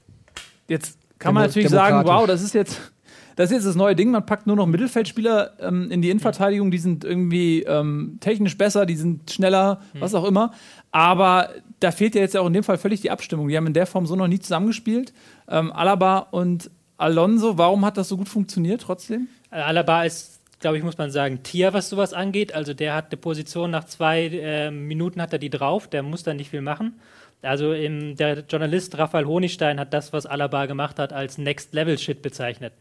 jetzt 0.69 0.99
kann 1.19 1.35
man 1.35 1.43
natürlich 1.45 1.69
sagen, 1.69 2.07
wow, 2.07 2.27
das 2.27 2.43
ist 2.43 2.55
jetzt. 2.55 2.93
Das 3.38 3.53
ist 3.53 3.59
jetzt 3.59 3.66
das 3.68 3.77
neue 3.77 3.94
Ding, 3.94 4.11
man 4.11 4.27
packt 4.27 4.48
nur 4.48 4.57
noch 4.57 4.66
Mittelfeldspieler 4.66 5.53
ähm, 5.61 5.92
in 5.92 6.03
die 6.03 6.11
Innenverteidigung, 6.11 6.72
die 6.72 6.79
sind 6.79 7.05
irgendwie 7.05 7.62
ähm, 7.62 8.18
technisch 8.18 8.59
besser, 8.59 8.85
die 8.85 8.96
sind 8.96 9.31
schneller, 9.31 9.81
was 10.01 10.12
auch 10.16 10.24
immer. 10.24 10.51
Aber 10.90 11.51
da 11.79 11.92
fehlt 11.92 12.16
ja 12.16 12.20
jetzt 12.20 12.37
auch 12.37 12.48
in 12.48 12.53
dem 12.53 12.64
Fall 12.64 12.79
völlig 12.79 13.01
die 13.01 13.12
Abstimmung. 13.12 13.46
Die 13.46 13.57
haben 13.57 13.68
in 13.68 13.74
der 13.74 13.87
Form 13.87 14.07
so 14.07 14.16
noch 14.16 14.27
nie 14.27 14.40
zusammengespielt. 14.40 15.12
Ähm, 15.48 15.70
Alaba 15.70 16.18
und 16.33 16.68
Alonso, 16.96 17.57
warum 17.57 17.85
hat 17.85 17.96
das 17.96 18.09
so 18.09 18.16
gut 18.16 18.29
funktioniert 18.29 18.81
trotzdem? 18.81 19.29
Alaba 19.53 20.03
ist, 20.03 20.40
glaube 20.59 20.79
ich, 20.79 20.83
muss 20.83 20.98
man 20.98 21.12
sagen, 21.12 21.44
Tier, 21.44 21.72
was 21.72 21.90
sowas 21.90 22.14
angeht. 22.14 22.57
Also 22.57 22.74
der 22.74 22.96
hat 22.96 23.12
eine 23.12 23.18
Position, 23.18 23.70
nach 23.70 23.85
zwei 23.85 24.24
äh, 24.27 24.72
Minuten 24.72 25.22
hat 25.22 25.33
er 25.33 25.38
die 25.38 25.51
drauf, 25.51 25.87
der 25.87 26.03
muss 26.03 26.24
da 26.24 26.35
nicht 26.35 26.51
viel 26.51 26.61
machen. 26.61 26.98
Also 27.42 27.72
im, 27.72 28.16
der 28.16 28.40
Journalist 28.40 28.98
Raphael 28.98 29.27
Honigstein 29.27 29.79
hat 29.79 29.94
das, 29.94 30.12
was 30.12 30.27
Alaba 30.27 30.66
gemacht 30.66 30.98
hat, 30.98 31.12
als 31.12 31.38
Next-Level-Shit 31.38 32.20
bezeichnet. 32.20 32.72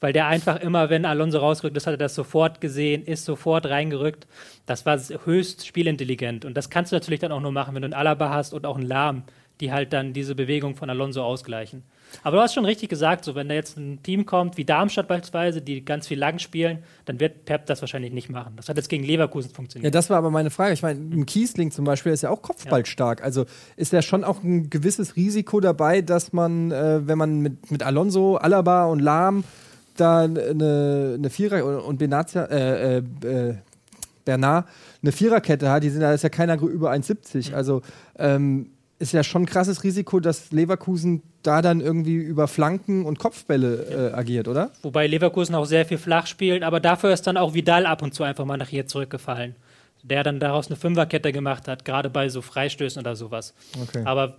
Weil 0.00 0.12
der 0.14 0.26
einfach 0.26 0.60
immer, 0.60 0.88
wenn 0.88 1.04
Alonso 1.04 1.38
rausgerückt 1.38 1.76
ist, 1.76 1.86
hat 1.86 1.94
er 1.94 1.98
das 1.98 2.14
sofort 2.14 2.60
gesehen, 2.60 3.04
ist 3.04 3.24
sofort 3.26 3.66
reingerückt. 3.66 4.26
Das 4.66 4.86
war 4.86 4.98
höchst 5.24 5.66
spielintelligent. 5.66 6.44
Und 6.44 6.54
das 6.56 6.70
kannst 6.70 6.90
du 6.92 6.96
natürlich 6.96 7.20
dann 7.20 7.32
auch 7.32 7.40
nur 7.40 7.52
machen, 7.52 7.74
wenn 7.74 7.82
du 7.82 7.86
einen 7.86 7.94
Alaba 7.94 8.30
hast 8.30 8.54
und 8.54 8.64
auch 8.64 8.76
einen 8.78 8.86
Lahm, 8.86 9.24
die 9.60 9.72
halt 9.72 9.92
dann 9.92 10.14
diese 10.14 10.34
Bewegung 10.34 10.74
von 10.74 10.88
Alonso 10.88 11.22
ausgleichen. 11.22 11.82
Aber 12.22 12.38
du 12.38 12.42
hast 12.42 12.54
schon 12.54 12.64
richtig 12.64 12.88
gesagt, 12.88 13.24
so 13.24 13.34
wenn 13.34 13.48
da 13.48 13.54
jetzt 13.54 13.76
ein 13.76 14.02
Team 14.02 14.24
kommt, 14.26 14.56
wie 14.56 14.64
Darmstadt 14.64 15.06
beispielsweise, 15.06 15.60
die 15.60 15.84
ganz 15.84 16.08
viel 16.08 16.18
lang 16.18 16.38
spielen, 16.38 16.78
dann 17.04 17.20
wird 17.20 17.44
Pep 17.44 17.66
das 17.66 17.82
wahrscheinlich 17.82 18.12
nicht 18.12 18.30
machen. 18.30 18.54
Das 18.56 18.68
hat 18.70 18.78
jetzt 18.78 18.88
gegen 18.88 19.04
Leverkusen 19.04 19.50
Ja, 19.50 19.54
funktioniert. 19.54 19.94
das 19.94 20.08
war 20.10 20.16
aber 20.16 20.30
meine 20.30 20.50
Frage. 20.50 20.72
Ich 20.72 20.82
meine, 20.82 20.98
ein 20.98 21.26
Kiesling 21.26 21.70
zum 21.70 21.84
Beispiel 21.84 22.10
ist 22.10 22.22
ja 22.22 22.30
auch 22.30 22.40
kopfballstark. 22.42 23.22
Also 23.22 23.44
ist 23.76 23.92
ja 23.92 24.00
schon 24.02 24.24
auch 24.24 24.42
ein 24.42 24.70
gewisses 24.70 25.14
Risiko 25.14 25.60
dabei, 25.60 26.00
dass 26.00 26.32
man, 26.32 26.72
äh, 26.72 27.06
wenn 27.06 27.18
man 27.18 27.40
mit, 27.40 27.70
mit 27.70 27.82
Alonso, 27.82 28.36
Alaba 28.38 28.86
und 28.86 28.98
Lahm 29.00 29.44
da 30.00 30.20
eine, 30.20 31.14
eine 31.16 31.30
Vierer 31.30 31.84
und- 31.84 31.98
Benatia, 31.98 32.44
äh, 32.44 32.98
äh, 32.98 33.02
äh, 33.22 33.54
Bernard 34.24 34.66
eine 35.02 35.12
Viererkette 35.12 35.70
hat, 35.70 35.82
die 35.82 35.90
sind 35.90 36.02
da 36.02 36.12
ist 36.12 36.22
ja 36.22 36.28
keiner 36.28 36.60
über 36.60 36.90
1,70. 36.90 37.54
Also 37.54 37.82
ähm, 38.18 38.70
ist 38.98 39.12
ja 39.12 39.24
schon 39.24 39.42
ein 39.42 39.46
krasses 39.46 39.82
Risiko, 39.82 40.20
dass 40.20 40.52
Leverkusen 40.52 41.22
da 41.42 41.62
dann 41.62 41.80
irgendwie 41.80 42.16
über 42.16 42.46
Flanken 42.48 43.06
und 43.06 43.18
Kopfbälle 43.18 44.10
äh, 44.12 44.14
agiert, 44.14 44.46
oder? 44.46 44.70
Wobei 44.82 45.06
Leverkusen 45.06 45.54
auch 45.54 45.64
sehr 45.64 45.86
viel 45.86 45.96
flach 45.96 46.26
spielt, 46.26 46.62
aber 46.62 46.80
dafür 46.80 47.10
ist 47.10 47.26
dann 47.26 47.38
auch 47.38 47.54
Vidal 47.54 47.86
ab 47.86 48.02
und 48.02 48.14
zu 48.14 48.24
einfach 48.24 48.44
mal 48.44 48.58
nach 48.58 48.68
hier 48.68 48.86
zurückgefallen. 48.86 49.56
Der 50.02 50.22
dann 50.22 50.38
daraus 50.38 50.66
eine 50.66 50.76
Fünferkette 50.76 51.32
gemacht 51.32 51.66
hat, 51.66 51.84
gerade 51.84 52.10
bei 52.10 52.28
so 52.28 52.42
Freistößen 52.42 53.00
oder 53.00 53.16
sowas. 53.16 53.54
Okay. 53.82 54.02
Aber 54.04 54.36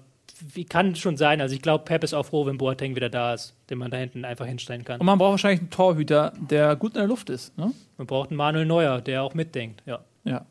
wie 0.54 0.65
kann 0.65 0.95
schon 0.95 1.17
sein? 1.17 1.41
Also 1.41 1.56
ich 1.56 1.62
glaube, 1.62 1.86
Pep 1.86 2.04
ist 2.04 2.13
auch 2.13 2.25
froh, 2.25 2.45
wenn 2.45 2.58
Boateng 2.58 2.95
wieder 2.95 3.10
da 3.10 3.34
ist, 3.34 3.54
den 3.69 3.77
man 3.77 3.91
da 3.91 3.97
hinten 3.97 4.25
einfach 4.25 4.45
hinstellen 4.45 4.84
kann. 4.84 4.99
Und 4.99 5.06
man 5.06 5.17
braucht 5.17 5.32
wahrscheinlich 5.32 5.62
einen 5.62 5.69
Torhüter, 5.69 6.34
der 6.49 6.75
gut 6.75 6.93
in 6.93 6.99
der 6.99 7.08
Luft 7.08 7.30
ist. 7.30 7.58
Ne? 7.58 7.71
Man 7.97 8.08
braucht 8.08 8.30
einen 8.30 8.38
Manuel 8.38 8.65
Neuer, 8.65 9.01
der 9.01 9.23
auch 9.23 9.34
mitdenkt. 9.34 9.84
Ja. 9.86 9.99
Ja. 10.23 10.45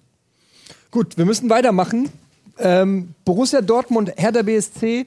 Gut, 0.91 1.17
wir 1.17 1.25
müssen 1.25 1.51
weitermachen. 1.51 2.11
Ähm, 2.59 3.15
Borussia 3.25 3.61
Dortmund, 3.61 4.13
Hertha 4.17 4.43
BSC 4.43 5.07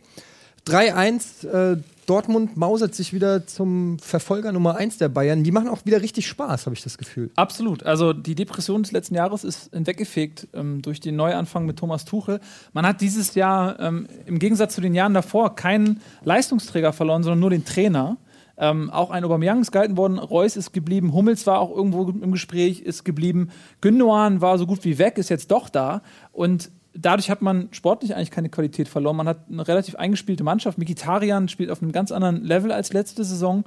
3-1. 0.67 1.47
Äh, 1.73 1.77
Dortmund 2.05 2.57
mausert 2.57 2.95
sich 2.95 3.13
wieder 3.13 3.47
zum 3.47 3.97
Verfolger 3.99 4.51
Nummer 4.51 4.75
1 4.75 4.97
der 4.97 5.09
Bayern. 5.09 5.43
Die 5.43 5.51
machen 5.51 5.67
auch 5.67 5.85
wieder 5.85 6.01
richtig 6.01 6.27
Spaß, 6.27 6.65
habe 6.65 6.75
ich 6.75 6.83
das 6.83 6.97
Gefühl. 6.97 7.31
Absolut. 7.35 7.83
Also 7.83 8.13
die 8.13 8.35
Depression 8.35 8.83
des 8.83 8.91
letzten 8.91 9.15
Jahres 9.15 9.43
ist 9.43 9.71
hinweggefegt 9.73 10.47
ähm, 10.53 10.81
durch 10.81 10.99
den 10.99 11.15
Neuanfang 11.15 11.65
mit 11.65 11.77
Thomas 11.77 12.05
Tuchel. 12.05 12.39
Man 12.73 12.85
hat 12.85 13.01
dieses 13.01 13.35
Jahr 13.35 13.79
ähm, 13.79 14.07
im 14.25 14.39
Gegensatz 14.39 14.75
zu 14.75 14.81
den 14.81 14.95
Jahren 14.95 15.13
davor 15.13 15.55
keinen 15.55 16.01
Leistungsträger 16.23 16.93
verloren, 16.93 17.23
sondern 17.23 17.39
nur 17.39 17.49
den 17.49 17.65
Trainer. 17.65 18.17
Ähm, 18.55 18.91
auch 18.91 19.09
ein 19.09 19.23
Aubameyang 19.23 19.61
ist 19.61 19.71
gehalten 19.71 19.97
worden, 19.97 20.19
Reus 20.19 20.55
ist 20.55 20.73
geblieben, 20.73 21.13
Hummels 21.13 21.47
war 21.47 21.59
auch 21.59 21.75
irgendwo 21.75 22.07
im 22.07 22.31
Gespräch, 22.31 22.81
ist 22.81 23.03
geblieben, 23.03 23.49
Gündogan 23.81 24.41
war 24.41 24.59
so 24.59 24.67
gut 24.67 24.85
wie 24.85 24.99
weg, 24.99 25.17
ist 25.17 25.29
jetzt 25.29 25.49
doch 25.49 25.69
da 25.69 26.03
und 26.31 26.69
dadurch 26.93 27.29
hat 27.29 27.41
man 27.41 27.69
sportlich 27.71 28.15
eigentlich 28.15 28.31
keine 28.31 28.49
Qualität 28.49 28.87
verloren. 28.87 29.17
Man 29.17 29.27
hat 29.27 29.49
eine 29.49 29.67
relativ 29.67 29.95
eingespielte 29.95 30.43
Mannschaft. 30.43 30.77
Mikitarian 30.77 31.47
spielt 31.47 31.71
auf 31.71 31.81
einem 31.81 31.91
ganz 31.91 32.11
anderen 32.11 32.43
Level 32.43 32.71
als 32.71 32.93
letzte 32.93 33.23
Saison. 33.23 33.63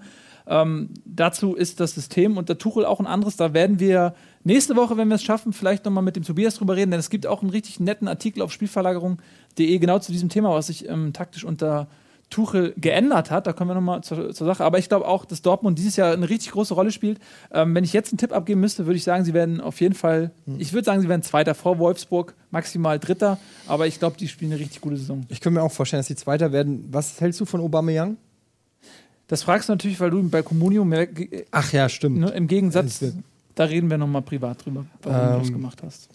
Ähm, 0.48 0.90
dazu 1.04 1.54
ist 1.54 1.80
das 1.80 1.94
System 1.94 2.36
und 2.36 2.48
der 2.48 2.58
Tuchel 2.58 2.84
auch 2.84 3.00
ein 3.00 3.06
anderes. 3.06 3.36
Da 3.36 3.52
werden 3.52 3.80
wir 3.80 4.14
nächste 4.44 4.76
Woche, 4.76 4.96
wenn 4.96 5.08
wir 5.08 5.16
es 5.16 5.24
schaffen, 5.24 5.52
vielleicht 5.52 5.84
nochmal 5.84 6.04
mit 6.04 6.14
dem 6.14 6.22
Tobias 6.22 6.54
drüber 6.54 6.76
reden, 6.76 6.92
denn 6.92 7.00
es 7.00 7.10
gibt 7.10 7.26
auch 7.26 7.42
einen 7.42 7.50
richtig 7.50 7.80
netten 7.80 8.06
Artikel 8.06 8.42
auf 8.42 8.52
Spielverlagerung.de 8.52 9.78
genau 9.78 9.98
zu 9.98 10.12
diesem 10.12 10.28
Thema, 10.28 10.50
was 10.50 10.68
sich 10.68 10.88
ähm, 10.88 11.12
taktisch 11.12 11.44
unter 11.44 11.88
Tuchel 12.28 12.74
geändert 12.76 13.30
hat. 13.30 13.46
Da 13.46 13.52
kommen 13.52 13.70
wir 13.70 13.74
nochmal 13.74 14.02
zur, 14.02 14.34
zur 14.34 14.46
Sache. 14.46 14.64
Aber 14.64 14.78
ich 14.78 14.88
glaube 14.88 15.06
auch, 15.06 15.24
dass 15.24 15.42
Dortmund 15.42 15.78
dieses 15.78 15.96
Jahr 15.96 16.12
eine 16.12 16.28
richtig 16.28 16.50
große 16.52 16.74
Rolle 16.74 16.90
spielt. 16.90 17.20
Ähm, 17.52 17.74
wenn 17.74 17.84
ich 17.84 17.92
jetzt 17.92 18.12
einen 18.12 18.18
Tipp 18.18 18.32
abgeben 18.32 18.60
müsste, 18.60 18.86
würde 18.86 18.96
ich 18.96 19.04
sagen, 19.04 19.24
sie 19.24 19.32
werden 19.32 19.60
auf 19.60 19.80
jeden 19.80 19.94
Fall, 19.94 20.32
ich 20.58 20.72
würde 20.72 20.84
sagen, 20.84 21.00
sie 21.00 21.08
werden 21.08 21.22
Zweiter 21.22 21.54
vor 21.54 21.78
Wolfsburg, 21.78 22.34
maximal 22.50 22.98
Dritter. 22.98 23.38
Aber 23.68 23.86
ich 23.86 23.98
glaube, 23.98 24.16
die 24.18 24.26
spielen 24.28 24.52
eine 24.52 24.60
richtig 24.60 24.80
gute 24.80 24.96
Saison. 24.96 25.24
Ich 25.28 25.40
könnte 25.40 25.60
mir 25.60 25.62
auch 25.64 25.72
vorstellen, 25.72 26.00
dass 26.00 26.08
die 26.08 26.16
Zweiter 26.16 26.50
werden. 26.52 26.88
Was 26.90 27.20
hältst 27.20 27.40
du 27.40 27.44
von 27.44 27.60
Aubameyang? 27.60 28.16
Das 29.28 29.42
fragst 29.42 29.68
du 29.68 29.72
natürlich, 29.72 29.98
weil 30.00 30.10
du 30.10 30.28
bei 30.28 30.42
Comunio 30.42 30.84
mehr, 30.84 31.08
Ach 31.50 31.72
ja, 31.72 31.88
stimmt. 31.88 32.18
ne, 32.18 32.30
im 32.30 32.46
Gegensatz, 32.46 33.04
da 33.54 33.64
reden 33.64 33.90
wir 33.90 33.98
nochmal 33.98 34.22
privat 34.22 34.64
drüber, 34.64 34.86
warum 35.02 35.20
Ähm, 35.20 35.32
du 35.34 35.38
das 35.40 35.52
gemacht 35.52 35.82
hast. 35.84 36.08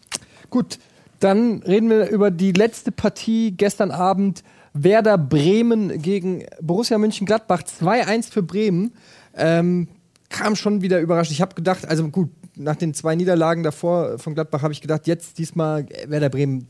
Gut, 0.49 0.79
dann 1.19 1.61
reden 1.63 1.89
wir 1.89 2.09
über 2.09 2.31
die 2.31 2.51
letzte 2.51 2.91
Partie 2.91 3.51
gestern 3.55 3.91
Abend. 3.91 4.43
Werder 4.73 5.17
Bremen 5.17 6.01
gegen 6.01 6.45
Borussia 6.61 6.97
Mönchengladbach. 6.97 7.63
2-1 7.63 8.31
für 8.31 8.43
Bremen. 8.43 8.93
Ähm, 9.35 9.87
kam 10.29 10.55
schon 10.55 10.81
wieder 10.81 10.99
überrascht. 10.99 11.31
Ich 11.31 11.41
habe 11.41 11.55
gedacht, 11.55 11.87
also 11.87 12.07
gut, 12.07 12.29
nach 12.55 12.75
den 12.75 12.93
zwei 12.93 13.15
Niederlagen 13.15 13.63
davor 13.63 14.17
von 14.19 14.33
Gladbach 14.33 14.61
habe 14.61 14.73
ich 14.73 14.81
gedacht, 14.81 15.07
jetzt 15.07 15.37
diesmal 15.37 15.85
äh, 15.89 16.09
Werder 16.09 16.29
Bremen 16.29 16.67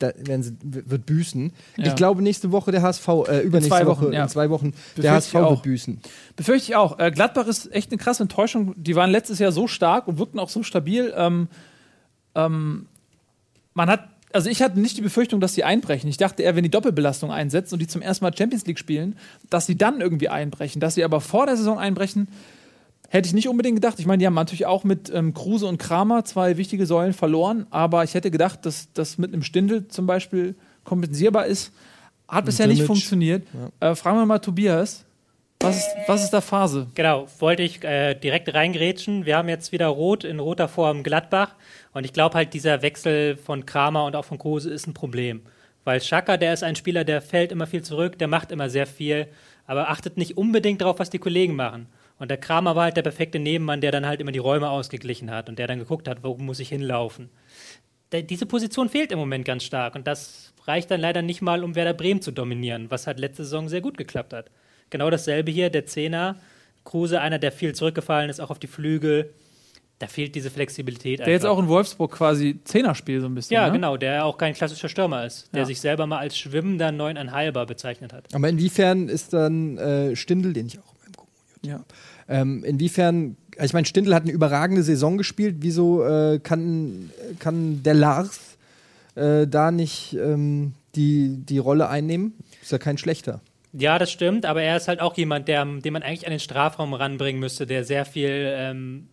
da 0.00 0.12
werden 0.16 0.42
sie, 0.42 0.56
wird 0.62 1.06
büßen. 1.06 1.52
Ja. 1.76 1.86
Ich 1.86 1.94
glaube, 1.94 2.22
nächste 2.22 2.50
Woche 2.52 2.72
der 2.72 2.82
HSV, 2.82 3.06
äh, 3.06 3.40
übernächste 3.40 3.68
zwei 3.68 3.86
Woche, 3.86 4.06
Wochen, 4.06 4.12
ja. 4.12 4.22
in 4.22 4.28
zwei 4.28 4.50
Wochen, 4.50 4.70
Befürchte 4.70 5.02
der 5.02 5.12
HSV 5.12 5.34
wird 5.34 5.62
büßen. 5.62 6.00
Befürchte 6.36 6.70
ich 6.70 6.76
auch. 6.76 6.98
Äh, 6.98 7.10
Gladbach 7.10 7.46
ist 7.46 7.70
echt 7.72 7.90
eine 7.90 7.98
krasse 7.98 8.22
Enttäuschung. 8.22 8.74
Die 8.76 8.96
waren 8.96 9.10
letztes 9.10 9.38
Jahr 9.38 9.52
so 9.52 9.66
stark 9.66 10.08
und 10.08 10.18
wirkten 10.18 10.38
auch 10.38 10.48
so 10.48 10.62
stabil. 10.62 11.12
Ähm, 11.14 11.48
ähm, 12.34 12.86
man 13.74 13.90
hat, 13.90 14.08
also 14.32 14.48
ich 14.48 14.62
hatte 14.62 14.78
nicht 14.78 14.96
die 14.96 15.02
Befürchtung, 15.02 15.40
dass 15.40 15.54
sie 15.54 15.64
einbrechen. 15.64 16.08
Ich 16.08 16.16
dachte 16.16 16.42
eher, 16.42 16.56
wenn 16.56 16.62
die 16.62 16.70
Doppelbelastung 16.70 17.30
einsetzt 17.32 17.72
und 17.72 17.80
die 17.80 17.86
zum 17.86 18.02
ersten 18.02 18.24
Mal 18.24 18.36
Champions 18.36 18.66
League 18.66 18.78
spielen, 18.78 19.16
dass 19.48 19.66
sie 19.66 19.76
dann 19.76 20.00
irgendwie 20.00 20.28
einbrechen. 20.28 20.80
Dass 20.80 20.94
sie 20.94 21.04
aber 21.04 21.20
vor 21.20 21.46
der 21.46 21.56
Saison 21.56 21.78
einbrechen, 21.78 22.28
hätte 23.08 23.26
ich 23.26 23.34
nicht 23.34 23.48
unbedingt 23.48 23.76
gedacht. 23.76 23.98
Ich 23.98 24.06
meine, 24.06 24.18
die 24.18 24.26
haben 24.26 24.34
natürlich 24.34 24.66
auch 24.66 24.84
mit 24.84 25.12
ähm, 25.12 25.34
Kruse 25.34 25.66
und 25.66 25.78
Kramer 25.78 26.24
zwei 26.24 26.56
wichtige 26.56 26.86
Säulen 26.86 27.12
verloren, 27.12 27.66
aber 27.70 28.04
ich 28.04 28.14
hätte 28.14 28.30
gedacht, 28.30 28.64
dass 28.66 28.88
das 28.94 29.18
mit 29.18 29.32
einem 29.32 29.42
Stindel 29.42 29.88
zum 29.88 30.06
Beispiel 30.06 30.54
kompensierbar 30.84 31.46
ist. 31.46 31.72
Hat 32.28 32.44
bisher 32.44 32.68
nicht 32.68 32.84
funktioniert. 32.84 33.44
Äh, 33.80 33.96
fragen 33.96 34.18
wir 34.18 34.26
mal 34.26 34.38
Tobias. 34.38 35.04
Was 35.62 35.76
ist, 35.76 35.88
was 36.06 36.24
ist 36.24 36.30
da 36.30 36.40
Phase? 36.40 36.86
Genau, 36.94 37.26
wollte 37.38 37.62
ich 37.62 37.84
äh, 37.84 38.14
direkt 38.14 38.54
reingrätschen. 38.54 39.26
Wir 39.26 39.36
haben 39.36 39.48
jetzt 39.48 39.72
wieder 39.72 39.88
Rot 39.88 40.24
in 40.24 40.40
roter 40.40 40.68
Form 40.68 41.02
Gladbach. 41.02 41.54
Und 41.92 42.04
ich 42.04 42.12
glaube 42.12 42.34
halt, 42.36 42.54
dieser 42.54 42.82
Wechsel 42.82 43.36
von 43.36 43.66
Kramer 43.66 44.04
und 44.04 44.14
auch 44.16 44.24
von 44.24 44.38
Kruse 44.38 44.70
ist 44.70 44.86
ein 44.86 44.94
Problem. 44.94 45.42
Weil 45.84 46.00
Schaka, 46.00 46.36
der 46.36 46.52
ist 46.52 46.62
ein 46.62 46.76
Spieler, 46.76 47.04
der 47.04 47.22
fällt 47.22 47.52
immer 47.52 47.66
viel 47.66 47.82
zurück, 47.82 48.18
der 48.18 48.28
macht 48.28 48.52
immer 48.52 48.68
sehr 48.68 48.86
viel, 48.86 49.26
aber 49.66 49.88
achtet 49.88 50.16
nicht 50.16 50.36
unbedingt 50.36 50.80
darauf, 50.80 50.98
was 50.98 51.10
die 51.10 51.18
Kollegen 51.18 51.56
machen. 51.56 51.86
Und 52.18 52.30
der 52.30 52.36
Kramer 52.36 52.76
war 52.76 52.84
halt 52.84 52.96
der 52.96 53.02
perfekte 53.02 53.38
Nebenmann, 53.38 53.80
der 53.80 53.92
dann 53.92 54.06
halt 54.06 54.20
immer 54.20 54.32
die 54.32 54.38
Räume 54.38 54.68
ausgeglichen 54.68 55.30
hat 55.30 55.48
und 55.48 55.58
der 55.58 55.66
dann 55.66 55.78
geguckt 55.78 56.06
hat, 56.06 56.22
wo 56.22 56.34
muss 56.36 56.60
ich 56.60 56.68
hinlaufen. 56.68 57.30
Da- 58.10 58.20
diese 58.20 58.44
Position 58.46 58.88
fehlt 58.88 59.10
im 59.10 59.18
Moment 59.18 59.44
ganz 59.44 59.64
stark 59.64 59.94
und 59.94 60.06
das 60.06 60.52
reicht 60.66 60.90
dann 60.90 61.00
leider 61.00 61.22
nicht 61.22 61.40
mal, 61.40 61.64
um 61.64 61.74
Werder 61.74 61.94
Bremen 61.94 62.20
zu 62.20 62.30
dominieren, 62.30 62.90
was 62.90 63.06
halt 63.06 63.18
letzte 63.18 63.44
Saison 63.44 63.68
sehr 63.68 63.80
gut 63.80 63.96
geklappt 63.96 64.34
hat. 64.34 64.50
Genau 64.90 65.08
dasselbe 65.08 65.50
hier, 65.50 65.70
der 65.70 65.86
Zehner, 65.86 66.36
Kruse, 66.84 67.20
einer, 67.20 67.38
der 67.38 67.52
viel 67.52 67.74
zurückgefallen 67.74 68.28
ist, 68.28 68.40
auch 68.40 68.50
auf 68.50 68.58
die 68.58 68.66
Flügel. 68.66 69.32
Da 70.00 70.06
fehlt 70.06 70.34
diese 70.34 70.48
Flexibilität 70.50 71.20
Der 71.20 71.28
jetzt 71.28 71.44
auch 71.44 71.58
in 71.58 71.68
Wolfsburg 71.68 72.12
quasi 72.12 72.58
Zehnerspiel 72.64 73.20
so 73.20 73.26
ein 73.26 73.34
bisschen. 73.34 73.54
Ja, 73.54 73.66
ne? 73.66 73.72
genau, 73.74 73.98
der 73.98 74.24
auch 74.24 74.38
kein 74.38 74.54
klassischer 74.54 74.88
Stürmer 74.88 75.26
ist, 75.26 75.50
der 75.52 75.60
Ja. 75.60 75.66
sich 75.66 75.78
selber 75.78 76.06
mal 76.06 76.16
als 76.18 76.38
schwimmender 76.38 76.90
Neuneinhalber 76.90 77.66
bezeichnet 77.66 78.14
hat. 78.14 78.24
Aber 78.34 78.48
inwiefern 78.48 79.10
ist 79.10 79.34
dann 79.34 79.76
äh, 79.76 80.16
Stindl, 80.16 80.54
den 80.54 80.66
ich 80.68 80.78
auch 80.78 80.94
in 80.94 81.00
meinem 81.02 81.12
Kommunio 81.16 81.84
Ja. 81.84 81.84
Ähm, 82.34 82.64
inwiefern, 82.64 83.36
also 83.56 83.66
ich 83.66 83.72
meine, 83.74 83.86
Stindl 83.86 84.14
hat 84.14 84.22
eine 84.22 84.32
überragende 84.32 84.82
Saison 84.82 85.18
gespielt. 85.18 85.56
Wieso 85.60 86.02
äh, 86.02 86.38
kann, 86.42 87.10
kann 87.38 87.82
der 87.82 87.92
Lars 87.94 88.56
äh, 89.16 89.46
da 89.46 89.70
nicht 89.70 90.14
ähm, 90.18 90.72
die, 90.94 91.36
die 91.44 91.58
Rolle 91.58 91.90
einnehmen? 91.90 92.32
Ist 92.62 92.72
ja 92.72 92.78
kein 92.78 92.96
schlechter. 92.96 93.42
Ja, 93.74 93.98
das 93.98 94.10
stimmt, 94.10 94.46
aber 94.46 94.62
er 94.62 94.78
ist 94.78 94.88
halt 94.88 95.00
auch 95.00 95.14
jemand, 95.18 95.46
der, 95.46 95.64
den 95.66 95.92
man 95.92 96.02
eigentlich 96.02 96.24
an 96.26 96.30
den 96.30 96.40
Strafraum 96.40 96.94
ranbringen 96.94 97.38
müsste, 97.38 97.66
der 97.66 97.84
sehr 97.84 98.06
viel 98.06 98.30
ähm, 98.56 99.08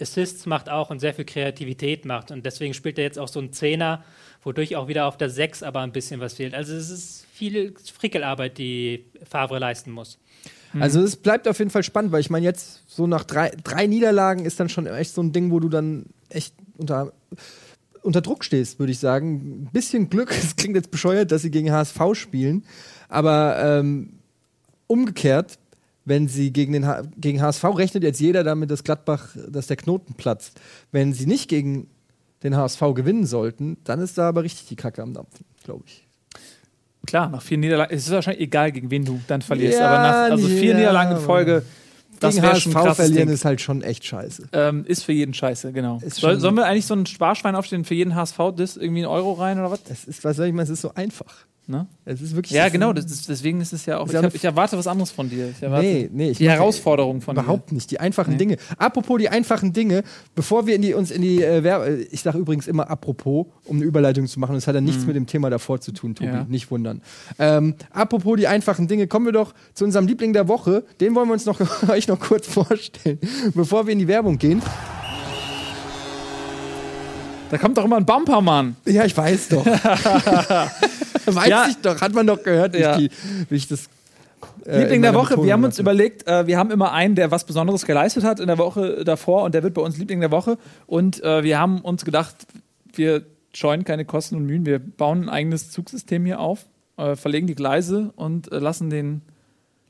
Assists 0.00 0.46
macht 0.46 0.68
auch 0.68 0.90
und 0.90 1.00
sehr 1.00 1.14
viel 1.14 1.24
Kreativität 1.24 2.04
macht. 2.04 2.30
Und 2.30 2.46
deswegen 2.46 2.74
spielt 2.74 2.98
er 2.98 3.04
jetzt 3.04 3.18
auch 3.18 3.28
so 3.28 3.40
einen 3.40 3.52
Zehner, 3.52 4.04
wodurch 4.42 4.76
auch 4.76 4.88
wieder 4.88 5.06
auf 5.06 5.16
der 5.16 5.30
Sechs 5.30 5.62
aber 5.62 5.80
ein 5.80 5.92
bisschen 5.92 6.20
was 6.20 6.34
fehlt. 6.34 6.54
Also 6.54 6.74
es 6.74 6.90
ist 6.90 7.26
viel 7.32 7.74
Frickelarbeit, 7.98 8.58
die 8.58 9.04
Favre 9.28 9.58
leisten 9.58 9.90
muss. 9.90 10.18
Also 10.78 11.02
es 11.02 11.16
bleibt 11.16 11.46
auf 11.48 11.58
jeden 11.58 11.70
Fall 11.70 11.82
spannend, 11.82 12.12
weil 12.12 12.20
ich 12.20 12.30
meine, 12.30 12.44
jetzt 12.44 12.82
so 12.86 13.06
nach 13.06 13.24
drei, 13.24 13.50
drei 13.62 13.86
Niederlagen 13.86 14.46
ist 14.46 14.58
dann 14.58 14.68
schon 14.68 14.86
echt 14.86 15.12
so 15.12 15.22
ein 15.22 15.32
Ding, 15.32 15.50
wo 15.50 15.60
du 15.60 15.68
dann 15.68 16.06
echt 16.30 16.54
unter, 16.78 17.12
unter 18.02 18.22
Druck 18.22 18.44
stehst, 18.44 18.78
würde 18.78 18.92
ich 18.92 18.98
sagen. 18.98 19.64
Ein 19.64 19.70
bisschen 19.72 20.08
Glück, 20.08 20.30
es 20.36 20.56
klingt 20.56 20.76
jetzt 20.76 20.90
bescheuert, 20.90 21.30
dass 21.30 21.42
sie 21.42 21.50
gegen 21.50 21.70
HSV 21.70 22.00
spielen, 22.14 22.64
aber 23.08 23.80
ähm, 23.80 24.14
umgekehrt, 24.86 25.58
wenn 26.04 26.28
sie 26.28 26.52
gegen 26.52 26.72
den 26.72 26.86
H 26.86 27.02
gegen 27.16 27.40
HSV 27.40 27.64
rechnet 27.76 28.02
jetzt 28.02 28.20
jeder 28.20 28.44
damit, 28.44 28.70
dass 28.70 28.84
Gladbach, 28.84 29.36
dass 29.48 29.66
der 29.66 29.76
Knoten 29.76 30.14
platzt. 30.14 30.60
Wenn 30.90 31.12
sie 31.12 31.26
nicht 31.26 31.48
gegen 31.48 31.88
den 32.42 32.56
HSV 32.56 32.80
gewinnen 32.94 33.26
sollten, 33.26 33.76
dann 33.84 34.00
ist 34.00 34.18
da 34.18 34.28
aber 34.28 34.42
richtig 34.42 34.66
die 34.66 34.76
Kacke 34.76 35.02
am 35.02 35.14
Dampfen, 35.14 35.46
glaube 35.62 35.84
ich. 35.86 36.06
Klar, 37.06 37.28
nach 37.28 37.42
vier 37.42 37.58
Niederlagen. 37.58 37.94
Es 37.94 38.06
ist 38.06 38.12
wahrscheinlich 38.12 38.42
egal, 38.42 38.72
gegen 38.72 38.90
wen 38.90 39.04
du 39.04 39.20
dann 39.26 39.42
verlierst. 39.42 39.78
Ja, 39.78 39.88
aber 39.88 40.02
nach 40.02 40.32
also 40.32 40.48
vier 40.48 40.72
ja, 40.72 40.76
Niederlagen 40.76 41.16
in 41.16 41.22
Folge, 41.22 41.64
das 42.20 42.40
wäre 42.40 42.60
schon 42.60 42.72
ein 42.72 42.82
krasses 42.82 42.96
verlieren 42.96 43.26
Ding. 43.26 43.34
ist 43.34 43.44
halt 43.44 43.60
schon 43.60 43.82
echt 43.82 44.04
scheiße. 44.04 44.48
Ähm, 44.52 44.84
ist 44.86 45.04
für 45.04 45.12
jeden 45.12 45.34
scheiße, 45.34 45.72
genau. 45.72 46.00
Soll, 46.06 46.38
sollen 46.38 46.54
wir 46.54 46.66
eigentlich 46.66 46.86
so 46.86 46.94
ein 46.94 47.06
Sparschwein 47.06 47.56
aufstehen 47.56 47.84
für 47.84 47.94
jeden 47.94 48.14
HSV-Diss 48.14 48.76
irgendwie 48.76 49.00
einen 49.00 49.10
Euro 49.10 49.32
rein 49.32 49.58
oder 49.58 49.70
was? 49.70 49.80
Es 49.88 50.04
ist, 50.04 50.24
was 50.24 50.36
soll 50.36 50.46
ich 50.46 50.52
mal, 50.52 50.62
es 50.62 50.70
ist 50.70 50.82
so 50.82 50.94
einfach. 50.94 51.46
Ne? 51.68 51.86
Es 52.04 52.20
ist 52.20 52.34
wirklich 52.34 52.50
Ja, 52.52 52.68
genau, 52.68 52.90
ist- 52.90 53.28
deswegen 53.28 53.60
ist 53.60 53.72
es 53.72 53.86
ja 53.86 53.98
auch. 53.98 54.08
Ich, 54.08 54.16
hab, 54.16 54.34
ich 54.34 54.44
erwarte 54.44 54.76
was 54.76 54.88
anderes 54.88 55.12
von 55.12 55.30
dir. 55.30 55.48
Ich 55.56 55.62
erwarte 55.62 55.86
Nee, 55.86 56.10
nee, 56.12 56.30
ich 56.30 56.38
die 56.38 56.50
Herausforderung 56.50 57.20
von 57.20 57.36
Überhaupt 57.36 57.70
nicht, 57.70 57.88
die 57.92 58.00
einfachen 58.00 58.32
Nee. 58.32 58.36
Dinge. 58.38 58.56
Apropos 58.78 59.18
die 59.20 59.28
einfachen 59.28 59.72
Dinge, 59.72 60.02
bevor 60.34 60.66
wir 60.66 60.74
in 60.74 60.82
die, 60.82 60.92
uns 60.94 61.12
in 61.12 61.22
die 61.22 61.40
äh, 61.42 61.62
Werbe, 61.62 61.86
äh, 61.86 62.02
ich 62.10 62.20
sage 62.22 62.38
übrigens 62.38 62.66
immer 62.66 62.90
apropos, 62.90 63.46
um 63.64 63.76
eine 63.76 63.84
Überleitung 63.84 64.26
zu 64.26 64.40
machen, 64.40 64.56
das 64.56 64.66
hat 64.66 64.74
ja 64.74 64.80
nichts 64.80 65.06
mit 65.06 65.14
dem 65.14 65.26
Thema 65.28 65.50
davor 65.50 65.80
zu 65.80 65.92
tun, 65.92 66.16
Tobi, 66.16 66.30
Mhm. 66.30 66.34
Ja. 66.34 66.44
nicht 66.48 66.70
wundern. 66.72 67.00
Ähm, 67.38 67.76
apropos 67.92 68.36
die 68.36 68.48
einfachen 68.48 68.88
Dinge, 68.88 69.06
kommen 69.06 69.26
wir 69.26 69.32
doch 69.32 69.54
zu 69.74 69.84
unserem 69.84 70.08
Liebling 70.08 70.32
der 70.32 70.48
Woche, 70.48 70.82
den 71.00 71.14
wollen 71.14 71.28
wir 71.28 71.34
uns 71.34 71.46
noch, 71.46 71.60
euch 71.88 72.08
noch 72.08 72.18
kurz 72.18 72.48
vorstellen, 72.48 73.20
bevor 73.54 73.86
wir 73.86 73.92
in 73.92 74.00
die 74.00 74.08
Werbung 74.08 74.36
gehen. 74.36 74.60
Da 77.52 77.58
kommt 77.58 77.76
doch 77.76 77.84
immer 77.84 77.96
ein 77.98 78.06
Bumper, 78.06 78.40
Mann. 78.40 78.76
Ja, 78.86 79.04
ich 79.04 79.14
weiß 79.14 79.48
doch. 79.50 79.66
weiß 81.26 81.48
Ja. 81.48 81.66
ich 81.68 81.76
doch, 81.82 82.00
hat 82.00 82.14
man 82.14 82.26
doch 82.26 82.42
gehört, 82.42 82.72
wie, 82.74 82.80
Ja. 82.80 82.98
ich, 82.98 83.08
die, 83.10 83.44
wie 83.50 83.56
ich 83.56 83.68
das. 83.68 83.88
äh, 84.64 84.78
Liebling 84.78 84.96
in 84.96 85.02
der 85.02 85.12
Woche. 85.14 85.30
Wir 85.30 85.36
Betonung 85.36 85.52
haben 85.52 85.64
uns 85.64 85.74
hatte. 85.74 85.82
überlegt, 85.82 86.26
äh, 86.26 86.46
wir 86.46 86.58
haben 86.58 86.70
immer 86.70 86.92
einen, 86.92 87.14
der 87.14 87.30
was 87.30 87.44
Besonderes 87.44 87.84
geleistet 87.84 88.24
hat 88.24 88.40
in 88.40 88.46
der 88.46 88.56
Woche 88.58 89.04
davor 89.04 89.42
und 89.44 89.54
der 89.54 89.62
wird 89.62 89.74
bei 89.74 89.82
uns 89.82 89.98
Liebling 89.98 90.20
der 90.20 90.30
Woche. 90.30 90.56
Und 90.86 91.22
äh, 91.22 91.44
wir 91.44 91.58
haben 91.58 91.80
uns 91.82 92.04
gedacht, 92.06 92.34
wir 92.94 93.22
scheuen 93.52 93.84
keine 93.84 94.04
Kosten 94.06 94.36
und 94.36 94.46
Mühen. 94.46 94.64
Wir 94.64 94.78
bauen 94.78 95.24
ein 95.24 95.28
eigenes 95.28 95.70
Zugsystem 95.70 96.24
hier 96.24 96.40
auf, 96.40 96.64
äh, 96.96 97.16
verlegen 97.16 97.46
die 97.46 97.54
Gleise 97.54 98.12
und 98.16 98.50
äh, 98.50 98.58
lassen 98.60 98.88
den 98.88 99.20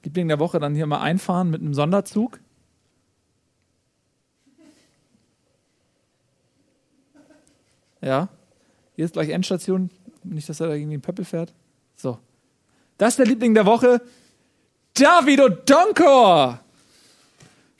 Liebling 0.04 0.26
der 0.26 0.40
Woche 0.40 0.58
dann 0.58 0.74
hier 0.74 0.86
mal 0.86 1.00
einfahren 1.00 1.48
mit 1.50 1.60
einem 1.60 1.74
Sonderzug. 1.74 2.40
Ja. 8.02 8.28
Hier 8.94 9.04
ist 9.04 9.14
gleich 9.14 9.30
Endstation. 9.30 9.90
Nicht, 10.24 10.48
dass 10.48 10.60
er 10.60 10.68
da 10.68 10.76
gegen 10.76 10.90
den 10.90 11.00
Pöppel 11.00 11.24
fährt. 11.24 11.52
So. 11.96 12.18
Das 12.98 13.10
ist 13.10 13.18
der 13.18 13.26
Liebling 13.26 13.54
der 13.54 13.66
Woche. 13.66 14.00
Davido 14.94 15.48
Donkor! 15.48 16.60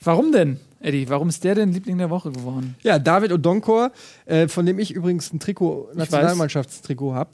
Warum 0.03 0.31
denn, 0.31 0.59
Eddie? 0.79 1.07
Warum 1.07 1.29
ist 1.29 1.43
der 1.43 1.55
denn 1.55 1.71
Liebling 1.71 1.97
der 1.97 2.09
Woche 2.09 2.31
geworden? 2.31 2.75
Ja, 2.83 2.99
David 2.99 3.31
Odonkor, 3.31 3.91
äh, 4.25 4.47
von 4.47 4.65
dem 4.65 4.79
ich 4.79 4.91
übrigens 4.91 5.31
ein 5.31 5.39
Trikot, 5.39 5.89
Nationalmannschaftstrikot 5.93 7.13
habe. 7.13 7.29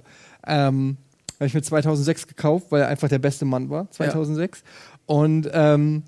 Ähm, 0.46 0.98
habe 1.36 1.48
ich 1.48 1.54
mir 1.54 1.62
2006 1.62 2.28
gekauft, 2.28 2.68
weil 2.70 2.82
er 2.82 2.88
einfach 2.90 3.10
der 3.10 3.20
beste 3.20 3.46
Mann 3.46 3.70
war, 3.70 3.90
2006. 3.92 4.64
Und 5.06 5.50
ähm, 5.52 6.04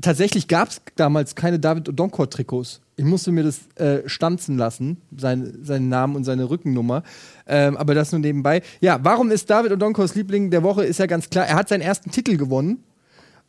tatsächlich 0.00 0.48
gab 0.48 0.68
es 0.68 0.80
damals 0.94 1.34
keine 1.34 1.58
David 1.58 1.88
Odonkor-Trikots. 1.88 2.80
Ich 2.98 3.04
musste 3.04 3.30
mir 3.30 3.44
das 3.44 3.60
äh, 3.76 4.08
stanzen 4.08 4.56
lassen, 4.56 5.02
sein, 5.14 5.58
seinen 5.62 5.90
Namen 5.90 6.16
und 6.16 6.24
seine 6.24 6.48
Rückennummer. 6.48 7.02
Ähm, 7.46 7.76
aber 7.76 7.94
das 7.94 8.10
nur 8.10 8.22
nebenbei. 8.22 8.62
Ja, 8.80 8.98
warum 9.02 9.30
ist 9.30 9.50
David 9.50 9.72
Odonkors 9.72 10.14
Liebling 10.14 10.50
der 10.50 10.62
Woche? 10.62 10.84
Ist 10.84 10.98
ja 10.98 11.04
ganz 11.04 11.28
klar. 11.28 11.46
Er 11.46 11.56
hat 11.56 11.68
seinen 11.68 11.82
ersten 11.82 12.10
Titel 12.10 12.38
gewonnen. 12.38 12.82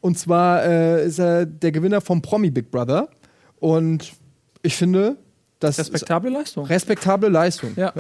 Und 0.02 0.20
zwar 0.20 0.64
äh, 0.66 1.06
ist 1.06 1.20
er 1.20 1.46
der 1.46 1.72
Gewinner 1.72 2.02
vom 2.02 2.22
Promi 2.22 2.52
Big 2.52 2.72
Brother. 2.72 3.08
Und 3.60 4.14
ich 4.64 4.76
finde, 4.76 5.16
das 5.60 5.80
ist 5.80 5.94
Respektable 5.94 6.30
Leistung. 6.30 6.66
respektable 6.66 7.30
Leistung. 7.30 7.72
Ja. 7.78 7.94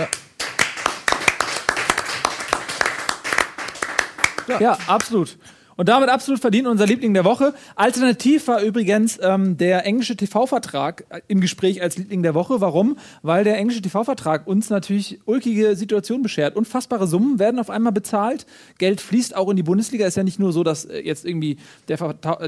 Ja, 4.60 4.78
absolut. 4.88 5.38
Und 5.78 5.90
damit 5.90 6.10
absolut 6.10 6.42
verdient 6.42 6.68
unser 6.68 6.88
Liebling 6.88 7.14
der 7.14 7.24
Woche. 7.24 7.54
Alternativ 7.76 8.48
war 8.48 8.62
übrigens 8.64 9.20
ähm, 9.22 9.58
der 9.58 9.86
englische 9.86 10.16
TV-Vertrag 10.16 11.06
äh, 11.10 11.22
im 11.28 11.40
Gespräch 11.40 11.84
als 11.84 11.98
Liebling 11.98 12.24
der 12.24 12.34
Woche. 12.34 12.60
Warum? 12.62 12.98
Weil 13.22 13.44
der 13.44 13.58
englische 13.58 13.84
TV-Vertrag 13.84 14.48
uns 14.48 14.72
natürlich 14.72 15.20
ulkige 15.26 15.76
Situationen 15.76 16.24
beschert. 16.24 16.56
Unfassbare 16.56 17.06
Summen 17.06 17.38
werden 17.38 17.60
auf 17.60 17.70
einmal 17.70 17.94
bezahlt. 17.94 18.48
Geld 18.80 19.02
fließt 19.02 19.36
auch 19.36 19.50
in 19.50 19.56
die 19.56 19.64
Bundesliga. 19.64 20.08
Ist 20.08 20.18
ja 20.18 20.24
nicht 20.24 20.40
nur 20.40 20.52
so, 20.52 20.64
dass 20.64 20.86
äh, 20.86 21.00
jetzt 21.00 21.26
irgendwie 21.26 21.58
der 21.88 21.98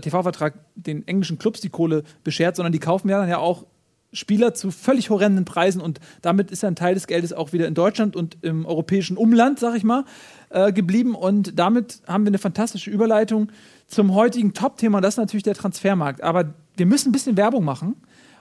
TV-Vertrag 0.01 0.55
den 0.75 1.07
englischen 1.07 1.37
Clubs 1.37 1.61
die 1.61 1.69
Kohle 1.69 2.03
beschert, 2.23 2.55
sondern 2.55 2.73
die 2.73 2.79
kaufen 2.79 3.09
ja 3.09 3.19
dann 3.19 3.29
ja 3.29 3.37
auch 3.37 3.65
Spieler 4.11 4.53
zu 4.53 4.71
völlig 4.71 5.09
horrenden 5.09 5.45
Preisen 5.45 5.81
und 5.81 5.99
damit 6.21 6.51
ist 6.51 6.63
ein 6.63 6.75
Teil 6.75 6.95
des 6.95 7.07
Geldes 7.07 7.33
auch 7.33 7.53
wieder 7.53 7.67
in 7.67 7.73
Deutschland 7.75 8.15
und 8.15 8.37
im 8.41 8.65
europäischen 8.65 9.17
Umland, 9.17 9.59
sag 9.59 9.75
ich 9.75 9.83
mal, 9.83 10.05
äh, 10.49 10.71
geblieben. 10.73 11.15
Und 11.15 11.59
damit 11.59 12.01
haben 12.07 12.23
wir 12.23 12.29
eine 12.29 12.39
fantastische 12.39 12.89
Überleitung 12.89 13.51
zum 13.87 14.13
heutigen 14.13 14.53
Top-Thema, 14.53 15.01
das 15.01 15.15
ist 15.15 15.19
natürlich 15.19 15.43
der 15.43 15.55
Transfermarkt. 15.55 16.23
Aber 16.23 16.53
wir 16.75 16.85
müssen 16.85 17.09
ein 17.09 17.11
bisschen 17.11 17.37
Werbung 17.37 17.63
machen. 17.63 17.95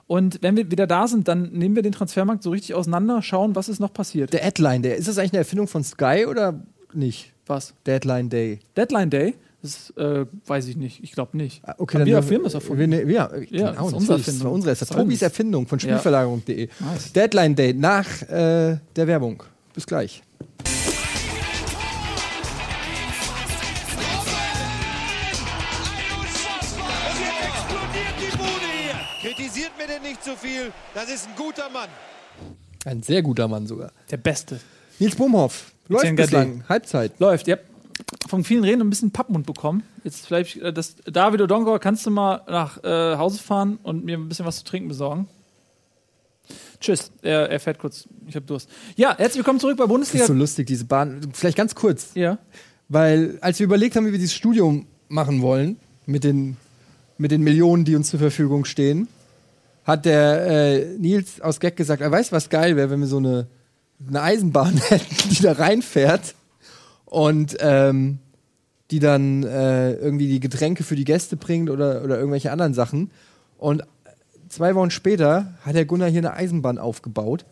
Und 0.07 0.39
wenn 0.41 0.57
wir 0.57 0.71
wieder 0.71 0.87
da 0.87 1.07
sind, 1.07 1.29
dann 1.29 1.53
nehmen 1.53 1.77
wir 1.77 1.83
den 1.83 1.93
Transfermarkt 1.93 2.43
so 2.43 2.51
richtig 2.51 2.75
auseinander, 2.75 3.21
schauen, 3.21 3.55
was 3.55 3.69
ist 3.69 3.79
noch 3.79 3.93
passiert. 3.93 4.33
Der 4.33 4.41
Deadline 4.41 4.83
Day, 4.83 4.97
ist 4.97 5.07
das 5.07 5.19
eigentlich 5.19 5.33
eine 5.33 5.41
Erfindung 5.41 5.69
von 5.69 5.85
Sky 5.85 6.25
oder 6.27 6.65
nicht? 6.95 7.35
Was? 7.47 7.75
Deadline 7.87 8.31
Day. 8.31 8.61
Deadline 8.75 9.11
Day? 9.11 9.35
Das 9.61 9.91
äh, 9.97 10.25
weiß 10.47 10.69
ich 10.69 10.77
nicht. 10.77 11.03
Ich 11.03 11.11
glaube 11.13 11.37
nicht. 11.37 11.63
Ah, 11.67 11.75
Okay, 11.79 11.99
Haben 11.99 12.07
wir 12.07 12.15
dann 12.15 12.23
Film 12.23 12.45
das 12.45 12.55
erfunden? 12.55 12.79
Wir, 12.79 12.87
ne- 12.87 13.03
ja, 13.13 13.29
Ja, 13.51 13.71
genau, 13.73 13.73
das 13.73 13.87
ist 13.89 13.93
unsere 13.95 13.99
natürlich, 13.99 14.07
das 14.07 14.07
war 14.07 14.19
Erfindung. 14.19 14.53
unsere. 14.55 14.71
Das 14.73 14.83
ist 14.83 14.93
Tobis 14.93 15.23
Erfindung 15.23 15.67
von 15.67 15.81
Spielverlagerung.de. 15.81 16.69
Nice. 16.79 17.13
Deadline 17.13 17.57
Day 17.57 17.75
nach 17.75 18.23
äh, 18.23 18.79
der 18.95 19.07
Werbung. 19.07 19.43
Bis 19.75 19.85
gleich. 19.87 20.23
Kritisiert 29.21 29.73
mir 29.79 29.87
denn 29.87 30.03
nicht 30.03 30.23
zu 30.23 30.37
viel. 30.37 30.73
Das 30.95 31.09
ist 31.11 31.27
ein 31.29 31.35
guter 31.37 31.69
Mann. 31.71 31.89
Ein 32.85 33.03
sehr 33.03 33.23
guter 33.23 33.49
Mann 33.49 33.67
sogar. 33.67 33.91
Der 34.11 34.17
Beste. 34.17 34.61
Nils 34.99 35.17
Bumhoff. 35.17 35.73
Läuft 35.89 36.15
bislang. 36.17 36.63
Halbzeit. 36.69 37.13
Läuft, 37.19 37.49
ja. 37.49 37.57
Von 38.29 38.45
vielen 38.45 38.65
Reden 38.65 38.81
ein 38.81 38.91
bisschen 38.91 39.11
Pappmund 39.11 39.47
bekommen. 39.47 39.83
Jetzt 40.05 40.27
vielleicht, 40.27 40.57
äh, 40.57 40.73
das, 40.73 40.97
David 41.05 41.41
Odonkor, 41.41 41.79
kannst 41.79 42.07
du 42.07 42.11
mal 42.11 42.43
nach 42.49 42.83
äh, 42.85 43.17
Hause 43.17 43.39
fahren 43.43 43.79
und 43.83 44.05
mir 44.05 44.17
ein 44.17 44.29
bisschen 44.29 44.47
was 44.47 44.59
zu 44.59 44.65
trinken 44.65 44.89
besorgen? 44.89 45.29
Tschüss, 46.81 47.11
er, 47.23 47.51
er 47.51 47.61
fährt 47.61 47.79
kurz. 47.79 48.09
Ich 48.27 48.37
habe 48.37 48.47
Durst. 48.47 48.69
Ja, 48.97 49.17
herzlich 49.17 49.39
willkommen 49.39 49.59
zurück 49.61 49.77
bei 49.77 49.85
Das 49.85 49.89
Bundesliga. 49.89 50.25
ist 50.25 50.29
so 50.29 50.35
lustig, 50.35 50.67
diese 50.67 50.85
Bahn. 50.85 51.21
Vielleicht 51.33 51.57
ganz 51.57 51.75
kurz. 51.75 52.11
ja. 52.15 52.39
Weil, 52.91 53.37
als 53.43 53.59
wir 53.59 53.65
überlegt 53.65 53.97
haben, 53.97 54.07
wie 54.07 54.13
wir 54.13 54.19
dieses 54.19 54.35
Studium 54.35 54.87
machen 55.09 55.43
wollen, 55.43 55.77
mit 56.07 56.25
den, 56.25 56.57
mit 57.19 57.31
den 57.31 57.43
Millionen, 57.43 57.85
die 57.85 57.95
uns 57.97 58.09
zur 58.09 58.19
Verfügung 58.19 58.65
stehen, 58.65 59.09
hat 59.85 60.07
der 60.07 60.47
äh, 60.47 60.85
Nils 60.99 61.41
aus 61.43 61.61
Gag 61.61 61.77
gesagt, 61.77 62.01
er 62.01 62.11
weiß, 62.11 62.33
was 62.33 62.49
geil 62.49 62.77
wäre, 62.77 62.89
wenn 62.89 63.01
wir 63.01 63.07
so 63.07 63.19
eine, 63.19 63.47
eine 64.07 64.23
Eisenbahn 64.23 64.77
hätten, 64.89 65.29
die 65.31 65.43
da 65.43 65.53
reinfährt 65.53 66.35
und 67.11 67.57
ähm, 67.61 68.19
die 68.91 68.99
dann 69.01 69.43
äh, 69.43 69.93
irgendwie 69.95 70.29
die 70.29 70.41
Getränke 70.41 70.83
für 70.85 70.97
die 70.97 71.05
Gäste 71.05 71.37
bringt 71.37 71.69
oder, 71.71 72.03
oder 72.05 72.17
irgendwelche 72.19 72.51
anderen 72.53 72.75
Sachen. 72.75 73.11
Und 73.59 73.83
zwei 74.49 74.75
Wochen 74.75 74.91
später 74.91 75.55
hat 75.65 75.75
der 75.75 75.85
Gunnar 75.85 76.09
hier 76.09 76.21
eine 76.21 76.33
Eisenbahn 76.35 76.79
aufgebaut. 76.79 77.45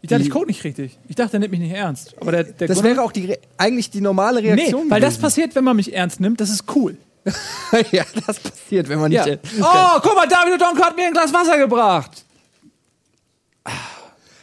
Ich 0.00 0.08
dachte, 0.08 0.24
ich 0.24 0.30
code 0.30 0.46
nicht 0.48 0.64
richtig. 0.64 0.98
Ich 1.08 1.14
dachte, 1.14 1.36
er 1.36 1.40
nimmt 1.40 1.52
mich 1.52 1.60
nicht 1.60 1.74
ernst. 1.74 2.14
Aber 2.20 2.32
der, 2.32 2.42
der 2.44 2.66
Das 2.66 2.78
Gunnar- 2.78 2.90
wäre 2.96 3.02
auch 3.02 3.12
die, 3.12 3.36
eigentlich 3.56 3.90
die 3.90 4.00
normale 4.00 4.42
Nee, 4.42 4.52
Reaktion. 4.54 4.90
weil 4.90 5.00
das 5.00 5.10
gewesen. 5.14 5.22
passiert, 5.22 5.54
wenn 5.54 5.62
man 5.62 5.76
mich 5.76 5.94
ernst 5.94 6.18
nimmt. 6.18 6.40
Das 6.40 6.50
ist 6.50 6.64
cool. 6.74 6.96
ja, 7.92 8.02
das 8.26 8.40
passiert, 8.40 8.88
wenn 8.88 8.98
man 8.98 9.10
nicht. 9.10 9.24
Ja. 9.24 9.34
äh, 9.34 9.38
Oh, 9.60 10.00
guck 10.02 10.16
mal, 10.16 10.26
David 10.26 10.54
Odonkor 10.60 10.86
hat 10.86 10.96
mir 10.96 11.06
ein 11.06 11.12
Glas 11.12 11.32
Wasser 11.32 11.56
gebracht. 11.56 12.24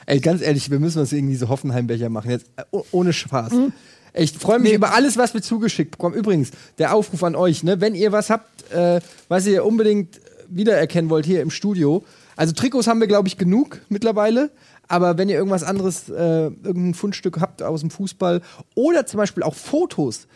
Ey, 0.06 0.20
ganz 0.22 0.42
ehrlich, 0.42 0.72
wir 0.72 0.80
müssen 0.80 1.00
uns 1.00 1.12
irgendwie 1.12 1.36
so 1.36 1.50
Hoffenheim-Becher 1.50 2.10
machen. 2.10 2.32
Jetzt 2.32 2.46
äh, 2.56 2.64
oh- 2.72 2.86
ohne 2.92 3.12
Spaß. 3.14 3.52
Mhm. 3.52 3.74
Ich 4.14 4.34
freue 4.34 4.60
mich 4.60 4.74
über 4.74 4.94
alles, 4.94 5.18
was 5.18 5.34
wir 5.34 5.42
zugeschickt 5.42 5.92
bekommen. 5.92 6.16
Übrigens, 6.16 6.52
der 6.78 6.94
Aufruf 6.94 7.24
an 7.24 7.36
euch, 7.36 7.64
ne? 7.64 7.82
wenn 7.82 7.96
ihr 7.96 8.12
was 8.12 8.30
habt, 8.30 8.72
äh, 8.72 9.00
was 9.28 9.46
ihr 9.46 9.66
unbedingt 9.66 10.20
wiedererkennen 10.48 11.10
wollt 11.10 11.26
hier 11.26 11.42
im 11.42 11.52
Studio. 11.52 12.04
Also 12.36 12.54
Trikots 12.54 12.88
haben 12.88 13.00
wir, 13.00 13.08
glaube 13.08 13.28
ich, 13.28 13.38
genug 13.38 13.82
mittlerweile. 13.90 14.52
Aber 14.88 15.18
wenn 15.18 15.30
ihr 15.30 15.36
irgendwas 15.36 15.64
anderes, 15.64 16.10
äh, 16.10 16.46
irgendein 16.46 16.96
Fundstück 16.96 17.40
habt 17.40 17.62
aus 17.62 17.82
dem 17.82 17.92
Fußball 17.92 18.42
oder 18.76 19.06
zum 19.06 19.20
Beispiel 19.20 19.44
auch 19.44 19.54
Fotos, 19.54 20.28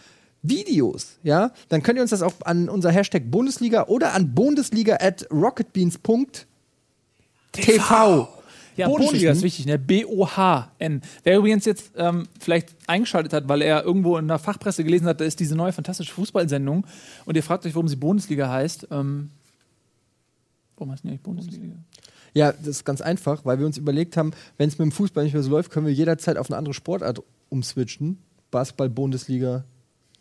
Videos, 0.44 1.18
ja, 1.24 1.52
dann 1.70 1.82
könnt 1.82 1.98
ihr 1.98 2.02
uns 2.02 2.12
das 2.12 2.22
auch 2.22 2.34
an 2.44 2.70
unser 2.70 2.92
Hashtag 2.92 3.32
Bundesliga 3.32 3.88
oder 3.88 4.14
an 4.14 4.36
bundesliga 4.36 4.98
at 5.00 5.26
rocketbeans.tv 5.32 8.28
Ja, 8.76 8.88
Bundesliga 8.88 9.32
ist 9.32 9.44
wichtig, 9.44 9.66
ne? 9.66 9.78
B-O-H-N. 9.78 11.02
Wer 11.24 11.38
übrigens 11.38 11.66
jetzt 11.66 11.92
ähm, 11.96 12.28
vielleicht 12.40 12.76
eingeschaltet 12.88 13.34
hat, 13.34 13.48
weil 13.48 13.62
er 13.62 13.84
irgendwo 13.84 14.18
in 14.18 14.28
der 14.28 14.40
Fachpresse 14.40 14.84
gelesen 14.84 15.08
hat, 15.08 15.22
da 15.22 15.26
ist 15.26 15.40
diese 15.40 15.56
neue 15.56 15.72
fantastische 15.72 16.12
Fußballsendung 16.14 16.86
und 17.26 17.36
ihr 17.36 17.44
fragt 17.44 17.66
euch, 17.66 17.76
warum 17.76 17.88
sie 17.88 17.96
Bundesliga 17.96 18.50
heißt. 18.50 18.88
Ähm, 18.92 19.30
warum 20.78 20.92
heißt 20.92 21.04
die 21.04 21.10
eigentlich 21.10 21.22
Bundesliga? 21.22 21.76
Ja, 22.34 22.52
das 22.52 22.68
ist 22.68 22.86
ganz 22.86 23.02
einfach, 23.02 23.46
weil 23.46 23.60
wir 23.60 23.66
uns 23.66 23.78
überlegt 23.78 24.18
haben, 24.18 24.32
wenn 24.58 24.68
es 24.68 24.80
mit 24.80 24.86
dem 24.86 24.92
Fußball 24.92 25.24
nicht 25.24 25.34
mehr 25.34 25.44
so 25.44 25.52
läuft, 25.52 25.72
können 25.72 25.86
wir 25.86 25.94
jederzeit 25.94 26.38
auf 26.38 26.50
eine 26.50 26.58
andere 26.58 26.74
Sportart 26.74 27.22
umswitchen. 27.50 28.18
Basketball, 28.50 28.90
Bundesliga, 28.90 29.66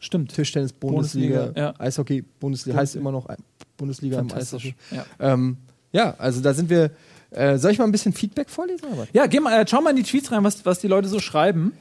Stimmt. 0.02 0.34
Tischtennis, 0.34 0.72
Bundesliga, 0.72 1.44
Bundesliga, 1.44 1.60
ja. 1.60 1.80
Eishockey, 1.80 2.22
Bundesliga, 2.22 2.76
heißt 2.76 2.96
immer 2.96 3.12
noch 3.12 3.28
Bundesliga 3.76 4.18
im. 4.18 4.32
Eishockey. 4.32 4.74
Ja. 4.90 5.06
Ähm, 5.20 5.58
ja, 5.92 6.14
also 6.18 6.40
da 6.40 6.52
sind 6.52 6.68
wir. 6.68 6.90
Äh, 7.32 7.58
soll 7.58 7.72
ich 7.72 7.78
mal 7.78 7.84
ein 7.84 7.92
bisschen 7.92 8.12
Feedback 8.12 8.50
vorlesen? 8.50 8.86
Aber? 8.92 9.06
ja, 9.12 9.26
geh 9.26 9.40
mal, 9.40 9.60
äh, 9.60 9.66
schau 9.68 9.80
mal 9.80 9.90
in 9.90 9.96
die 9.96 10.02
Tweets 10.02 10.30
rein, 10.32 10.44
was, 10.44 10.64
was 10.66 10.80
die 10.80 10.88
Leute 10.88 11.08
so 11.08 11.18
schreiben. 11.18 11.72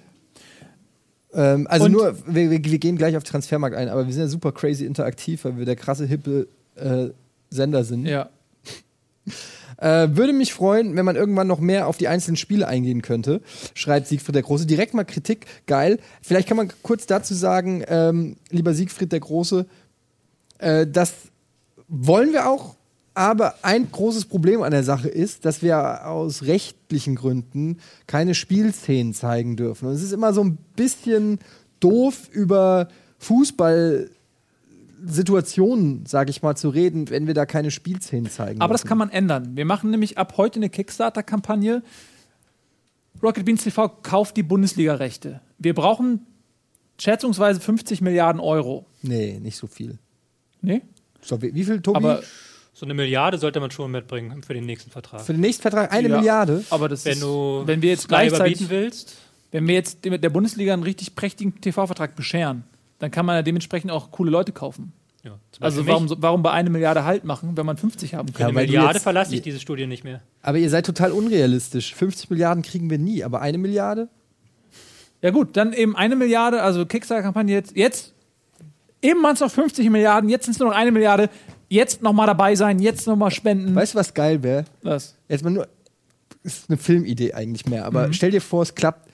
Ähm, 1.34 1.68
also 1.70 1.86
Und- 1.86 1.92
nur, 1.92 2.16
wir, 2.26 2.52
wir, 2.52 2.64
wir 2.64 2.80
gehen 2.80 2.98
gleich 2.98 3.16
auf 3.18 3.24
Transfermarkt 3.24 3.76
ein, 3.76 3.90
aber 3.90 4.06
wir 4.06 4.14
sind 4.14 4.22
ja 4.24 4.28
super 4.28 4.52
crazy 4.52 4.86
interaktiv, 4.86 5.44
weil 5.46 5.58
wir 5.58 5.66
der 5.66 5.76
krasse, 5.76 6.06
hippe 6.06 6.48
äh, 6.76 7.10
Sender 7.50 7.84
sind. 7.84 8.06
Ja. 8.06 8.30
Äh, 9.78 10.16
würde 10.16 10.32
mich 10.32 10.54
freuen, 10.54 10.96
wenn 10.96 11.06
man 11.06 11.16
irgendwann 11.16 11.48
noch 11.48 11.60
mehr 11.60 11.88
auf 11.88 11.98
die 11.98 12.08
einzelnen 12.08 12.38
Spiele 12.38 12.68
eingehen 12.68 13.02
könnte, 13.02 13.42
schreibt 13.74 14.06
Siegfried 14.06 14.36
der 14.36 14.44
Große. 14.44 14.68
Direkt 14.68 14.94
mal 14.94 15.06
Kritik, 15.06 15.48
geil. 15.66 15.98
Vielleicht 16.22 16.48
kann 16.48 16.58
man 16.58 16.72
kurz 16.84 17.08
dazu 17.08 17.34
sagen, 17.34 17.84
ähm, 17.88 18.36
lieber 18.52 18.76
Siegfried 18.76 19.12
der 19.12 19.22
Große, 19.22 19.66
äh, 20.60 20.86
das 20.86 21.14
wollen 21.88 22.32
wir 22.32 22.48
auch 22.48 22.76
Aber 23.14 23.56
ein 23.62 23.92
großes 23.92 24.26
Problem 24.26 24.62
an 24.62 24.72
der 24.72 24.84
Sache 24.84 25.10
ist, 25.10 25.44
dass 25.44 25.62
wir 25.62 26.08
aus 26.08 26.44
rechtlichen 26.44 27.16
Gründen 27.16 27.80
keine 28.08 28.36
Spielszenen 28.36 29.14
zeigen 29.14 29.58
dürfen. 29.58 29.90
Und 29.90 29.96
es 29.96 30.02
ist 30.02 30.14
immer 30.14 30.32
so 30.34 30.42
ein 30.44 30.58
bisschen 30.78 31.40
doof 31.82 32.30
über 32.32 32.88
Fußball-Situationen, 33.20 36.06
sage 36.06 36.30
ich 36.30 36.42
mal, 36.42 36.56
zu 36.56 36.70
reden, 36.70 37.10
wenn 37.10 37.28
wir 37.28 37.34
da 37.34 37.46
keine 37.46 37.72
Spielszenen 37.72 38.32
zeigen. 38.32 38.62
Aber 38.62 38.74
das 38.74 38.84
dürfen. 38.84 38.90
kann 38.90 39.00
man 39.00 39.10
ändern. 39.10 39.58
Wir 39.58 39.66
machen 39.66 39.92
nämlich 39.92 40.18
ab 40.18 40.36
heute 40.38 40.60
eine 40.60 40.70
Kickstarter-Kampagne. 40.70 41.84
Rocket 43.22 43.44
Beans 43.44 43.64
TV 43.64 43.90
kauft 43.90 44.38
die 44.38 44.44
Bundesliga-Rechte. 44.44 45.42
Wir 45.58 45.76
brauchen 45.76 46.26
schätzungsweise 46.98 47.60
50 47.60 48.00
Milliarden 48.02 48.40
Euro. 48.40 48.86
Nee, 49.02 49.38
nicht 49.42 49.58
so 49.58 49.68
viel. 49.68 50.00
Nee? 50.62 50.84
So, 51.22 51.42
wie, 51.42 51.54
wie 51.54 51.66
viel, 51.66 51.82
Tobi? 51.82 51.98
Aber, 51.98 52.24
So 52.74 52.86
eine 52.86 52.94
Milliarde 52.94 53.38
sollte 53.38 53.60
man 53.60 53.70
schon 53.72 53.92
mitbringen 53.92 54.44
für 54.44 54.54
den 54.54 54.66
nächsten 54.66 54.92
Vertrag. 54.92 55.22
Für 55.22 55.34
den 55.34 55.42
nächsten 55.42 55.62
Vertrag 55.62 55.92
eine 55.92 56.08
Ja. 56.10 56.18
Milliarde. 56.18 56.64
aber 56.70 56.88
das 56.90 57.04
Wenn 57.06 57.14
ist, 57.14 57.22
du 57.22 57.64
wenn 57.66 57.82
wir 57.82 57.90
jetzt 57.90 58.08
gleichzeitig, 58.08 58.62
überbieten 58.62 58.70
willst, 58.70 59.18
wenn 59.52 59.68
wir 59.68 59.76
jetzt 59.76 60.06
dem- 60.06 60.20
der 60.20 60.30
Bundesliga 60.30 60.74
einen 60.74 60.84
richtig 60.84 61.16
prächtigen 61.16 61.60
TV-Vertrag 61.60 62.16
bescheren, 62.16 62.64
dann 63.00 63.12
kann 63.12 63.26
man 63.26 63.36
ja 63.36 63.42
dementsprechend 63.42 63.92
auch 63.92 64.12
coole 64.12 64.32
Leute 64.32 64.52
kaufen. 64.54 64.94
ja, 65.24 65.38
Also 65.60 65.86
warum, 65.86 66.08
warum 66.18 66.42
bei 66.44 66.52
eine 66.52 66.70
Milliarde 66.70 67.04
Halt 67.04 67.26
machen, 67.26 67.56
wenn 67.58 67.66
man 67.66 67.76
50 67.78 68.16
haben 68.16 68.30
Für 68.30 68.34
kann? 68.36 68.44
eine 68.48 68.54
Milliarde 68.62 68.94
jetzt- 68.94 69.04
verlasse 69.04 69.36
ich 69.36 69.42
diese 69.42 69.60
Studie 69.60 69.86
nicht 69.86 70.04
mehr. 70.04 70.22
Aber 70.42 70.58
ihr 70.58 70.70
seid 70.70 70.86
total 70.86 71.12
unrealistisch. 71.12 71.94
50 71.94 72.30
Milliarden 72.30 72.64
kriegen 72.64 72.90
wir 72.90 72.98
nie, 72.98 73.24
aber 73.24 73.42
eine 73.42 73.58
Milliarde? 73.58 74.08
Ja 75.22 75.30
gut, 75.32 75.58
dann 75.58 75.74
eben 75.74 75.96
eine 75.96 76.16
Milliarde, 76.16 76.64
also 76.64 76.86
Kickstarter-Kampagne 76.86 77.54
jetzt, 77.54 77.76
jetzt 77.76 78.14
eben 79.04 79.22
waren 79.22 79.34
es 79.36 79.42
noch 79.42 79.52
50 79.52 79.90
Milliarden, 79.90 80.30
jetzt 80.30 80.46
sind 80.46 80.54
es 80.54 80.60
nur 80.60 80.70
noch 80.70 80.76
eine 80.76 80.92
Milliarde, 80.92 81.30
jetzt 81.72 82.02
nochmal 82.02 82.28
dabei 82.28 82.56
sein, 82.56 82.80
jetzt 82.80 83.08
nochmal 83.08 83.32
spenden. 83.32 83.74
Weißt 83.74 83.94
du, 83.94 83.98
was 84.00 84.14
geil 84.14 84.44
wäre? 84.44 84.66
Was? 84.84 85.16
Jetzt 85.30 85.44
mal 85.44 85.50
nur, 85.52 85.68
ist 86.44 86.70
eine 86.70 86.78
Filmidee 86.78 87.34
eigentlich 87.34 87.66
mehr, 87.66 87.86
aber 87.86 88.08
Mhm. 88.08 88.14
stell 88.14 88.32
dir 88.32 88.42
vor, 88.42 88.62
es 88.64 88.76
klappt 88.76 89.10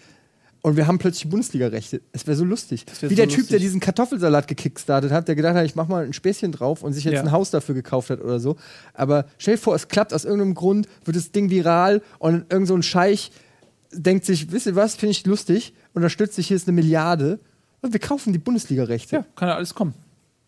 und 0.64 0.76
wir 0.76 0.88
haben 0.88 0.98
plötzlich 0.98 1.30
Bundesliga-Rechte. 1.30 2.02
Es 2.14 2.26
wäre 2.26 2.36
so 2.36 2.44
lustig. 2.44 2.86
wär 3.00 3.10
Wie 3.10 3.16
so 3.16 3.22
der 3.22 3.28
Typ, 3.28 3.36
der 3.36 3.58
lustig. 3.58 3.60
diesen 3.62 3.80
Kartoffelsalat 3.80 4.48
gekickstartet 4.48 5.12
hat, 5.12 5.28
der 5.28 5.36
gedacht 5.36 5.56
hat, 5.56 5.66
ich 5.66 5.76
mach 5.76 5.88
mal 5.88 6.04
ein 6.04 6.14
Späßchen 6.14 6.52
drauf 6.52 6.82
und 6.84 6.94
sich 6.94 7.04
jetzt 7.04 7.14
Ja. 7.14 7.22
ein 7.22 7.32
Haus 7.32 7.52
dafür 7.52 7.76
gekauft 7.76 8.10
hat 8.10 8.22
oder 8.22 8.40
so. 8.40 8.56
Aber 8.94 9.26
stell 9.38 9.56
dir 9.56 9.62
vor, 9.62 9.76
es 9.76 9.88
klappt 9.88 10.14
aus 10.14 10.26
irgendeinem 10.26 10.56
Grund, 10.56 10.88
wird 11.06 11.16
das 11.16 11.32
Ding 11.32 11.50
viral 11.52 12.02
und 12.18 12.52
irgend 12.52 12.68
so 12.68 12.76
ein 12.76 12.84
Scheich 12.84 13.32
denkt 13.92 14.26
sich, 14.26 14.52
wisst 14.52 14.66
ihr 14.66 14.76
was, 14.76 14.96
finde 14.96 15.12
ich 15.12 15.26
lustig, 15.26 15.74
unterstützt 15.94 16.34
sich, 16.36 16.48
hier 16.48 16.58
ist 16.58 16.68
eine 16.68 16.76
Milliarde 16.76 17.40
und 17.82 17.94
wir 17.94 18.00
kaufen 18.00 18.34
die 18.34 18.40
Bundesliga-Rechte. 18.40 19.16
Ja, 19.18 19.26
kann 19.36 19.48
ja 19.48 19.56
alles 19.56 19.74
kommen. 19.76 19.94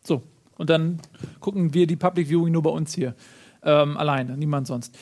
So. 0.04 0.24
Und 0.60 0.69
dann 0.69 1.00
gucken 1.39 1.74
wir 1.74 1.88
die 1.88 1.95
Public 1.95 2.28
Viewing 2.28 2.52
nur 2.52 2.62
bei 2.62 2.69
uns 2.69 2.93
hier. 2.93 3.15
Ähm, 3.63 3.98
alleine, 3.98 4.38
niemand 4.38 4.67
sonst. 4.67 4.95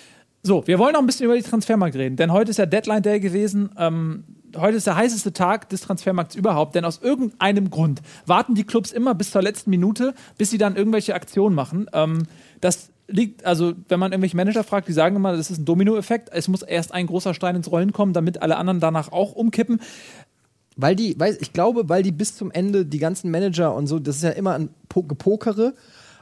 So, 0.43 0.65
wir 0.67 0.77
wollen 0.77 0.93
noch 0.93 0.99
ein 0.99 1.07
bisschen 1.07 1.25
über 1.25 1.35
die 1.35 1.41
Transfermarkt 1.41 1.95
reden, 1.95 2.15
denn 2.15 2.31
heute 2.31 2.51
ist 2.51 2.57
ja 2.57 2.67
Deadline 2.67 3.01
Day 3.01 3.19
gewesen. 3.19 3.71
Ähm, 3.77 4.23
heute 4.55 4.77
ist 4.77 4.85
der 4.85 4.95
heißeste 4.95 5.33
Tag 5.33 5.67
des 5.69 5.81
Transfermarkts 5.81 6.35
überhaupt, 6.35 6.75
denn 6.75 6.85
aus 6.85 7.01
irgendeinem 7.01 7.71
Grund 7.71 8.01
warten 8.27 8.53
die 8.53 8.63
Clubs 8.63 8.91
immer 8.91 9.15
bis 9.15 9.31
zur 9.31 9.41
letzten 9.41 9.71
Minute, 9.71 10.13
bis 10.37 10.51
sie 10.51 10.59
dann 10.59 10.75
irgendwelche 10.75 11.15
Aktionen 11.15 11.55
machen. 11.55 11.89
Ähm, 11.91 12.27
das 12.61 12.91
liegt, 13.07 13.45
also 13.45 13.73
wenn 13.87 13.99
man 13.99 14.11
irgendwelche 14.11 14.37
Manager 14.37 14.63
fragt, 14.63 14.87
die 14.87 14.93
sagen 14.93 15.15
immer, 15.15 15.35
das 15.35 15.49
ist 15.49 15.57
ein 15.57 15.65
Dominoeffekt. 15.65 16.29
Es 16.31 16.47
muss 16.47 16.61
erst 16.61 16.93
ein 16.93 17.07
großer 17.07 17.33
Stein 17.33 17.55
ins 17.55 17.71
Rollen 17.71 17.93
kommen, 17.93 18.13
damit 18.13 18.41
alle 18.41 18.57
anderen 18.57 18.79
danach 18.79 19.11
auch 19.11 19.33
umkippen. 19.33 19.79
Weil 20.77 20.95
die, 20.95 21.19
weiß, 21.19 21.37
ich 21.41 21.53
glaube, 21.53 21.89
weil 21.89 22.03
die 22.03 22.11
bis 22.11 22.35
zum 22.35 22.51
Ende, 22.51 22.85
die 22.85 22.99
ganzen 22.99 23.31
Manager 23.31 23.75
und 23.75 23.87
so, 23.87 23.99
das 23.99 24.17
ist 24.17 24.23
ja 24.23 24.29
immer 24.29 24.53
ein 24.53 24.69
po 24.87 25.03
Gepokere. 25.03 25.73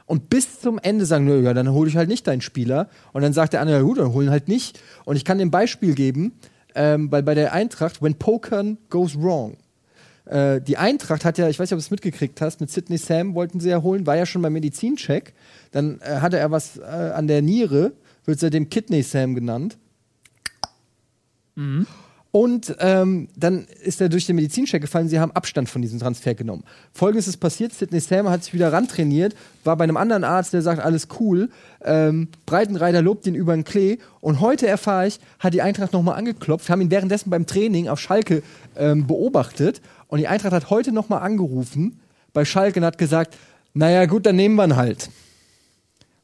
Und 0.06 0.30
bis 0.30 0.60
zum 0.60 0.78
Ende 0.78 1.04
sagen, 1.04 1.24
nö, 1.24 1.42
ja, 1.42 1.52
dann 1.52 1.70
hole 1.70 1.88
ich 1.88 1.96
halt 1.96 2.08
nicht 2.08 2.26
deinen 2.26 2.40
Spieler. 2.40 2.88
Und 3.12 3.22
dann 3.22 3.32
sagt 3.32 3.52
der 3.52 3.60
andere, 3.60 3.78
ja 3.78 3.82
gut, 3.82 3.98
dann 3.98 4.12
holen 4.12 4.30
halt 4.30 4.48
nicht. 4.48 4.80
Und 5.04 5.16
ich 5.16 5.24
kann 5.24 5.38
dem 5.38 5.50
Beispiel 5.50 5.94
geben, 5.94 6.32
ähm, 6.74 7.10
bei, 7.10 7.22
bei 7.22 7.34
der 7.34 7.52
Eintracht, 7.52 8.02
when 8.02 8.14
pokern 8.14 8.78
goes 8.88 9.20
wrong. 9.20 9.56
Äh, 10.26 10.60
die 10.60 10.76
Eintracht 10.76 11.24
hat 11.24 11.38
ja, 11.38 11.48
ich 11.48 11.58
weiß 11.58 11.70
nicht, 11.70 11.72
ob 11.72 11.78
du 11.78 11.84
es 11.84 11.90
mitgekriegt 11.90 12.40
hast, 12.40 12.60
mit 12.60 12.70
Sidney 12.70 12.98
Sam 12.98 13.34
wollten 13.34 13.60
sie 13.60 13.70
ja 13.70 13.82
holen, 13.82 14.06
war 14.06 14.16
ja 14.16 14.26
schon 14.26 14.42
beim 14.42 14.52
Medizincheck. 14.52 15.34
Dann 15.72 16.00
äh, 16.00 16.20
hatte 16.20 16.38
er 16.38 16.50
was 16.50 16.78
äh, 16.78 16.82
an 16.82 17.26
der 17.26 17.42
Niere, 17.42 17.92
wird 18.24 18.38
seitdem 18.38 18.68
Kidney 18.68 19.02
Sam 19.02 19.34
genannt. 19.34 19.76
Und 22.36 22.76
ähm, 22.80 23.28
dann 23.34 23.64
ist 23.82 23.98
er 23.98 24.10
durch 24.10 24.26
den 24.26 24.36
Medizincheck 24.36 24.82
gefallen, 24.82 25.08
sie 25.08 25.18
haben 25.18 25.32
Abstand 25.32 25.70
von 25.70 25.80
diesem 25.80 25.98
Transfer 25.98 26.34
genommen. 26.34 26.64
Folgendes 26.92 27.28
ist 27.28 27.38
passiert: 27.38 27.72
Sidney 27.72 27.98
Sam 27.98 28.28
hat 28.28 28.44
sich 28.44 28.52
wieder 28.52 28.74
rantrainiert, 28.74 29.34
war 29.64 29.74
bei 29.74 29.84
einem 29.84 29.96
anderen 29.96 30.22
Arzt, 30.22 30.52
der 30.52 30.60
sagt, 30.60 30.82
alles 30.82 31.08
cool. 31.18 31.48
Ähm, 31.82 32.28
Breitenreiter 32.44 33.00
lobt 33.00 33.26
ihn 33.26 33.34
über 33.34 33.54
den 33.54 33.64
Klee. 33.64 33.96
Und 34.20 34.42
heute 34.42 34.66
erfahre 34.66 35.06
ich, 35.06 35.18
hat 35.38 35.54
die 35.54 35.62
Eintracht 35.62 35.94
nochmal 35.94 36.18
angeklopft, 36.18 36.68
haben 36.68 36.82
ihn 36.82 36.90
währenddessen 36.90 37.30
beim 37.30 37.46
Training 37.46 37.88
auf 37.88 38.00
Schalke 38.00 38.42
ähm, 38.76 39.06
beobachtet. 39.06 39.80
Und 40.08 40.18
die 40.18 40.28
Eintracht 40.28 40.52
hat 40.52 40.68
heute 40.68 40.92
nochmal 40.92 41.22
angerufen 41.22 42.00
bei 42.34 42.44
Schalke 42.44 42.80
und 42.80 42.84
hat 42.84 42.98
gesagt: 42.98 43.34
Naja, 43.72 44.04
gut, 44.04 44.26
dann 44.26 44.36
nehmen 44.36 44.56
wir 44.56 44.64
ihn 44.64 44.76
halt. 44.76 45.08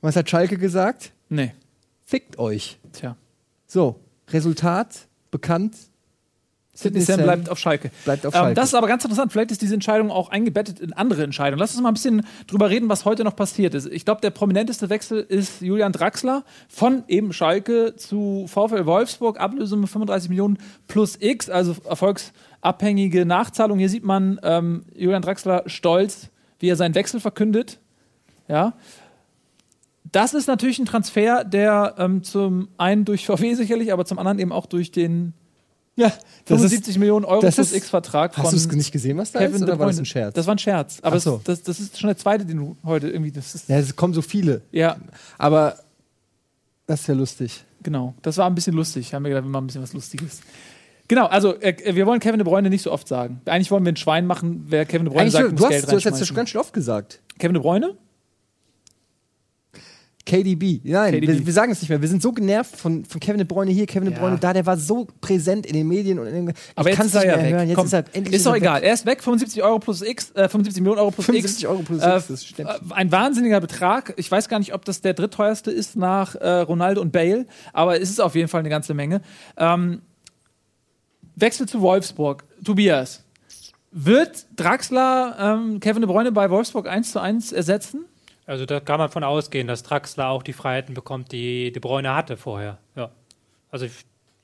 Was 0.03 0.17
hat 0.17 0.29
Schalke 0.29 0.59
gesagt? 0.59 1.11
Nee, 1.31 1.53
Fickt 2.05 2.39
euch. 2.39 2.79
tja. 2.93 3.17
So, 3.67 3.99
Resultat 4.29 5.07
bekannt. 5.31 5.75
Sidney 6.75 7.03
Sam 7.03 7.23
bleibt 7.23 7.51
auf 7.51 7.59
Schalke. 7.59 7.91
bleibt 8.05 8.25
auf 8.25 8.35
Ähm, 8.35 8.41
Schalke. 8.41 8.55
das 8.55 8.69
ist 8.69 8.75
aber 8.75 8.87
ganz 8.87 9.05
interessant. 9.05 9.31
Vielleicht 9.31 9.51
ist 9.51 9.61
diese 9.61 9.75
Entscheidung 9.75 10.11
auch 10.11 10.31
eingebettet 10.31 10.81
in 10.81 10.95
andere 10.95 11.23
Entscheidungen. 11.23 11.59
Lass 11.61 11.73
uns 11.75 11.83
mal 11.83 11.91
ein 11.91 11.95
bisschen 11.95 12.27
drüber 12.47 12.71
reden, 12.71 12.89
was 12.89 13.05
heute 13.05 13.25
noch 13.25 13.37
passiert 13.37 13.75
ist. 13.75 13.87
Ich 13.93 14.07
glaube, 14.07 14.23
der 14.23 14.31
prominenteste 14.31 14.89
Wechsel 14.89 15.21
ist 15.21 15.61
Julian 15.61 15.93
Draxler 15.93 16.45
von 16.69 17.05
eben 17.09 17.35
Schalke 17.35 17.95
zu 17.97 18.47
VfL 18.49 18.87
Wolfsburg. 18.87 19.39
Ablösung 19.39 19.87
35 19.87 20.31
Millionen 20.31 20.57
plus 20.89 21.19
X, 21.21 21.51
also 21.51 21.77
erfolgsabhängige 21.85 23.27
Nachzahlung. 23.27 23.79
Hier 23.79 23.91
sieht 23.91 24.05
man 24.05 24.41
ähm, 24.43 24.85
Julian 24.95 25.21
Draxler 25.23 25.65
stolz, 25.67 26.31
wie 26.59 26.69
er 26.69 26.77
seinen 26.77 26.95
Wechsel 26.95 27.21
verkündet. 27.21 27.81
Ja. 28.49 28.73
Das 30.11 30.35
ist 30.35 30.47
natürlich 30.47 30.79
ein 30.79 30.87
Transfer, 30.87 31.45
der 31.45 31.95
ähm, 31.99 32.23
zum 32.23 32.69
einen 32.79 33.05
durch 33.05 33.27
VW 33.27 33.55
sicherlich, 33.55 33.93
aber 33.93 34.05
zum 34.05 34.19
anderen 34.19 34.39
eben 34.39 34.53
auch 34.53 34.67
durch 34.67 34.91
den 34.91 35.35
Ja, 35.95 36.09
das 36.09 36.59
75 36.61 36.99
Millionen 36.99 37.25
Euro 37.27 37.43
das 37.43 37.55
plus 37.57 37.69
ist- 37.73 37.77
X-Vertrag 37.77 38.35
von 38.35 38.45
Hast 38.45 38.53
du 38.53 38.57
es 38.57 38.67
nicht 38.73 38.93
gesehen, 38.93 39.19
was 39.19 39.31
da 39.33 39.41
Kevin 39.41 39.55
ist? 39.57 39.61
De 39.61 39.69
Oder 39.69 39.79
war 39.79 39.87
das 39.89 39.99
ein 39.99 40.07
Scherz? 40.07 40.35
Das 40.35 40.47
war 40.47 40.55
ein 40.55 40.59
Scherz. 40.59 40.99
Aber 41.03 41.21
so. 41.21 41.41
das, 41.45 41.63
das, 41.63 41.77
das 41.77 41.81
ist 41.81 41.99
schon 42.01 42.09
der 42.09 42.17
zweite, 42.17 42.47
den 42.47 42.57
du 42.57 42.77
heute 42.85 43.09
irgendwie. 43.11 43.31
Das 43.31 43.55
ist, 43.55 43.69
ja, 43.69 43.79
es 43.79 43.95
kommen 43.95 44.15
so 44.15 44.23
viele. 44.23 44.63
ja, 44.73 44.97
Aber 45.39 45.77
das 46.87 47.01
ist 47.03 47.07
ja 47.09 47.15
lustig. 47.15 47.65
genau. 47.83 48.15
Das 48.23 48.39
war 48.39 48.47
ein 48.47 48.55
bisschen 48.55 48.75
lustig. 48.75 49.13
Haben 49.13 49.25
wir 49.25 49.31
gedacht, 49.31 49.45
wir 49.45 49.51
machen 49.51 49.65
ein 49.65 49.67
bisschen 49.67 49.83
was 49.83 49.93
Lustiges. 49.93 50.41
Genau, 51.09 51.27
also 51.27 51.61
äh, 51.61 51.95
wir 51.95 52.07
wollen 52.07 52.21
Kevin 52.21 52.39
De 52.39 52.45
Bruyne 52.45 52.71
nicht 52.71 52.83
so 52.83 52.91
oft 52.91 53.07
sagen. 53.07 53.43
Eigentlich 53.45 53.71
wollen 53.71 53.85
wir 53.85 53.93
ein 53.93 53.97
Schwein 53.97 54.27
machen, 54.27 54.65
wer 54.69 54.87
Kevin 54.87 55.05
De 55.05 55.11
Bruyne 55.13 55.21
Eigentlich, 55.23 55.33
sagt, 55.35 55.47
du, 55.49 55.53
muss 55.53 55.63
hast, 55.65 55.69
Geld 55.71 55.83
du 55.93 55.97
hast 55.97 56.05
jetzt 56.05 56.27
schon 56.27 56.37
ganz 56.37 56.49
schön 56.51 56.61
oft 56.61 56.73
gesagt. 56.73 57.21
Kevin 57.39 57.53
De 57.55 57.63
Bruyne? 57.63 57.97
KDB. 60.25 60.81
Nein, 60.85 61.13
KDB. 61.15 61.27
Wir, 61.29 61.47
wir 61.47 61.53
sagen 61.53 61.73
es 61.73 61.81
nicht 61.81 61.89
mehr. 61.89 62.01
Wir 62.01 62.09
sind 62.09 62.23
so 62.23 62.31
genervt 62.33 62.77
von, 62.77 63.05
von 63.05 63.21
Kevin 63.21 63.39
De 63.39 63.45
Bruyne 63.47 63.73
hier, 63.73 63.87
Kevin 63.87 64.09
De. 64.11 64.17
Bruyne 64.19 64.39
da. 64.39 64.53
Der 64.53 64.65
war 64.67 64.77
so 64.77 65.09
präsent 65.21 65.67
in 65.67 65.75
den 65.75 65.89
Medien. 65.89 66.19
Und 66.21 66.27
in 66.29 66.47
den, 66.47 66.55
Aber 66.77 66.91
ich 66.91 66.97
jetzt 66.97 67.07
ist 67.07 67.13
kann's 67.13 67.25
er 67.25 67.31
ja 67.31 67.37
nicht 67.37 67.43
mehr 67.43 67.51
weg. 67.51 67.55
hören. 67.59 67.69
Jetzt 67.69 67.77
Komm, 67.77 67.87
ist 67.87 67.93
er 67.93 68.05
endlich 68.13 68.35
ist 68.37 68.47
doch 68.47 68.55
egal. 68.55 68.81
Weg. 68.83 68.89
Er 68.89 68.95
ist 68.95 69.05
weg, 69.07 69.23
75 69.23 69.63
Euro 69.65 69.79
plus 69.81 70.01
X, 70.03 70.31
äh, 70.33 70.49
75 70.49 70.81
Millionen 70.83 71.01
Euro 71.01 71.11
plus 71.11 71.27
75 71.27 71.63
X. 71.65 71.71
Euro 71.71 71.83
plus 71.83 72.03
Äh, 72.03 72.17
X, 72.19 72.27
das 72.29 72.45
stimmt. 72.45 72.69
äh, 72.71 72.75
Ein 72.91 73.11
wahnsinniger 73.11 73.61
Betrag. 73.61 74.15
Ich 74.17 74.31
weiß 74.31 74.49
gar 74.49 74.61
nicht, 74.61 74.75
ob 74.75 74.85
das 74.85 75.01
der 75.01 75.15
drittteuerste 75.15 75.71
ist 75.73 75.97
nach 75.97 76.37
äh, 76.37 76.49
Ronaldo 76.61 77.01
und 77.01 77.11
Bale, 77.13 77.47
aber 77.73 78.01
es 78.01 78.09
ist 78.11 78.21
auf 78.21 78.35
jeden 78.37 78.49
Fall 78.49 78.61
eine 78.61 78.69
ganze 78.71 78.95
Menge. 78.95 79.23
Ähm, 79.57 80.03
Wechsel 81.35 81.67
zu 81.67 81.81
Wolfsburg. 81.81 82.45
Tobias, 82.65 83.25
wird 83.91 84.47
Draxler 84.57 85.37
ähm, 85.39 85.81
Kevin 85.81 86.03
De 86.03 86.07
Bruyne 86.11 86.31
bei 86.33 86.49
Wolfsburg 86.51 86.87
1 86.89 87.13
zu 87.13 87.21
1 87.21 87.53
ersetzen? 87.53 88.05
Also 88.47 88.67
da 88.67 88.81
kann 88.81 88.99
man 88.99 89.09
von 89.11 89.25
ausgehen, 89.25 89.67
dass 89.69 89.83
Draxler 89.83 90.29
auch 90.29 90.43
die 90.43 90.53
Freiheiten 90.53 90.95
bekommt, 90.95 91.33
die 91.33 91.71
De 91.73 91.81
Bruyne 91.81 92.15
hatte 92.15 92.37
vorher. 92.37 92.79
Ja. 92.97 93.11
Also 93.71 93.87
ich, 93.87 93.93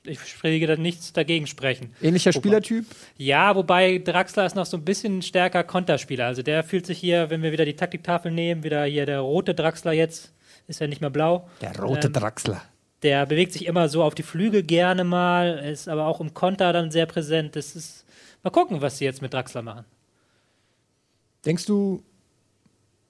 ich 0.05 0.43
will 0.43 0.67
da 0.67 0.77
nichts 0.77 1.13
dagegen 1.13 1.47
sprechen. 1.47 1.95
Ähnlicher 2.01 2.31
Wobei- 2.31 2.39
Spielertyp. 2.41 2.87
Ja, 3.17 3.55
wobei 3.57 3.99
Draxler 3.99 4.47
ist 4.47 4.55
noch 4.57 4.67
so 4.67 4.77
ein 4.77 4.85
bisschen 4.85 5.21
stärker 5.23 5.65
Konterspieler. 5.65 6.27
Also 6.27 6.43
der 6.43 6.63
fühlt 6.65 6.87
sich 6.87 6.99
hier, 6.99 7.29
wenn 7.31 7.43
wir 7.43 7.53
wieder 7.53 7.65
die 7.65 7.75
Taktiktafel 7.77 8.31
nehmen, 8.31 8.63
wieder 8.63 8.85
hier 8.85 9.05
der 9.05 9.21
rote 9.21 9.55
Draxler 9.55 9.93
jetzt, 9.93 10.33
ist 10.69 10.81
ja 10.81 10.87
nicht 10.87 11.01
mehr 11.01 11.11
blau. 11.11 11.49
Der 11.61 11.79
rote 11.79 12.07
Ähm, 12.07 12.13
Draxler. 12.13 12.63
Der 13.03 13.27
bewegt 13.27 13.53
sich 13.53 13.67
immer 13.67 13.89
so 13.89 14.03
auf 14.03 14.15
die 14.15 14.23
Flügel 14.25 14.63
gerne 14.63 15.05
mal, 15.05 15.59
ist 15.59 15.89
aber 15.89 16.07
auch 16.07 16.21
im 16.21 16.35
Konter 16.35 16.73
dann 16.73 16.91
sehr 16.91 17.07
präsent. 17.07 17.55
Das 17.57 17.75
ist. 17.77 18.05
Mal 18.43 18.51
gucken, 18.51 18.81
was 18.81 18.99
sie 18.99 19.05
jetzt 19.05 19.23
mit 19.23 19.35
Draxler 19.35 19.63
machen. 19.63 19.85
Denkst 21.45 21.67
du, 21.67 22.03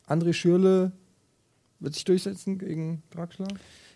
André 0.09 0.33
Schürle 0.33 0.93
wird 1.81 1.95
sich 1.95 2.05
durchsetzen 2.05 2.59
gegen 2.59 3.03
Draxler? 3.11 3.49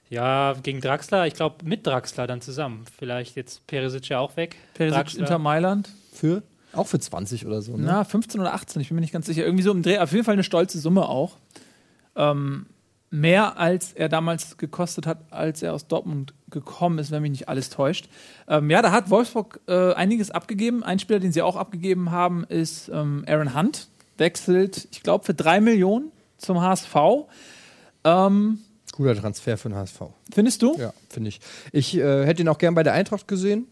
Ja, 0.09 0.55
gegen 0.63 0.81
Draxler, 0.81 1.27
ich 1.27 1.35
glaube 1.35 1.65
mit 1.65 1.87
Draxler 1.87 2.27
dann 2.27 2.41
zusammen. 2.41 2.85
Vielleicht 2.99 3.35
jetzt 3.35 3.67
Perisic 3.67 4.09
ja 4.09 4.19
auch 4.19 4.37
weg. 4.37 4.57
Perisic 4.75 4.97
Draxler. 4.97 5.21
Inter 5.21 5.39
Mailand? 5.39 5.89
Für? 6.13 6.43
Auch 6.75 6.87
für 6.87 6.99
20 6.99 7.47
oder 7.47 7.63
so, 7.63 7.77
ne? 7.77 7.85
Na, 7.85 8.05
15 8.05 8.41
oder 8.41 8.55
18, 8.55 8.81
ich 8.83 8.89
bin 8.89 8.97
mir 8.97 9.01
nicht 9.03 9.13
ganz 9.13 9.27
sicher. 9.27 9.45
Irgendwie 9.45 9.63
so 9.63 9.71
im 9.73 9.83
Dreh, 9.83 9.99
auf 9.99 10.13
jeden 10.13 10.25
Fall 10.25 10.35
eine 10.35 10.45
stolze 10.45 10.79
Summe 10.79 11.09
auch. 11.09 11.39
Ähm, 12.17 12.67
mehr, 13.11 13.59
als 13.59 13.93
er 13.93 14.09
damals 14.09 14.57
gekostet 14.57 15.07
hat, 15.07 15.19
als 15.31 15.63
er 15.63 15.75
aus 15.75 15.87
Dortmund 15.87 16.35
gekommen 16.51 16.99
ist, 16.99 17.11
wenn 17.11 17.23
mich 17.23 17.31
nicht 17.31 17.49
alles 17.49 17.69
täuscht. 17.71 18.09
Ähm, 18.49 18.71
ja, 18.71 18.81
da 18.81 18.91
hat 18.91 19.11
Wolfsburg 19.11 19.61
äh, 19.69 19.93
einiges 19.93 20.31
abgegeben. 20.31 20.83
Ein 20.83 20.99
Spieler, 20.99 21.21
den 21.21 21.33
sie 21.33 21.43
auch 21.43 21.57
abgegeben 21.57 22.11
haben, 22.11 22.45
ist 22.45 22.89
ähm, 22.89 23.25
Aaron 23.29 23.55
Hunt. 23.55 23.89
Wechselt, 24.23 24.87
ich 24.93 25.03
glaube, 25.03 25.25
für 25.25 25.35
drei 25.35 25.61
Millionen 25.61 26.13
zum 26.39 26.61
HSV. 26.61 26.95
Ähm, 28.05 28.61
Guter 28.93 29.17
Transfer 29.17 29.59
für 29.59 29.69
den 29.69 29.77
HSV. 29.77 30.01
findest 30.33 30.63
du? 30.63 30.77
Ja, 30.79 30.93
finde 31.09 31.31
ich. 31.31 31.41
Ich 31.73 31.97
äh, 31.97 32.25
hätte 32.25 32.43
ihn 32.43 32.49
auch 32.49 32.59
gern 32.59 32.75
bei 32.75 32.85
der 32.85 32.93
Eintracht 32.93 33.27
gesehen, 33.27 33.67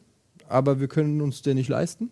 aber 0.48 0.80
wir 0.80 0.88
können 0.88 1.20
uns 1.20 1.42
den 1.42 1.56
nicht 1.56 1.68
leisten. 1.68 2.10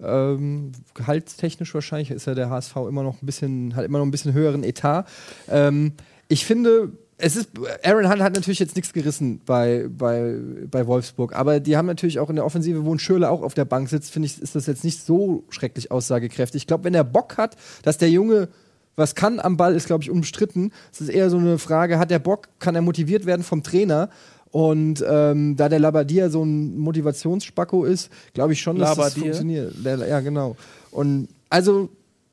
Ähm, 0.00 0.72
gehaltstechnisch 0.94 1.74
wahrscheinlich 1.74 2.10
ist 2.10 2.26
ja 2.26 2.34
der 2.34 2.50
HSV 2.50 2.76
immer 2.88 3.02
noch 3.02 3.20
ein 3.20 3.26
bisschen, 3.26 3.74
hat 3.74 3.84
immer 3.84 3.98
noch 3.98 4.04
ein 4.04 4.10
bisschen 4.10 4.32
höheren 4.32 4.62
Etat. 4.62 5.06
Ähm, 5.48 5.94
ich 6.28 6.44
finde, 6.44 6.92
es 7.18 7.36
ist, 7.36 7.50
Aaron 7.82 8.10
Hunt 8.10 8.22
hat 8.22 8.34
natürlich 8.34 8.58
jetzt 8.58 8.76
nichts 8.76 8.92
gerissen 8.92 9.40
bei, 9.46 9.86
bei, 9.88 10.34
bei 10.70 10.86
Wolfsburg, 10.86 11.34
aber 11.34 11.60
die 11.60 11.76
haben 11.76 11.86
natürlich 11.86 12.18
auch 12.18 12.28
in 12.28 12.36
der 12.36 12.44
Offensive, 12.44 12.84
wo 12.84 12.94
ein 12.94 12.98
Schürle 12.98 13.30
auch 13.30 13.42
auf 13.42 13.54
der 13.54 13.64
Bank 13.64 13.88
sitzt, 13.88 14.10
finde 14.10 14.26
ich, 14.26 14.40
ist 14.40 14.54
das 14.54 14.66
jetzt 14.66 14.84
nicht 14.84 15.04
so 15.04 15.44
schrecklich 15.48 15.90
aussagekräftig. 15.90 16.62
Ich 16.62 16.66
glaube, 16.66 16.84
wenn 16.84 16.94
er 16.94 17.04
Bock 17.04 17.38
hat, 17.38 17.56
dass 17.82 17.98
der 17.98 18.10
Junge 18.10 18.48
was 18.96 19.14
kann 19.14 19.40
am 19.40 19.56
Ball, 19.56 19.74
ist, 19.74 19.86
glaube 19.86 20.02
ich, 20.02 20.10
unbestritten. 20.10 20.72
Es 20.90 21.02
ist 21.02 21.10
eher 21.10 21.28
so 21.30 21.36
eine 21.36 21.58
Frage, 21.58 21.98
hat 21.98 22.10
er 22.10 22.18
Bock, 22.18 22.48
kann 22.58 22.74
er 22.74 22.82
motiviert 22.82 23.26
werden 23.26 23.42
vom 23.42 23.62
Trainer? 23.62 24.08
Und 24.50 25.04
ähm, 25.06 25.56
da 25.56 25.68
der 25.68 25.80
Labadia 25.80 26.30
so 26.30 26.42
ein 26.42 26.78
Motivationsspacko 26.78 27.84
ist, 27.84 28.10
glaube 28.32 28.54
ich 28.54 28.60
schon, 28.62 28.78
dass 28.78 28.90
das 28.90 28.98
Labadier. 28.98 29.22
funktioniert. 29.22 29.74
Der, 29.84 30.08
ja, 30.08 30.20
genau. 30.20 30.56
Und 30.90 31.28
also, 31.50 31.90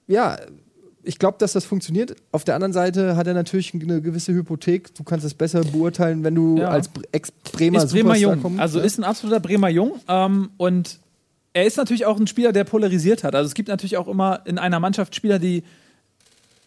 ja, 0.07 0.37
ich 1.03 1.19
glaube, 1.19 1.37
dass 1.39 1.53
das 1.53 1.65
funktioniert. 1.65 2.15
Auf 2.31 2.43
der 2.43 2.55
anderen 2.55 2.73
Seite 2.73 3.15
hat 3.15 3.27
er 3.27 3.33
natürlich 3.33 3.73
eine 3.73 4.01
gewisse 4.01 4.33
Hypothek. 4.33 4.95
Du 4.95 5.03
kannst 5.03 5.25
es 5.25 5.33
besser 5.33 5.61
beurteilen, 5.61 6.23
wenn 6.23 6.35
du 6.35 6.57
Ja. 6.57 6.69
als 6.69 6.89
Bre- 6.89 7.03
Ex-Bremer 7.11 7.85
Bremer 7.85 8.15
Jung. 8.15 8.41
kommst, 8.41 8.59
also 8.59 8.79
ne? 8.79 8.85
ist 8.85 8.97
ein 8.97 9.03
absoluter 9.03 9.39
Bremer 9.39 9.69
Jung. 9.69 9.99
Ähm, 10.07 10.51
und 10.57 10.99
er 11.53 11.65
ist 11.65 11.77
natürlich 11.77 12.05
auch 12.05 12.19
ein 12.19 12.27
Spieler, 12.27 12.51
der 12.51 12.63
polarisiert 12.63 13.23
hat. 13.23 13.35
Also 13.35 13.47
es 13.47 13.53
gibt 13.53 13.69
natürlich 13.69 13.97
auch 13.97 14.07
immer 14.07 14.41
in 14.45 14.57
einer 14.57 14.79
Mannschaft 14.79 15.13
Spieler, 15.15 15.39
die 15.39 15.63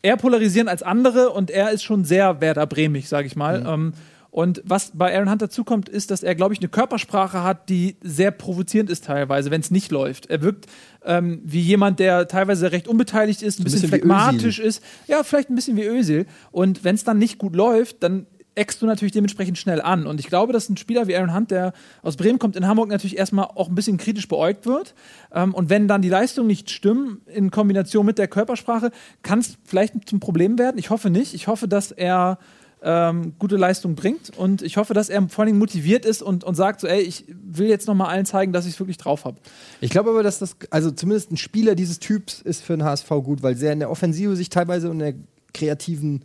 eher 0.02 0.16
polarisieren 0.16 0.68
als 0.68 0.82
andere 0.82 1.30
und 1.30 1.50
er 1.50 1.70
ist 1.72 1.82
schon 1.82 2.04
sehr 2.04 2.40
Werder 2.40 2.66
Bremig, 2.66 3.08
sage 3.08 3.26
ich 3.26 3.34
mal. 3.36 3.64
Ähm, 3.66 3.92
und 4.36 4.60
was 4.66 4.90
bei 4.92 5.14
Aaron 5.14 5.30
Hunt 5.30 5.40
dazukommt, 5.40 5.88
ist, 5.88 6.10
dass 6.10 6.22
er, 6.22 6.34
glaube 6.34 6.52
ich, 6.52 6.60
eine 6.60 6.68
Körpersprache 6.68 7.42
hat, 7.42 7.70
die 7.70 7.96
sehr 8.02 8.30
provozierend 8.30 8.90
ist 8.90 9.06
teilweise, 9.06 9.50
wenn 9.50 9.62
es 9.62 9.70
nicht 9.70 9.90
läuft. 9.90 10.26
Er 10.26 10.42
wirkt 10.42 10.66
ähm, 11.06 11.40
wie 11.42 11.62
jemand, 11.62 12.00
der 12.00 12.28
teilweise 12.28 12.70
recht 12.70 12.86
unbeteiligt 12.86 13.40
ist, 13.40 13.58
ein 13.58 13.64
bisschen, 13.64 13.80
bisschen 13.80 13.88
phlegmatisch 13.88 14.58
ist. 14.58 14.82
Ja, 15.06 15.22
vielleicht 15.22 15.48
ein 15.48 15.54
bisschen 15.54 15.78
wie 15.78 15.86
Özil. 15.86 16.26
Und 16.50 16.84
wenn 16.84 16.96
es 16.96 17.02
dann 17.02 17.16
nicht 17.16 17.38
gut 17.38 17.56
läuft, 17.56 18.02
dann 18.02 18.26
eckst 18.54 18.82
du 18.82 18.86
natürlich 18.86 19.12
dementsprechend 19.12 19.56
schnell 19.56 19.80
an. 19.80 20.06
Und 20.06 20.20
ich 20.20 20.26
glaube, 20.26 20.52
dass 20.52 20.68
ein 20.68 20.76
Spieler 20.76 21.06
wie 21.06 21.16
Aaron 21.16 21.34
Hunt, 21.34 21.50
der 21.50 21.72
aus 22.02 22.18
Bremen 22.18 22.38
kommt, 22.38 22.56
in 22.56 22.66
Hamburg 22.66 22.90
natürlich 22.90 23.16
erstmal 23.16 23.46
auch 23.46 23.70
ein 23.70 23.74
bisschen 23.74 23.96
kritisch 23.96 24.28
beäugt 24.28 24.66
wird. 24.66 24.94
Ähm, 25.32 25.54
und 25.54 25.70
wenn 25.70 25.88
dann 25.88 26.02
die 26.02 26.10
Leistungen 26.10 26.48
nicht 26.48 26.70
stimmen, 26.70 27.22
in 27.24 27.50
Kombination 27.50 28.04
mit 28.04 28.18
der 28.18 28.28
Körpersprache, 28.28 28.90
kann 29.22 29.38
es 29.38 29.56
vielleicht 29.64 30.06
zum 30.06 30.20
Problem 30.20 30.58
werden. 30.58 30.76
Ich 30.76 30.90
hoffe 30.90 31.08
nicht. 31.08 31.32
Ich 31.32 31.46
hoffe, 31.46 31.68
dass 31.68 31.90
er 31.90 32.38
ähm, 32.86 33.34
gute 33.40 33.56
Leistung 33.56 33.96
bringt. 33.96 34.30
Und 34.38 34.62
ich 34.62 34.76
hoffe, 34.76 34.94
dass 34.94 35.08
er 35.08 35.28
vor 35.28 35.42
allen 35.42 35.48
Dingen 35.48 35.58
motiviert 35.58 36.06
ist 36.06 36.22
und, 36.22 36.44
und 36.44 36.54
sagt 36.54 36.80
so, 36.80 36.86
ey, 36.86 37.00
ich 37.00 37.24
will 37.28 37.66
jetzt 37.66 37.88
noch 37.88 37.94
mal 37.94 38.06
allen 38.06 38.24
zeigen, 38.24 38.52
dass 38.52 38.64
ich 38.64 38.74
es 38.74 38.80
wirklich 38.80 38.96
drauf 38.96 39.24
habe. 39.24 39.38
Ich 39.80 39.90
glaube 39.90 40.10
aber, 40.10 40.22
dass 40.22 40.38
das, 40.38 40.56
also 40.70 40.92
zumindest 40.92 41.32
ein 41.32 41.36
Spieler 41.36 41.74
dieses 41.74 41.98
Typs 41.98 42.40
ist 42.40 42.62
für 42.62 42.76
den 42.76 42.84
HSV 42.84 43.08
gut, 43.24 43.42
weil 43.42 43.56
sehr 43.56 43.72
in 43.72 43.80
der 43.80 43.90
Offensive 43.90 44.36
sich 44.36 44.50
teilweise 44.50 44.88
und 44.88 45.00
in 45.00 45.06
der 45.06 45.14
kreativen 45.52 46.24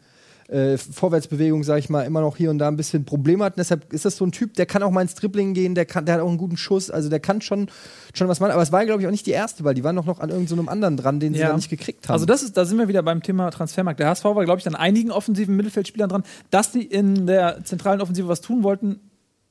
äh, 0.51 0.77
Vorwärtsbewegung, 0.77 1.63
sag 1.63 1.79
ich 1.79 1.89
mal, 1.89 2.03
immer 2.03 2.19
noch 2.21 2.35
hier 2.35 2.49
und 2.49 2.59
da 2.59 2.67
ein 2.67 2.75
bisschen 2.75 3.05
Probleme 3.05 3.43
hat. 3.45 3.53
Und 3.53 3.59
deshalb 3.59 3.93
ist 3.93 4.03
das 4.03 4.17
so 4.17 4.25
ein 4.25 4.31
Typ, 4.33 4.53
der 4.55 4.65
kann 4.65 4.83
auch 4.83 4.91
mal 4.91 5.01
ins 5.01 5.15
Dribbling 5.15 5.53
gehen, 5.53 5.75
der, 5.75 5.85
kann, 5.85 6.05
der 6.05 6.15
hat 6.15 6.21
auch 6.21 6.27
einen 6.27 6.37
guten 6.37 6.57
Schuss, 6.57 6.91
also 6.91 7.09
der 7.09 7.21
kann 7.21 7.39
schon, 7.41 7.69
schon 8.13 8.27
was 8.27 8.39
machen. 8.41 8.51
Aber 8.51 8.61
es 8.61 8.71
war, 8.71 8.85
glaube 8.85 9.01
ich, 9.01 9.07
auch 9.07 9.11
nicht 9.11 9.25
die 9.25 9.31
erste, 9.31 9.63
weil 9.63 9.73
die 9.73 9.83
waren 9.83 9.95
doch 9.95 10.05
noch 10.05 10.19
an 10.19 10.29
irgendeinem 10.29 10.65
so 10.65 10.69
anderen 10.71 10.97
dran, 10.97 11.19
den 11.21 11.33
sie 11.33 11.39
Ja. 11.39 11.47
dann 11.47 11.55
nicht 11.55 11.69
gekriegt 11.69 12.07
haben. 12.09 12.13
Also 12.13 12.25
das 12.25 12.43
ist, 12.43 12.57
da 12.57 12.65
sind 12.65 12.77
wir 12.77 12.87
wieder 12.89 13.01
beim 13.01 13.23
Thema 13.23 13.49
Transfermarkt. 13.49 13.99
Der 14.01 14.07
HSV 14.09 14.25
war, 14.25 14.43
glaube 14.43 14.59
ich, 14.59 14.67
an 14.67 14.75
einigen 14.75 15.09
offensiven 15.11 15.55
Mittelfeldspielern 15.55 16.09
dran. 16.09 16.23
Dass 16.49 16.71
die 16.71 16.83
in 16.83 17.27
der 17.27 17.63
zentralen 17.63 18.01
Offensive 18.01 18.27
was 18.27 18.41
tun 18.41 18.63
wollten, 18.63 18.99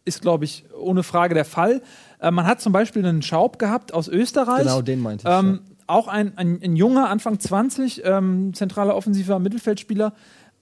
ist, 0.04 0.20
glaube 0.22 0.44
ich, 0.44 0.64
ohne 0.78 1.02
Frage 1.02 1.34
der 1.34 1.44
Fall. 1.44 1.82
Äh, 2.20 2.30
man 2.30 2.46
hat 2.46 2.60
zum 2.60 2.72
Beispiel 2.72 3.04
einen 3.06 3.22
Schaub 3.22 3.58
gehabt 3.58 3.94
aus 3.94 4.08
Österreich. 4.08 4.64
Genau, 4.64 4.82
den 4.82 5.00
meinte 5.00 5.26
ich, 5.28 5.34
Ähm, 5.34 5.60
Auch 5.86 6.06
ein, 6.08 6.36
ein, 6.38 6.60
ein 6.62 6.76
junger, 6.76 7.08
Anfang 7.08 7.40
20, 7.40 8.02
ähm, 8.04 8.52
zentraler 8.54 8.94
offensiver 8.96 9.38
Mittelfeldspieler. 9.40 10.12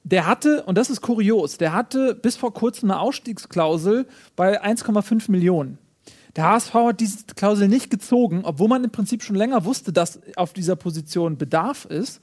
Der 0.04 0.26
hatte, 0.26 0.62
und 0.64 0.78
das 0.78 0.90
ist 0.90 1.00
kurios, 1.00 1.58
der 1.58 1.72
hatte 1.72 2.14
bis 2.14 2.36
vor 2.36 2.54
kurzem 2.54 2.90
eine 2.90 3.00
Ausstiegsklausel 3.00 4.06
bei 4.36 4.62
1,5 4.62 5.30
Millionen. 5.30 5.78
Der 6.36 6.44
HSV 6.44 6.74
hat 6.74 7.00
diese 7.00 7.24
Klausel 7.34 7.68
nicht 7.68 7.90
gezogen, 7.90 8.42
obwohl 8.44 8.68
man 8.68 8.84
im 8.84 8.90
Prinzip 8.90 9.22
schon 9.22 9.36
länger 9.36 9.64
wusste, 9.64 9.92
dass 9.92 10.20
auf 10.36 10.52
dieser 10.52 10.76
Position 10.76 11.36
Bedarf 11.36 11.84
ist. 11.84 12.20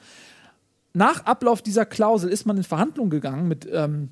Nach 0.94 1.26
Ablauf 1.26 1.62
dieser 1.62 1.86
Klausel 1.86 2.30
ist 2.30 2.46
man 2.46 2.56
in 2.56 2.64
Verhandlungen 2.64 3.10
gegangen 3.10 3.48
mit, 3.48 3.68
ähm, 3.72 4.10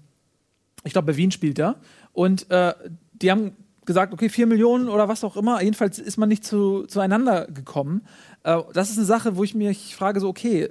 ich 0.84 0.91
glaube, 0.91 1.14
bei 1.14 1.18
Wien 1.18 1.32
spielt 1.32 1.57
er. 1.57 1.78
Und 2.11 2.51
äh, 2.51 2.74
die 3.14 3.32
haben 3.32 3.55
gesagt, 3.86 4.14
okay, 4.14 4.30
4 4.30 4.47
Millionen 4.47 4.89
oder 4.89 5.07
was 5.07 5.24
auch 5.24 5.38
immer. 5.38 5.61
Jedenfalls 5.61 5.99
ist 5.99 6.18
man 6.18 6.30
nicht 6.30 6.43
zu, 6.43 6.86
zueinander 6.88 7.47
gekommen. 7.47 8.01
Äh, 8.43 8.59
das 8.74 8.89
ist 8.89 8.97
eine 8.97 9.05
Sache, 9.05 9.38
wo 9.38 9.43
ich 9.43 9.55
mich 9.55 9.95
frage, 9.95 10.20
so, 10.20 10.28
okay, 10.28 10.70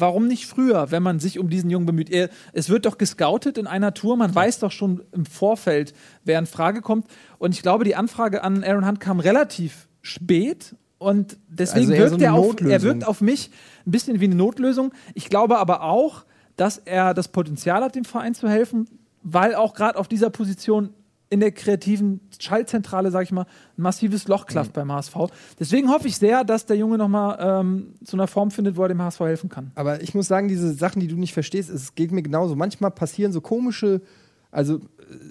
warum 0.00 0.26
nicht 0.26 0.46
früher, 0.46 0.90
wenn 0.90 1.02
man 1.02 1.18
sich 1.18 1.38
um 1.38 1.50
diesen 1.50 1.70
Jungen 1.70 1.86
bemüht? 1.86 2.10
Er, 2.10 2.28
es 2.52 2.68
wird 2.68 2.86
doch 2.86 2.98
gescoutet 2.98 3.58
in 3.58 3.66
einer 3.66 3.94
Tour, 3.94 4.16
man 4.16 4.34
weiß 4.34 4.58
doch 4.60 4.72
schon 4.72 5.02
im 5.12 5.26
Vorfeld, 5.26 5.94
wer 6.24 6.38
in 6.38 6.46
Frage 6.46 6.80
kommt. 6.80 7.06
Und 7.38 7.54
ich 7.54 7.62
glaube, 7.62 7.84
die 7.84 7.96
Anfrage 7.96 8.42
an 8.42 8.64
Aaron 8.64 8.86
Hunt 8.86 9.00
kam 9.00 9.20
relativ 9.20 9.88
spät. 10.02 10.74
Und 10.98 11.38
deswegen 11.48 11.92
Also 11.92 12.02
wirkt 12.02 12.20
so 12.20 12.24
er 12.24 12.34
auf, 12.34 12.60
er 12.60 12.82
wirkt 12.82 13.06
auf 13.06 13.20
mich 13.20 13.50
ein 13.86 13.90
bisschen 13.90 14.20
wie 14.20 14.26
eine 14.26 14.34
Notlösung. 14.34 14.92
Ich 15.14 15.30
glaube 15.30 15.58
aber 15.58 15.82
auch, 15.82 16.24
dass 16.56 16.76
er 16.76 17.14
das 17.14 17.28
Potenzial 17.28 17.82
hat, 17.82 17.94
dem 17.94 18.04
Verein 18.04 18.34
zu 18.34 18.48
helfen, 18.48 18.86
weil 19.22 19.54
auch 19.54 19.74
gerade 19.74 19.98
auf 19.98 20.08
dieser 20.08 20.28
Position 20.28 20.90
in 21.30 21.38
der 21.38 21.52
kreativen 21.52 22.20
Schaltzentrale, 22.38 23.12
sag 23.12 23.22
ich 23.22 23.30
mal, 23.30 23.46
ein 23.78 23.82
massives 23.82 24.26
Loch 24.26 24.46
klafft 24.46 24.72
beim 24.72 24.90
HSV. 24.90 25.14
Deswegen 25.58 25.88
hoffe 25.88 26.08
ich 26.08 26.16
sehr, 26.16 26.42
dass 26.42 26.66
der 26.66 26.76
Junge 26.76 26.98
nochmal 26.98 27.38
ähm, 27.40 27.94
zu 28.04 28.16
einer 28.16 28.26
Form 28.26 28.50
findet, 28.50 28.76
wo 28.76 28.82
er 28.82 28.88
dem 28.88 29.00
HSV 29.00 29.20
helfen 29.20 29.48
kann. 29.48 29.70
Aber 29.76 30.02
ich 30.02 30.12
muss 30.12 30.26
sagen, 30.26 30.48
diese 30.48 30.72
Sachen, 30.72 31.00
die 31.00 31.06
du 31.06 31.16
nicht 31.16 31.32
verstehst, 31.32 31.70
es 31.70 31.94
geht 31.94 32.10
mir 32.10 32.22
genauso. 32.22 32.56
Manchmal 32.56 32.90
passieren 32.90 33.32
so 33.32 33.40
komische, 33.40 34.02
also 34.50 34.80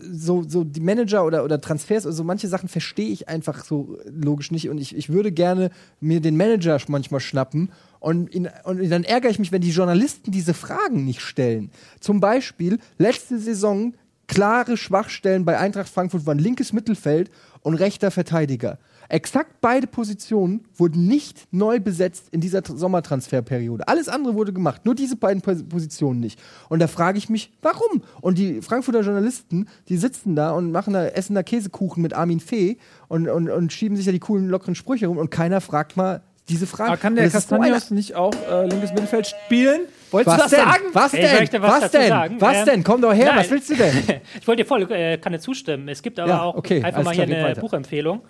so, 0.09 0.43
so 0.47 0.63
die 0.63 0.79
Manager 0.79 1.25
oder, 1.25 1.43
oder 1.43 1.59
Transfers, 1.59 2.05
also 2.05 2.23
manche 2.23 2.47
Sachen 2.47 2.69
verstehe 2.69 3.09
ich 3.09 3.27
einfach 3.27 3.65
so 3.65 3.97
logisch 4.05 4.51
nicht. 4.51 4.69
Und 4.69 4.77
ich, 4.77 4.95
ich 4.95 5.09
würde 5.09 5.33
gerne 5.33 5.69
mir 5.99 6.21
den 6.21 6.37
Manager 6.37 6.77
manchmal 6.87 7.19
schnappen 7.19 7.71
und, 7.99 8.33
ihn, 8.33 8.49
und 8.63 8.89
dann 8.89 9.03
ärgere 9.03 9.31
ich 9.31 9.39
mich, 9.39 9.51
wenn 9.51 9.61
die 9.61 9.71
Journalisten 9.71 10.31
diese 10.31 10.53
Fragen 10.53 11.03
nicht 11.03 11.19
stellen. 11.19 11.71
Zum 11.99 12.21
Beispiel, 12.21 12.79
letzte 12.97 13.37
Saison 13.37 13.93
klare 14.29 14.77
Schwachstellen 14.77 15.43
bei 15.43 15.57
Eintracht 15.57 15.89
Frankfurt 15.89 16.25
waren 16.25 16.39
linkes 16.39 16.71
Mittelfeld 16.71 17.29
und 17.61 17.73
rechter 17.73 18.11
Verteidiger. 18.11 18.77
Exakt 19.09 19.59
beide 19.59 19.87
Positionen 19.87 20.65
wurden 20.75 21.07
nicht 21.07 21.47
neu 21.51 21.79
besetzt 21.79 22.25
in 22.29 22.39
dieser 22.41 22.59
Tr- 22.59 22.77
Sommertransferperiode. 22.77 23.87
Alles 23.87 24.07
andere 24.07 24.35
wurde 24.35 24.53
gemacht, 24.53 24.85
nur 24.85 24.93
diese 24.93 25.15
beiden 25.15 25.41
Pos- 25.41 25.67
Positionen 25.67 26.19
nicht. 26.19 26.39
Und 26.69 26.77
da 26.79 26.87
frage 26.87 27.17
ich 27.17 27.27
mich, 27.27 27.51
warum? 27.63 28.03
Und 28.21 28.37
die 28.37 28.61
Frankfurter 28.61 29.01
Journalisten, 29.01 29.67
die 29.89 29.97
sitzen 29.97 30.35
da 30.35 30.51
und 30.51 30.71
machen 30.71 30.93
da, 30.93 31.07
essen 31.07 31.33
da 31.33 31.41
Käsekuchen 31.41 32.03
mit 32.03 32.13
Armin 32.13 32.39
Fee 32.39 32.77
und, 33.07 33.27
und, 33.27 33.49
und 33.49 33.73
schieben 33.73 33.97
sich 33.97 34.05
ja 34.05 34.11
die 34.11 34.19
coolen, 34.19 34.47
lockeren 34.47 34.75
Sprüche 34.75 35.07
rum 35.07 35.17
und 35.17 35.31
keiner 35.31 35.59
fragt 35.59 35.97
mal 35.97 36.21
diese 36.47 36.67
Frage. 36.67 36.91
Aber 36.91 36.97
kann 37.01 37.15
der 37.15 37.25
ist 37.25 37.33
so 37.33 37.39
Castanios 37.39 37.89
nicht 37.89 38.15
auch 38.15 38.33
äh, 38.49 38.67
linkes 38.67 38.91
Mittelfeld 38.91 39.25
spielen? 39.27 39.81
Wolltest 40.11 40.37
was 40.39 40.49
du 40.49 40.55
das 40.55 40.63
denn? 40.63 40.69
sagen? 40.71 40.83
Was 40.93 41.13
Ich 41.13 41.19
denn? 41.21 41.35
möchte 41.39 41.61
was 41.61 41.71
was 41.71 41.79
dazu 41.81 41.97
denn? 41.97 42.07
sagen. 42.09 42.35
Was 42.41 42.57
Ähm, 42.57 42.65
denn? 42.65 42.83
Komm 42.83 43.01
doch 43.01 43.13
her, 43.13 43.25
nein. 43.27 43.37
was 43.39 43.51
willst 43.51 43.69
du 43.69 43.75
denn? 43.75 43.93
Ich 44.41 44.47
wollte 44.47 44.63
dir 44.63 44.67
voll 44.67 44.91
äh, 44.91 45.17
kann 45.17 45.33
dir 45.33 45.39
zustimmen. 45.39 45.87
Es 45.89 46.01
gibt 46.01 46.19
aber 46.19 46.29
Ja, 46.29 46.41
auch 46.43 46.55
okay, 46.55 46.83
einfach 46.83 47.03
mal 47.03 47.13
klar, 47.13 47.25
hier 47.27 47.35
eine 47.37 47.43
weiter. 47.47 47.61
Buchempfehlung. 47.61 48.21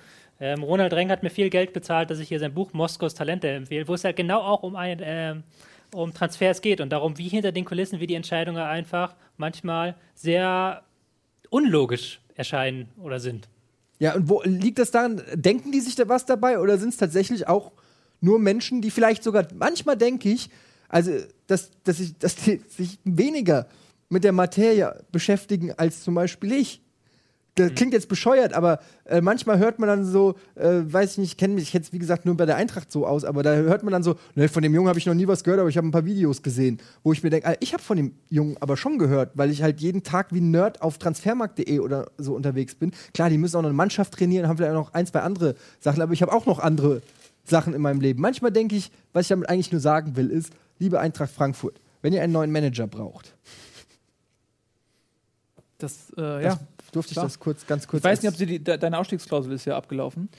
Ähm, 0.41 0.63
Ronald 0.63 0.93
Reng 0.93 1.09
hat 1.11 1.21
mir 1.23 1.30
viel 1.30 1.49
Geld 1.49 1.73
bezahlt, 1.73 2.09
dass 2.09 2.19
ich 2.19 2.30
hier 2.30 2.39
sein 2.39 2.53
Buch 2.53 2.71
Moskaus 2.73 3.13
Talente 3.13 3.49
empfehle, 3.49 3.88
wo 3.88 3.93
es 3.93 4.03
halt 4.03 4.15
genau 4.15 4.39
auch 4.41 4.63
um 4.63 4.75
ein 4.75 4.99
ähm, 5.03 5.43
um 5.93 6.13
Transfers 6.13 6.61
geht 6.61 6.82
und 6.82 6.91
darum, 6.91 7.17
wie 7.17 7.27
hinter 7.27 7.51
den 7.51 7.65
Kulissen, 7.65 7.99
wie 7.99 8.07
die 8.07 8.13
Entscheidungen 8.15 8.61
einfach 8.61 9.15
manchmal 9.38 9.95
sehr 10.15 10.84
unlogisch 11.49 12.19
erscheinen 12.36 12.89
oder 13.01 13.19
sind. 13.19 13.49
Ja, 13.99 14.13
und 14.15 14.30
wo 14.30 14.41
liegt 14.45 14.80
das 14.80 14.91
daran? 14.91 15.21
Denken 15.34 15.71
die 15.71 15.82
sich 15.82 15.95
da 15.95 16.07
was 16.07 16.25
dabei 16.25 16.59
oder 16.59 16.77
sind 16.77 16.89
es 16.89 16.97
tatsächlich 16.97 17.47
auch 17.47 17.71
nur 18.21 18.39
Menschen, 18.39 18.82
die 18.82 18.91
vielleicht 18.91 19.23
sogar, 19.23 19.45
manchmal 19.55 19.97
denke 19.97 20.30
ich, 20.30 20.49
also, 20.89 21.11
dass, 21.47 21.71
dass, 21.83 21.99
ich, 21.99 22.17
dass 22.17 22.35
die 22.35 22.61
sich 22.67 22.99
weniger 23.03 23.67
mit 24.09 24.23
der 24.23 24.31
Materie 24.31 25.03
beschäftigen 25.11 25.71
als 25.73 26.03
zum 26.03 26.15
Beispiel 26.15 26.51
ich. 26.51 26.81
das 27.53 27.73
klingt 27.75 27.93
jetzt 27.93 28.09
bescheuert, 28.09 28.53
aber 28.53 28.79
äh, 29.05 29.21
manchmal 29.21 29.59
hört 29.59 29.77
man 29.77 29.87
dann 29.87 30.05
so, 30.05 30.35
äh, 30.55 30.81
weiß 30.83 31.11
ich 31.11 31.17
nicht, 31.19 31.31
ich 31.31 31.37
kenne 31.37 31.53
mich 31.53 31.73
jetzt 31.73 31.93
wie 31.93 31.99
gesagt 31.99 32.25
nur 32.25 32.35
bei 32.35 32.47
der 32.47 32.55
Eintracht 32.55 32.91
so 32.91 33.05
aus, 33.05 33.23
aber 33.23 33.43
da 33.43 33.53
hört 33.53 33.83
man 33.83 33.91
dann 33.91 34.01
so, 34.01 34.15
ne, 34.33 34.49
von 34.49 34.63
dem 34.63 34.73
Jungen 34.73 34.87
habe 34.87 34.97
ich 34.97 35.05
noch 35.05 35.13
nie 35.13 35.27
was 35.27 35.43
gehört, 35.43 35.59
aber 35.59 35.69
ich 35.69 35.77
habe 35.77 35.87
ein 35.87 35.91
paar 35.91 36.05
Videos 36.05 36.41
gesehen, 36.41 36.79
wo 37.03 37.13
ich 37.13 37.21
mir 37.21 37.29
denke, 37.29 37.55
ich 37.59 37.73
habe 37.73 37.83
von 37.83 37.97
dem 37.97 38.13
Jungen 38.29 38.57
aber 38.59 38.75
schon 38.75 38.97
gehört, 38.97 39.31
weil 39.35 39.51
ich 39.51 39.61
halt 39.61 39.79
jeden 39.79 40.01
Tag 40.01 40.33
wie 40.33 40.41
ein 40.41 40.49
Nerd 40.49 40.81
auf 40.81 40.97
transfermarkt.de 40.97 41.79
oder 41.79 42.07
so 42.17 42.33
unterwegs 42.33 42.73
bin. 42.73 42.93
Klar, 43.13 43.29
die 43.29 43.37
müssen 43.37 43.57
auch 43.57 43.61
noch 43.61 43.69
eine 43.69 43.77
Mannschaft 43.77 44.13
trainieren, 44.13 44.47
haben 44.47 44.57
vielleicht 44.57 44.73
noch 44.73 44.93
ein, 44.93 45.05
zwei 45.05 45.19
andere 45.19 45.55
Sachen, 45.79 46.01
aber 46.01 46.13
ich 46.13 46.23
habe 46.23 46.31
auch 46.31 46.47
noch 46.47 46.57
andere 46.57 47.01
Sachen 47.43 47.73
in 47.73 47.81
meinem 47.81 48.01
Leben. 48.01 48.21
Manchmal 48.21 48.51
denke 48.51 48.75
ich, 48.75 48.91
was 49.13 49.23
ich 49.23 49.29
damit 49.29 49.49
eigentlich 49.49 49.71
nur 49.71 49.81
sagen 49.81 50.15
will, 50.15 50.29
ist, 50.29 50.53
liebe 50.80 50.99
Eintracht 50.99 51.32
Frankfurt, 51.32 51.80
wenn 52.01 52.13
ihr 52.13 52.21
einen 52.23 52.34
neuen 52.34 52.51
Manager 52.51 52.88
braucht, 52.88 53.36
Das, 55.77 56.11
äh, 56.17 56.43
ja. 56.43 56.59
durfte 56.91 57.11
ich 57.11 57.15
klar. 57.15 57.25
das 57.25 57.39
kurz, 57.39 57.65
ganz 57.67 57.88
kurz. 57.88 58.01
Ich 58.01 58.09
weiß 58.09 58.21
nicht, 58.21 58.32
ob 58.32 58.38
sie 58.38 58.45
die, 58.45 58.59
de, 58.63 58.77
deine 58.77 58.97
Ausstiegsklausel 58.97 59.51
ist 59.53 59.65
ja 59.65 59.77
abgelaufen. 59.77 60.30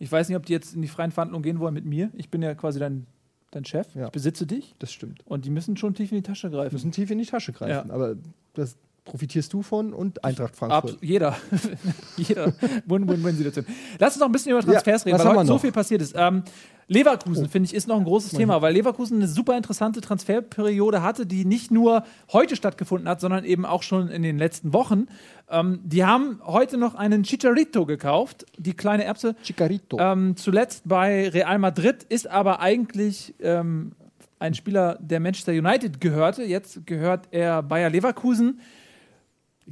Ich 0.00 0.10
weiß 0.10 0.28
nicht, 0.28 0.36
ob 0.36 0.46
die 0.46 0.52
jetzt 0.52 0.74
in 0.74 0.82
die 0.82 0.88
freien 0.88 1.10
Verhandlungen 1.12 1.42
gehen 1.42 1.58
wollen 1.60 1.74
mit 1.74 1.84
mir. 1.84 2.10
Ich 2.14 2.30
bin 2.30 2.42
ja 2.42 2.54
quasi 2.54 2.78
dein, 2.78 3.06
dein 3.50 3.64
Chef. 3.64 3.94
Ja. 3.94 4.06
Ich 4.06 4.12
besitze 4.12 4.46
dich. 4.46 4.74
das 4.78 4.92
stimmt. 4.92 5.24
Und 5.26 5.44
die 5.44 5.50
müssen 5.50 5.76
schon 5.76 5.94
tief 5.94 6.10
in 6.12 6.16
die 6.18 6.22
Tasche 6.22 6.50
greifen. 6.50 6.74
müssen 6.74 6.92
tief 6.92 7.10
in 7.10 7.18
die 7.18 7.26
Tasche 7.26 7.52
greifen. 7.52 7.88
Ja. 7.88 7.94
Aber 7.94 8.16
das 8.54 8.76
profitierst 9.08 9.52
du 9.52 9.62
von 9.62 9.92
und 9.92 10.24
Eintracht 10.24 10.54
Frankfurt. 10.54 10.92
Ab, 10.92 10.98
jeder. 11.00 11.36
jeder. 12.16 12.52
Win-win-win-Situation. 12.86 13.66
Lass 13.98 14.14
uns 14.14 14.20
noch 14.20 14.28
ein 14.28 14.32
bisschen 14.32 14.52
über 14.52 14.62
Transfers 14.62 15.04
Ja, 15.04 15.16
reden, 15.16 15.26
weil 15.26 15.36
heute 15.36 15.46
so? 15.46 15.54
Oh. 15.54 15.58
viel 15.58 15.72
passiert 15.72 16.02
ist. 16.02 16.14
Ähm, 16.16 16.42
Leverkusen, 16.90 17.48
finde 17.48 17.66
ich, 17.66 17.74
ist 17.74 17.86
noch 17.86 17.98
ein 17.98 18.04
großes 18.04 18.32
Thema, 18.32 18.62
weil 18.62 18.72
Leverkusen 18.72 19.18
eine 19.18 19.28
super 19.28 19.56
interessante 19.58 20.00
Transferperiode 20.00 21.02
hatte, 21.02 21.26
die 21.26 21.44
nicht 21.44 21.70
nur 21.70 22.04
heute 22.32 22.56
stattgefunden 22.56 23.08
hat, 23.08 23.20
sondern 23.20 23.44
eben 23.44 23.66
auch 23.66 23.82
schon 23.82 24.08
in 24.08 24.22
den 24.22 24.38
letzten 24.38 24.72
Wochen. 24.72 25.06
Ähm, 25.50 25.80
die 25.84 26.04
haben 26.04 26.40
heute 26.44 26.78
noch 26.78 26.94
einen 26.94 27.24
Chicharito 27.24 27.84
gekauft, 27.84 28.46
die 28.56 28.72
kleine 28.72 29.04
Erbse. 29.04 29.36
Chicarito. 29.42 29.98
Ähm, 30.00 30.36
zuletzt 30.36 30.82
bei 30.86 31.28
Real 31.28 31.58
Madrid, 31.58 32.04
ist 32.08 32.26
aber 32.26 32.60
eigentlich 32.60 33.34
ähm, 33.40 33.92
ein 34.38 34.54
Spieler, 34.54 34.98
der 35.00 35.20
Manchester 35.20 35.52
United 35.52 36.00
gehörte. 36.00 36.42
Jetzt 36.42 36.86
gehört 36.86 37.28
er 37.32 37.62
Bayer 37.62 37.90
Leverkusen 37.90 38.60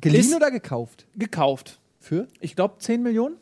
Geliehen 0.01 0.35
oder 0.35 0.51
gekauft? 0.51 1.07
gekauft. 1.17 1.79
Für? 2.01 2.29
Ich 2.41 2.55
glaube 2.57 2.75
10 2.79 3.03
Millionen. 3.03 3.37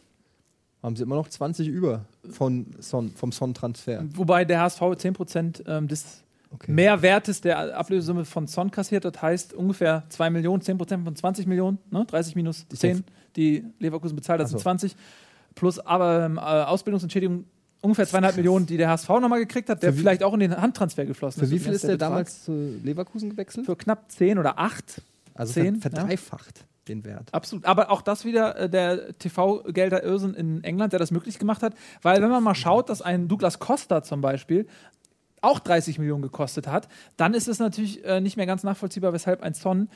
Haben 0.83 0.97
sie 0.97 1.03
immer 1.03 1.17
noch 1.17 1.29
20 1.29 1.67
über 1.69 2.05
von 2.31 2.67
Son, 2.79 3.11
vom 3.11 3.33
Son-Transfer. 3.33 4.05
Wobei 4.15 4.45
der 4.45 4.61
HSV 4.61 4.81
10% 4.83 5.67
ähm, 5.69 5.89
des 5.89 6.21
Okay. 6.51 6.71
Mehrwertes 6.71 7.41
der 7.41 7.77
Ablösesumme 7.77 8.25
von 8.25 8.47
Son 8.47 8.71
kassiert. 8.71 9.05
Das 9.05 9.21
heißt 9.21 9.55
ungefähr 9.55 10.05
2 10.09 10.31
Millionen, 10.31 10.63
10% 10.63 11.03
von 11.03 11.17
20 11.17 11.49
Millionen. 11.49 11.79
Ne? 11.91 12.05
30 12.07 12.37
minus 12.37 12.65
Ist 12.71 12.79
10, 12.81 13.03
die 13.35 13.65
Leverkusen 13.81 14.15
bezahlt, 14.15 14.41
das 14.41 14.51
so. 14.51 14.59
sind 14.59 14.63
20. 14.63 14.95
Plus 15.57 15.81
aber 15.81 16.27
ähm, 16.27 16.37
äh, 16.37 16.41
Ausbildungsentschädigung 16.41 17.45
ungefähr 17.81 18.07
zweieinhalb 18.07 18.37
Millionen, 18.37 18.67
die 18.67 18.77
der 18.77 18.89
HSV 18.91 19.09
nochmal 19.09 19.41
gekriegt 19.41 19.69
hat, 19.69 19.83
der 19.83 19.91
Für 19.91 19.97
wie- 19.99 20.03
vielleicht 20.03 20.23
auch 20.23 20.33
in 20.35 20.41
den 20.41 20.57
Handtransfer 20.57 21.05
geflossen 21.07 21.41
Für 21.41 21.47
ist. 21.47 21.51
wie 21.51 21.57
im 21.57 21.63
viel 21.63 21.73
ist 21.73 21.83
der 21.83 21.89
Betrag. 21.95 22.09
damals 22.11 22.45
zu 22.45 22.53
Leverkusen 22.85 23.31
gewechselt? 23.31 23.67
Für 23.67 23.75
knapp 23.75 24.09
10 24.13 24.39
oder 24.39 24.57
8. 24.57 25.03
Also 25.35 25.55
10, 25.55 25.77
ver 25.77 25.91
verdreifacht 25.91 26.67
den 26.89 27.05
Wert. 27.05 27.33
Absolut. 27.33 27.65
Aber 27.65 27.91
auch 27.91 28.03
das 28.03 28.25
wieder 28.25 28.57
äh, 28.57 28.69
der 28.69 29.17
TV-Gelder 29.19 30.03
Irrsinn 30.03 30.35
in 30.35 30.65
England, 30.65 30.93
der 30.93 31.01
das 31.01 31.11
möglich 31.11 31.39
gemacht 31.39 31.63
hat. 31.63 31.75
Weil, 32.03 32.23
wenn 32.23 32.31
man 32.31 32.43
mal 32.43 32.55
schaut, 32.55 32.89
dass 32.89 33.03
ein 33.03 33.29
Douglas 33.29 33.59
Costa 33.59 34.03
zum 34.03 34.21
Beispiel 34.21 34.67
auch 35.41 35.59
30 35.59 35.99
Millionen 35.99 36.23
gekostet 36.23 36.67
hat, 36.67 36.89
dann 37.19 37.35
ist 37.35 37.49
es 37.49 37.59
natürlich 37.59 38.03
äh, 38.05 38.21
nicht 38.21 38.37
mehr 38.37 38.47
ganz 38.47 38.63
nachvollziehbar, 38.63 39.13
weshalb 39.13 39.43
ein 39.43 39.53
Son, 39.53 39.89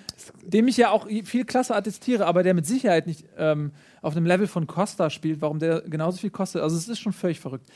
dem 0.43 0.68
ich 0.68 0.76
ja 0.76 0.91
auch 0.91 1.07
viel 1.24 1.47
klasse 1.47 1.74
attestiere, 1.74 2.26
aber 2.26 2.43
der 2.43 2.53
mit 2.53 2.66
Sicherheit 2.66 3.07
nicht 3.07 3.24
ähm, 3.39 3.72
auf 4.03 4.14
einem 4.14 4.26
Level 4.26 4.47
von 4.47 4.66
Costa 4.66 5.09
spielt, 5.09 5.41
warum 5.41 5.59
der 5.59 5.80
genauso 5.82 6.18
viel 6.18 6.30
kostet. 6.30 6.62
Also 6.62 6.76
es 6.76 6.86
ist 6.86 6.99
schon 6.99 7.14
völlig 7.14 7.41
verrückt. 7.41 7.66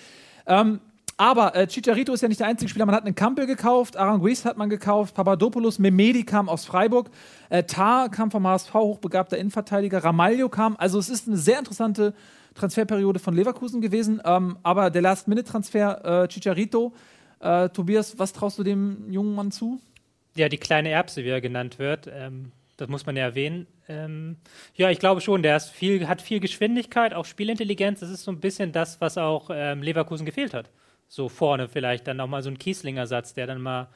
Ähm, 0.46 0.80
aber 1.16 1.54
äh, 1.54 1.66
Chicharito 1.66 2.12
ist 2.12 2.22
ja 2.22 2.28
nicht 2.28 2.40
der 2.40 2.46
einzige 2.46 2.68
Spieler. 2.68 2.86
Man 2.86 2.94
hat 2.94 3.04
einen 3.04 3.14
Kampel 3.14 3.46
gekauft, 3.46 3.96
Aranguiz 3.96 4.44
hat 4.44 4.56
man 4.56 4.70
gekauft, 4.70 5.14
Papadopoulos, 5.14 5.78
Memedi 5.78 6.24
kam 6.24 6.48
aus 6.48 6.64
Freiburg, 6.64 7.10
äh, 7.50 7.62
Tar 7.64 8.08
kam 8.08 8.30
vom 8.30 8.46
HSV, 8.46 8.74
hochbegabter 8.74 9.38
Innenverteidiger, 9.38 10.02
Ramalho 10.02 10.48
kam. 10.48 10.76
Also 10.76 10.98
es 10.98 11.08
ist 11.08 11.28
eine 11.28 11.36
sehr 11.36 11.58
interessante 11.58 12.14
Transferperiode 12.54 13.18
von 13.18 13.34
Leverkusen 13.34 13.80
gewesen. 13.80 14.20
Ähm, 14.24 14.58
aber 14.62 14.90
der 14.90 15.02
Last-Minute-Transfer, 15.02 16.24
äh, 16.24 16.28
Chicharito, 16.28 16.92
äh, 17.40 17.68
Tobias, 17.70 18.18
was 18.18 18.32
traust 18.32 18.58
du 18.58 18.62
dem 18.62 19.10
jungen 19.10 19.34
Mann 19.34 19.50
zu? 19.50 19.80
Ja, 20.34 20.48
die 20.48 20.58
kleine 20.58 20.90
Erbse, 20.90 21.24
wie 21.24 21.28
er 21.28 21.40
genannt 21.40 21.78
wird, 21.78 22.10
ähm, 22.12 22.52
das 22.76 22.88
muss 22.88 23.04
man 23.06 23.16
ja 23.16 23.24
erwähnen. 23.24 23.66
Ähm, 23.88 24.36
ja, 24.74 24.90
ich 24.90 24.98
glaube 24.98 25.20
schon, 25.20 25.42
der 25.42 25.60
viel, 25.60 26.08
hat 26.08 26.22
viel 26.22 26.40
Geschwindigkeit, 26.40 27.14
auch 27.14 27.26
Spielintelligenz. 27.26 28.00
Das 28.00 28.10
ist 28.10 28.24
so 28.24 28.30
ein 28.30 28.40
bisschen 28.40 28.72
das, 28.72 29.00
was 29.00 29.18
auch 29.18 29.50
ähm, 29.52 29.82
Leverkusen 29.82 30.24
gefehlt 30.24 30.54
hat. 30.54 30.70
So 31.12 31.28
vorne 31.28 31.68
vielleicht 31.68 32.06
dann 32.06 32.18
auch 32.20 32.26
mal 32.26 32.42
so 32.42 32.48
ein 32.48 32.56
Kieslinger-Satz, 32.56 33.34
der 33.34 33.46
dann 33.46 33.60
mal 33.60 33.88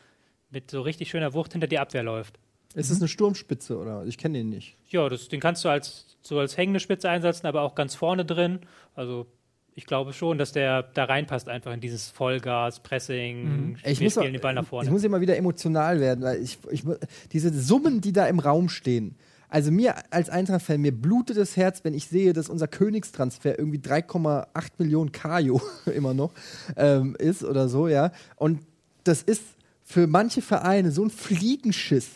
mit 0.51 0.71
so 0.71 0.83
richtig 0.83 1.09
schöner 1.09 1.33
Wucht 1.33 1.53
hinter 1.53 1.67
die 1.67 1.79
Abwehr 1.79 2.03
läuft. 2.03 2.39
Ist 2.75 2.91
es 2.91 3.01
eine 3.01 3.09
Sturmspitze 3.09 3.79
oder? 3.79 4.05
Ich 4.05 4.19
kenne 4.19 4.37
den 4.37 4.51
nicht. 4.51 4.77
Ja, 4.91 5.09
das, 5.09 5.29
den 5.29 5.41
kannst 5.41 5.65
du 5.65 5.71
als, 5.71 6.19
so 6.21 6.39
als 6.39 6.59
hängende 6.59 6.79
Spitze 6.79 7.09
einsetzen, 7.09 7.47
aber 7.47 7.63
auch 7.63 7.75
ganz 7.75 7.95
vorne 7.95 8.27
drin. 8.27 8.59
Also 8.95 9.27
ich 9.75 9.87
glaube 9.87 10.13
schon, 10.13 10.37
dass 10.37 10.53
der 10.53 10.83
da 10.83 11.05
reinpasst 11.05 11.49
einfach 11.49 11.73
in 11.73 11.81
dieses 11.81 12.11
Vollgas, 12.11 12.81
Pressing, 12.81 13.79
Ich 13.83 13.99
wir 13.99 14.05
muss, 14.05 14.13
spielen 14.13 14.35
den 14.35 14.43
Ball 14.43 14.53
nach 14.53 14.65
ich 14.65 14.69
vorne. 14.69 14.91
muss 14.91 15.03
immer 15.03 15.23
wieder 15.23 15.39
emotional 15.39 16.01
werden, 16.01 16.23
weil 16.23 16.43
ich, 16.43 16.59
ich 16.71 16.85
diese 17.33 17.51
Summen, 17.59 18.03
die 18.03 18.13
da 18.13 18.27
im 18.27 18.41
Raum 18.41 18.69
stehen. 18.69 19.17
Also 19.57 19.71
mir 19.71 19.95
als 20.13 20.29
Eintracht-Fan, 20.29 20.83
mir 20.83 20.93
blutet 20.93 21.39
das 21.39 21.57
Herz, 21.57 21.83
wenn 21.83 21.95
ich 21.95 22.09
sehe, 22.09 22.35
dass 22.35 22.51
unser 22.51 22.69
Königstransfer 22.69 23.59
irgendwie 23.59 23.79
3,8 23.79 24.47
Millionen 24.77 25.13
Kajo 25.13 25.63
immer 25.95 26.13
noch 26.13 26.33
ähm, 26.77 27.17
ist 27.19 27.43
oder 27.43 27.67
so, 27.71 27.89
ja. 27.89 28.13
Und 28.37 28.61
das 29.05 29.23
ist 29.23 29.41
für 29.83 30.07
manche 30.07 30.43
Vereine 30.43 30.91
so 30.91 31.03
ein 31.03 31.09
Fliegenschiss 31.09 32.07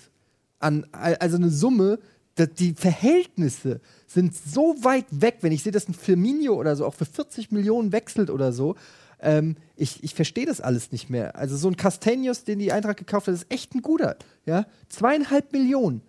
an, 0.58 0.86
also 0.92 1.36
eine 1.36 1.48
Summe, 1.48 1.98
die 2.58 2.74
Verhältnisse 2.74 3.80
sind 4.06 4.36
so 4.36 4.76
weit 4.82 5.06
weg, 5.10 5.38
wenn 5.40 5.52
ich 5.52 5.62
sehe, 5.62 5.72
dass 5.72 5.88
ein 5.88 5.94
Firmino 5.94 6.52
oder 6.52 6.76
so 6.76 6.84
auch 6.84 6.92
für 6.92 7.06
40 7.06 7.52
Millionen 7.52 7.90
wechselt 7.90 8.28
oder 8.28 8.52
so. 8.52 8.76
Ähm, 9.18 9.56
ich 9.76 10.04
ich 10.04 10.14
verstehe 10.14 10.44
das 10.44 10.60
alles 10.60 10.92
nicht 10.92 11.08
mehr. 11.08 11.36
Also 11.36 11.56
so 11.56 11.68
ein 11.68 11.76
Castaños, 11.76 12.44
den 12.44 12.58
die 12.58 12.70
Eintracht 12.70 12.98
gekauft 12.98 13.28
hat, 13.28 13.34
ist 13.34 13.46
echt 13.48 13.74
ein 13.74 13.80
guter. 13.80 14.16
Ja? 14.44 14.66
Zweieinhalb 14.90 15.54
Millionen. 15.54 16.02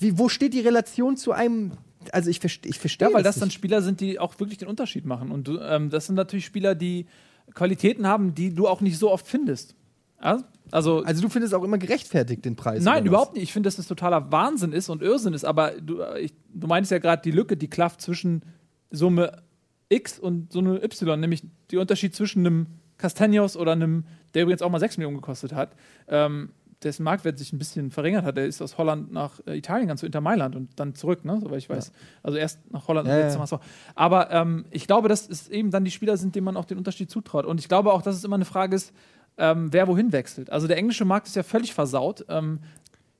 Wie, 0.00 0.18
wo 0.18 0.28
steht 0.28 0.54
die 0.54 0.60
Relation 0.60 1.16
zu 1.16 1.32
einem. 1.32 1.72
Also 2.12 2.30
ich, 2.30 2.40
verste, 2.40 2.68
ich 2.68 2.78
verstehe 2.78 3.08
Ja, 3.08 3.14
weil 3.14 3.22
das 3.22 3.38
dann 3.38 3.48
nicht. 3.48 3.54
Spieler 3.54 3.82
sind, 3.82 4.00
die 4.00 4.18
auch 4.18 4.38
wirklich 4.40 4.58
den 4.58 4.68
Unterschied 4.68 5.04
machen. 5.04 5.30
Und 5.30 5.50
ähm, 5.62 5.90
das 5.90 6.06
sind 6.06 6.14
natürlich 6.14 6.46
Spieler, 6.46 6.74
die 6.74 7.06
Qualitäten 7.54 8.06
haben, 8.06 8.34
die 8.34 8.54
du 8.54 8.66
auch 8.66 8.80
nicht 8.80 8.98
so 8.98 9.10
oft 9.10 9.26
findest. 9.26 9.76
Ja? 10.22 10.42
Also, 10.70 11.02
Also 11.02 11.20
du 11.22 11.28
findest 11.28 11.54
auch 11.54 11.62
immer 11.62 11.78
gerechtfertigt 11.78 12.44
den 12.44 12.56
Preis. 12.56 12.82
Nein, 12.82 13.04
überhaupt 13.04 13.34
nicht. 13.34 13.42
Ich 13.42 13.52
finde, 13.52 13.66
dass 13.66 13.76
das 13.76 13.86
totaler 13.86 14.32
Wahnsinn 14.32 14.72
ist 14.72 14.88
und 14.88 15.02
Irrsinn 15.02 15.34
ist. 15.34 15.44
Aber 15.44 15.72
du, 15.72 16.00
äh, 16.00 16.20
ich, 16.20 16.32
du 16.54 16.66
meinst 16.66 16.90
ja 16.90 16.98
gerade 16.98 17.22
die 17.22 17.32
Lücke, 17.32 17.56
die 17.56 17.68
klafft 17.68 18.00
zwischen 18.00 18.42
Summe 18.90 19.42
X 19.90 20.18
und 20.18 20.52
Summe 20.52 20.82
Y, 20.82 21.20
nämlich 21.20 21.42
der 21.70 21.80
Unterschied 21.80 22.14
zwischen 22.14 22.46
einem 22.46 22.66
Castaños 22.98 23.56
oder 23.56 23.72
einem, 23.72 24.04
der 24.34 24.44
übrigens 24.44 24.62
auch 24.62 24.70
mal 24.70 24.78
6 24.78 24.98
Millionen 24.98 25.16
gekostet 25.16 25.52
hat, 25.52 25.74
ähm, 26.08 26.50
dessen 26.82 27.02
Marktwert 27.02 27.38
sich 27.38 27.52
ein 27.52 27.58
bisschen 27.58 27.90
verringert 27.90 28.24
hat. 28.24 28.36
Der 28.36 28.46
ist 28.46 28.62
aus 28.62 28.78
Holland 28.78 29.12
nach 29.12 29.40
äh, 29.46 29.56
Italien 29.56 29.82
gegangen, 29.86 29.98
zu 29.98 30.06
Inter 30.06 30.20
Mailand 30.20 30.56
und 30.56 30.70
dann 30.76 30.94
zurück, 30.94 31.24
ne, 31.24 31.38
soweit 31.42 31.58
ich 31.58 31.68
weiß. 31.68 31.92
Also 32.22 32.38
erst 32.38 32.58
nach 32.72 32.88
Holland 32.88 33.06
Ja, 33.06 33.14
und 33.14 33.20
ja. 33.20 33.24
jetzt 33.26 33.34
zum 33.34 33.42
HSV. 33.42 33.58
Aber 33.94 34.30
ähm, 34.30 34.64
ich 34.70 34.86
glaube, 34.86 35.08
dass 35.08 35.28
es 35.28 35.48
eben 35.48 35.70
dann 35.70 35.84
die 35.84 35.90
Spieler 35.90 36.16
sind, 36.16 36.34
denen 36.34 36.44
man 36.44 36.56
auch 36.56 36.64
den 36.64 36.78
Unterschied 36.78 37.10
zutraut. 37.10 37.44
Und 37.44 37.60
ich 37.60 37.68
glaube 37.68 37.92
auch, 37.92 38.02
dass 38.02 38.16
es 38.16 38.24
immer 38.24 38.36
eine 38.36 38.44
Frage 38.44 38.76
ist, 38.76 38.92
ähm, 39.36 39.72
wer 39.72 39.88
wohin 39.88 40.12
wechselt. 40.12 40.50
Also 40.50 40.66
der 40.66 40.76
englische 40.76 41.04
Markt 41.04 41.26
ist 41.26 41.36
ja 41.36 41.42
völlig 41.42 41.74
versaut. 41.74 42.24
Ähm, 42.28 42.60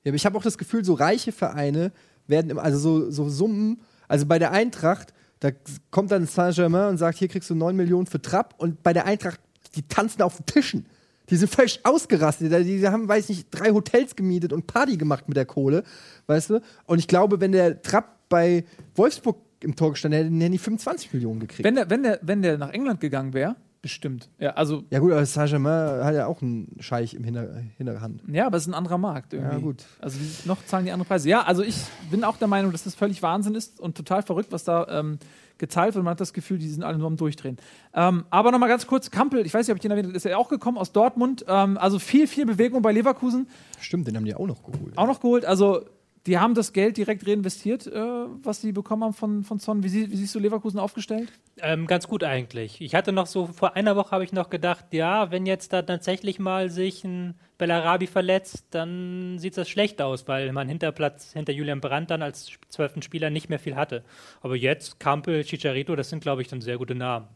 Ja, 0.03 0.09
aber 0.09 0.15
ich 0.15 0.25
habe 0.25 0.37
auch 0.37 0.43
das 0.43 0.57
Gefühl, 0.57 0.83
so 0.83 0.93
reiche 0.93 1.31
Vereine 1.31 1.91
werden 2.27 2.49
immer, 2.49 2.63
also 2.63 2.79
so, 2.79 3.11
so 3.11 3.29
Summen, 3.29 3.81
also 4.07 4.25
bei 4.25 4.39
der 4.39 4.51
Eintracht, 4.51 5.13
da 5.39 5.49
kommt 5.89 6.11
dann 6.11 6.25
Saint-Germain 6.27 6.89
und 6.89 6.97
sagt, 6.97 7.17
hier 7.17 7.27
kriegst 7.27 7.49
du 7.49 7.55
9 7.55 7.75
Millionen 7.75 8.07
für 8.07 8.21
Trapp 8.21 8.55
und 8.57 8.83
bei 8.83 8.93
der 8.93 9.05
Eintracht, 9.05 9.39
die 9.75 9.83
tanzen 9.83 10.21
auf 10.21 10.37
den 10.37 10.45
Tischen. 10.45 10.85
Die 11.31 11.37
sind 11.37 11.49
völlig 11.49 11.79
ausgerastet. 11.83 12.51
Die, 12.51 12.77
die 12.77 12.87
haben, 12.87 13.07
weiß 13.07 13.29
nicht, 13.29 13.47
drei 13.49 13.71
Hotels 13.71 14.15
gemietet 14.15 14.53
und 14.53 14.67
Party 14.67 14.97
gemacht 14.97 15.27
mit 15.27 15.37
der 15.37 15.45
Kohle, 15.45 15.83
weißt 16.27 16.51
du? 16.51 16.61
Und 16.85 16.99
ich 16.99 17.07
glaube, 17.07 17.39
wenn 17.39 17.53
der 17.53 17.81
Trapp 17.81 18.29
bei 18.29 18.65
Wolfsburg 18.95 19.37
im 19.61 19.75
Tor 19.75 19.91
gestanden 19.91 20.17
hätte, 20.17 20.33
hätten 20.33 20.51
die 20.51 20.57
25 20.57 21.13
Millionen 21.13 21.39
gekriegt. 21.39 21.63
Wenn 21.63 21.75
der, 21.75 21.89
wenn 21.89 22.03
der, 22.03 22.19
wenn 22.21 22.41
der 22.41 22.57
nach 22.57 22.71
England 22.71 22.99
gegangen 22.99 23.33
wäre, 23.33 23.55
bestimmt. 23.81 24.29
Ja, 24.39 24.51
also, 24.51 24.83
ja 24.89 24.99
gut, 24.99 25.11
aber 25.11 25.25
Saint-Germain 25.25 26.03
hat 26.03 26.13
ja 26.13 26.27
auch 26.27 26.41
einen 26.41 26.75
Scheich 26.79 27.13
im 27.13 27.23
Hinter 27.23 27.63
Hinterhand. 27.77 28.21
ja, 28.31 28.45
aber 28.45 28.57
es 28.57 28.63
ist 28.63 28.69
ein 28.69 28.75
anderer 28.75 28.97
Markt 28.97 29.33
irgendwie. 29.33 29.55
Ja, 29.55 29.59
gut. 29.59 29.85
Also 29.99 30.19
noch 30.45 30.63
zahlen 30.65 30.85
die 30.85 30.91
andere 30.91 31.07
Preise. 31.07 31.29
Ja, 31.29 31.43
also 31.43 31.63
ich 31.63 31.77
bin 32.09 32.23
auch 32.23 32.37
der 32.37 32.47
Meinung, 32.47 32.71
dass 32.71 32.83
das 32.83 32.95
völlig 32.95 33.21
Wahnsinn 33.23 33.55
ist 33.55 33.79
und 33.79 33.97
total 33.97 34.21
verrückt, 34.21 34.51
was 34.51 34.63
da 34.63 34.87
ähm, 34.87 35.17
gezahlt 35.57 35.95
wird. 35.95 36.03
Man 36.03 36.11
hat 36.11 36.21
das 36.21 36.33
Gefühl, 36.33 36.57
die 36.57 36.67
sind 36.69 36.83
alle 36.83 36.97
nur 36.97 37.07
am 37.07 37.17
Durchdrehen. 37.17 37.57
Ähm, 37.93 38.25
aber 38.29 38.51
nochmal 38.51 38.69
ganz 38.69 38.85
kurz, 38.85 39.09
Kampel, 39.09 39.45
ich 39.45 39.53
weiß 39.53 39.67
nicht, 39.67 39.71
ob 39.71 39.77
ich 39.77 39.81
den 39.81 39.91
erwähnt 39.91 40.07
habe, 40.07 40.17
ist 40.17 40.25
ja 40.25 40.37
auch 40.37 40.49
gekommen 40.49 40.77
aus 40.77 40.91
Dortmund. 40.91 41.45
Ähm, 41.47 41.77
also 41.77 41.99
viel, 41.99 42.27
viel 42.27 42.45
Bewegung 42.45 42.81
bei 42.81 42.91
Leverkusen. 42.91 43.47
Stimmt, 43.79 44.07
den 44.07 44.15
haben 44.15 44.25
die 44.25 44.35
auch 44.35 44.47
noch 44.47 44.63
geholt. 44.63 44.97
Auch 44.97 45.07
noch 45.07 45.21
geholt. 45.21 45.45
Also 45.45 45.85
Die 46.27 46.37
haben 46.37 46.53
das 46.53 46.71
Geld 46.71 46.97
direkt 46.97 47.27
reinvestiert, 47.27 47.87
äh, 47.87 47.99
was 48.43 48.61
sie 48.61 48.71
bekommen 48.71 49.03
haben 49.03 49.13
von, 49.13 49.43
von 49.43 49.57
Son. 49.57 49.83
Wie, 49.83 49.89
sie, 49.89 50.11
wie 50.11 50.15
siehst 50.15 50.35
du 50.35 50.39
Leverkusen 50.39 50.79
aufgestellt? 50.79 51.29
Ähm, 51.57 51.87
ganz 51.87 52.07
gut 52.07 52.23
eigentlich. 52.23 52.79
Ich 52.79 52.93
hatte 52.93 53.11
noch 53.11 53.25
so, 53.25 53.47
vor 53.47 53.75
einer 53.75 53.95
Woche 53.95 54.11
habe 54.11 54.23
ich 54.23 54.31
noch 54.31 54.51
gedacht, 54.51 54.85
ja, 54.91 55.31
wenn 55.31 55.47
jetzt 55.47 55.73
da 55.73 55.81
tatsächlich 55.81 56.37
mal 56.37 56.69
sich 56.69 57.03
ein 57.03 57.33
Bellarabi 57.57 58.05
verletzt, 58.05 58.65
dann 58.69 59.39
sieht 59.39 59.57
das 59.57 59.67
schlecht 59.67 59.99
aus, 59.99 60.27
weil 60.27 60.51
man 60.51 60.67
hinter 60.67 60.91
Platz, 60.91 61.33
hinter 61.33 61.53
Julian 61.53 61.81
Brandt 61.81 62.11
dann 62.11 62.21
als 62.21 62.51
zwölften 62.69 63.01
Spieler 63.01 63.31
nicht 63.31 63.49
mehr 63.49 63.59
viel 63.59 63.75
hatte. 63.75 64.03
Aber 64.41 64.55
jetzt, 64.55 64.99
Kampel, 64.99 65.43
Chicharito, 65.43 65.95
das 65.95 66.09
sind, 66.09 66.21
glaube 66.21 66.43
ich, 66.43 66.47
dann 66.47 66.61
sehr 66.61 66.77
gute 66.77 66.93
Namen. 66.93 67.27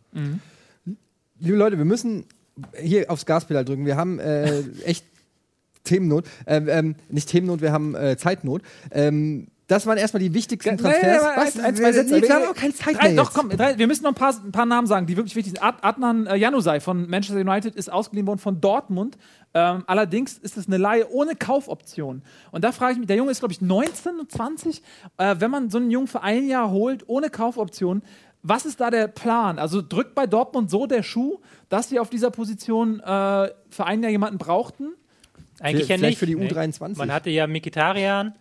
Liebe 1.39 1.57
Leute, 1.57 1.79
wir 1.79 1.85
müssen 1.85 2.25
hier 2.79 3.09
aufs 3.09 3.25
Gaspedal 3.25 3.65
drücken. 3.65 3.85
Wir 3.85 3.97
haben 3.97 4.19
äh, 4.19 4.61
echt 4.85 5.05
Themennot. 5.85 6.25
Ähm, 6.45 6.67
ähm, 6.69 6.95
nicht 7.09 7.29
Themennot, 7.29 7.61
wir 7.61 7.71
haben 7.71 7.95
äh, 7.95 8.17
Zeitnot. 8.17 8.61
Ähm, 8.91 9.47
das 9.67 9.87
waren 9.87 9.97
erstmal 9.97 10.21
die 10.21 10.33
wichtigsten 10.33 10.77
Transfers. 10.77 11.23
nee, 11.23 11.27
Was? 11.35 11.57
ein, 11.57 11.65
ein, 11.65 11.75
zwei 11.75 11.91
Sätze. 11.91 12.13
Nee, 12.13 12.21
wir 12.21 12.35
haben 12.35 12.45
auch 12.45 12.53
keine 12.53 12.73
Zeit 12.73 12.97
drei, 12.97 13.13
mehr 13.13 13.23
Doch, 13.23 13.33
komm, 13.33 13.49
drei, 13.49 13.77
wir 13.77 13.87
müssen 13.87 14.03
noch 14.03 14.11
ein 14.11 14.15
paar, 14.15 14.35
ein 14.43 14.51
paar 14.51 14.67
Namen 14.67 14.85
sagen, 14.85 15.07
die 15.07 15.17
wirklich 15.17 15.35
wichtig 15.35 15.53
sind. 15.53 15.63
Ad, 15.63 15.79
Adnan 15.81 16.27
äh, 16.27 16.35
Januzaj 16.35 16.81
von 16.81 17.09
Manchester 17.09 17.41
United 17.41 17.75
ist 17.75 17.91
ausgeliehen 17.91 18.27
worden 18.27 18.37
von 18.37 18.61
Dortmund. 18.61 19.17
Ähm, 19.55 19.83
allerdings 19.87 20.37
ist 20.37 20.57
es 20.57 20.67
eine 20.67 20.77
Leihe 20.77 21.09
ohne 21.11 21.35
Kaufoption. 21.35 22.21
Und 22.51 22.63
da 22.63 22.71
frage 22.71 22.93
ich 22.93 22.99
mich, 22.99 23.07
der 23.07 23.15
Junge 23.15 23.31
ist, 23.31 23.39
glaube 23.39 23.53
ich, 23.53 23.61
19 23.61 24.19
und 24.19 24.31
20. 24.31 24.83
Äh, 25.17 25.35
wenn 25.39 25.49
man 25.49 25.71
so 25.71 25.79
einen 25.79 25.89
Jungen 25.89 26.07
für 26.07 26.21
ein 26.21 26.47
Jahr 26.47 26.69
holt, 26.69 27.03
ohne 27.07 27.31
Kaufoption, 27.31 28.03
was 28.43 28.67
ist 28.67 28.79
da 28.79 28.91
der 28.91 29.07
Plan? 29.07 29.57
Also 29.57 29.81
drückt 29.81 30.13
bei 30.13 30.27
Dortmund 30.27 30.69
so 30.69 30.85
der 30.85 31.01
Schuh, 31.01 31.39
dass 31.69 31.89
sie 31.89 31.99
auf 31.99 32.11
dieser 32.11 32.29
Position 32.29 32.99
äh, 32.99 33.49
für 33.71 33.85
ein 33.85 34.03
Jahr 34.03 34.11
jemanden 34.11 34.37
brauchten? 34.37 34.93
Eigentlich 35.59 35.87
ja 35.87 35.97
vielleicht 35.97 36.11
nicht. 36.11 36.19
für 36.19 36.25
die 36.25 36.35
nee. 36.35 36.47
U23. 36.47 36.97
Man 36.97 37.11
hatte 37.11 37.29
ja 37.29 37.47
Mikitarian, 37.47 38.35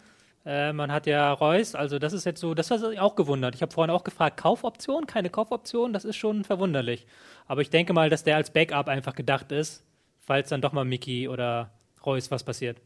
äh, 0.45 0.73
man 0.73 0.93
hat 0.93 1.07
ja 1.07 1.33
Reus, 1.33 1.75
also 1.75 1.99
das 1.99 2.13
ist 2.13 2.25
jetzt 2.25 2.41
so, 2.41 2.55
das 2.55 2.71
hat 2.71 2.81
sich 2.81 2.99
auch 2.99 3.15
gewundert. 3.17 3.55
Ich 3.55 3.63
habe 3.63 3.73
vorhin 3.73 3.91
auch 3.91 4.05
gefragt, 4.05 4.37
Kaufoption, 4.37 5.07
keine 5.07 5.31
Kaufoption, 5.31 5.93
das 5.93 6.05
ist 6.05 6.17
schon 6.17 6.45
verwunderlich. 6.45 7.07
Aber 7.47 7.61
ich 7.61 7.71
denke 7.71 7.93
mal, 7.93 8.11
dass 8.11 8.25
der 8.25 8.37
als 8.37 8.51
Backup 8.51 8.89
einfach 8.89 9.15
gedacht 9.15 9.53
ist, 9.53 9.85
falls 10.21 10.49
dann 10.49 10.61
doch 10.61 10.73
mal 10.73 10.85
Miki 10.85 11.29
oder 11.29 11.71
Reus 12.05 12.31
was 12.31 12.45
passiert. 12.45 12.81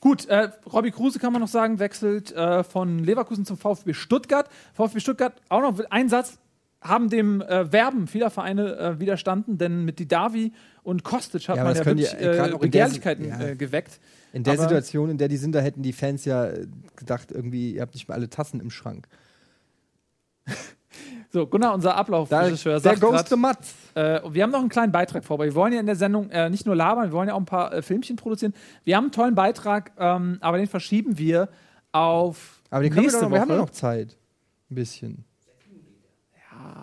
Gut, 0.00 0.26
äh, 0.26 0.50
Robbie 0.72 0.90
Kruse 0.90 1.18
kann 1.18 1.32
man 1.32 1.40
noch 1.40 1.48
sagen, 1.48 1.78
wechselt 1.78 2.32
äh, 2.32 2.62
von 2.62 3.00
Leverkusen 3.00 3.44
zum 3.44 3.56
VfB 3.56 3.94
Stuttgart. 3.94 4.48
VfB 4.74 5.00
Stuttgart, 5.00 5.34
auch 5.48 5.62
noch 5.62 5.80
ein 5.90 6.08
Satz, 6.08 6.38
haben 6.82 7.08
dem 7.08 7.40
äh, 7.42 7.72
Werben 7.72 8.06
vieler 8.06 8.30
Vereine 8.30 8.76
äh, 8.76 9.00
widerstanden, 9.00 9.58
denn 9.58 9.84
mit 9.84 9.98
Didavi 9.98 10.52
und 10.82 11.02
Kostic 11.04 11.48
hat 11.48 11.56
Ja, 11.56 11.64
man 11.64 11.74
ja 11.74 11.80
die, 11.80 11.86
wirklich 11.86 12.14
äh, 12.14 12.18
der 12.50 12.58
Begehrlichkeiten 12.58 13.28
ja. 13.28 13.40
äh, 13.40 13.56
geweckt. 13.56 13.98
In 14.32 14.42
der 14.44 14.52
Aber- 14.54 14.62
Situation, 14.62 15.10
in 15.10 15.18
der 15.18 15.28
die 15.28 15.36
sind, 15.38 15.54
da 15.54 15.60
hätten 15.60 15.82
die 15.82 15.92
Fans 15.92 16.24
ja 16.24 16.46
äh, 16.46 16.66
gedacht, 16.94 17.32
irgendwie, 17.32 17.72
ihr 17.74 17.82
habt 17.82 17.94
nicht 17.94 18.08
mehr 18.08 18.16
alle 18.16 18.28
Tassen 18.30 18.60
im 18.60 18.70
Schrank. 18.70 19.08
So, 21.32 21.46
Gunnar, 21.46 21.74
unser 21.74 21.96
Ablauf, 21.96 22.28
Da, 22.30 22.40
Regisseur, 22.42 22.72
der 22.74 22.80
sagt 22.80 23.00
grad, 23.00 23.28
to 23.28 23.36
Mats. 23.36 23.74
Äh, 23.94 24.20
wir 24.30 24.42
haben 24.44 24.52
noch 24.52 24.60
einen 24.60 24.68
kleinen 24.70 24.92
Beitrag 24.92 25.24
vor, 25.24 25.34
aber 25.34 25.44
wir 25.44 25.54
wollen 25.54 25.72
ja 25.72 25.80
in 25.80 25.86
der 25.86 25.96
Sendung 25.96 26.28
nicht 26.50 26.64
nur 26.64 26.74
labern, 26.76 27.06
wir 27.06 27.12
wollen 27.12 27.28
ja 27.28 27.34
auch 27.34 27.38
ein 27.40 27.44
paar 27.44 27.82
Filmchen 27.82 28.16
produzieren. 28.16 28.54
Wir 28.84 28.96
haben 28.96 29.06
einen 29.06 29.12
tollen 29.12 29.34
Beitrag, 29.34 29.92
ähm, 29.98 30.38
aber 30.40 30.56
den 30.56 30.68
verschieben 30.68 31.18
wir 31.18 31.48
auf 31.92 32.62
Aber 32.70 32.82
den 32.84 32.90
können 32.90 32.96
wir, 32.96 33.02
nächste 33.02 33.20
doch 33.20 33.28
noch, 33.28 33.34
wir 33.34 33.40
haben 33.40 33.48
Woche. 33.48 33.56
ja 33.58 33.62
noch 33.62 33.70
Zeit. 33.70 34.16
Ein 34.70 34.74
bisschen. 34.76 35.24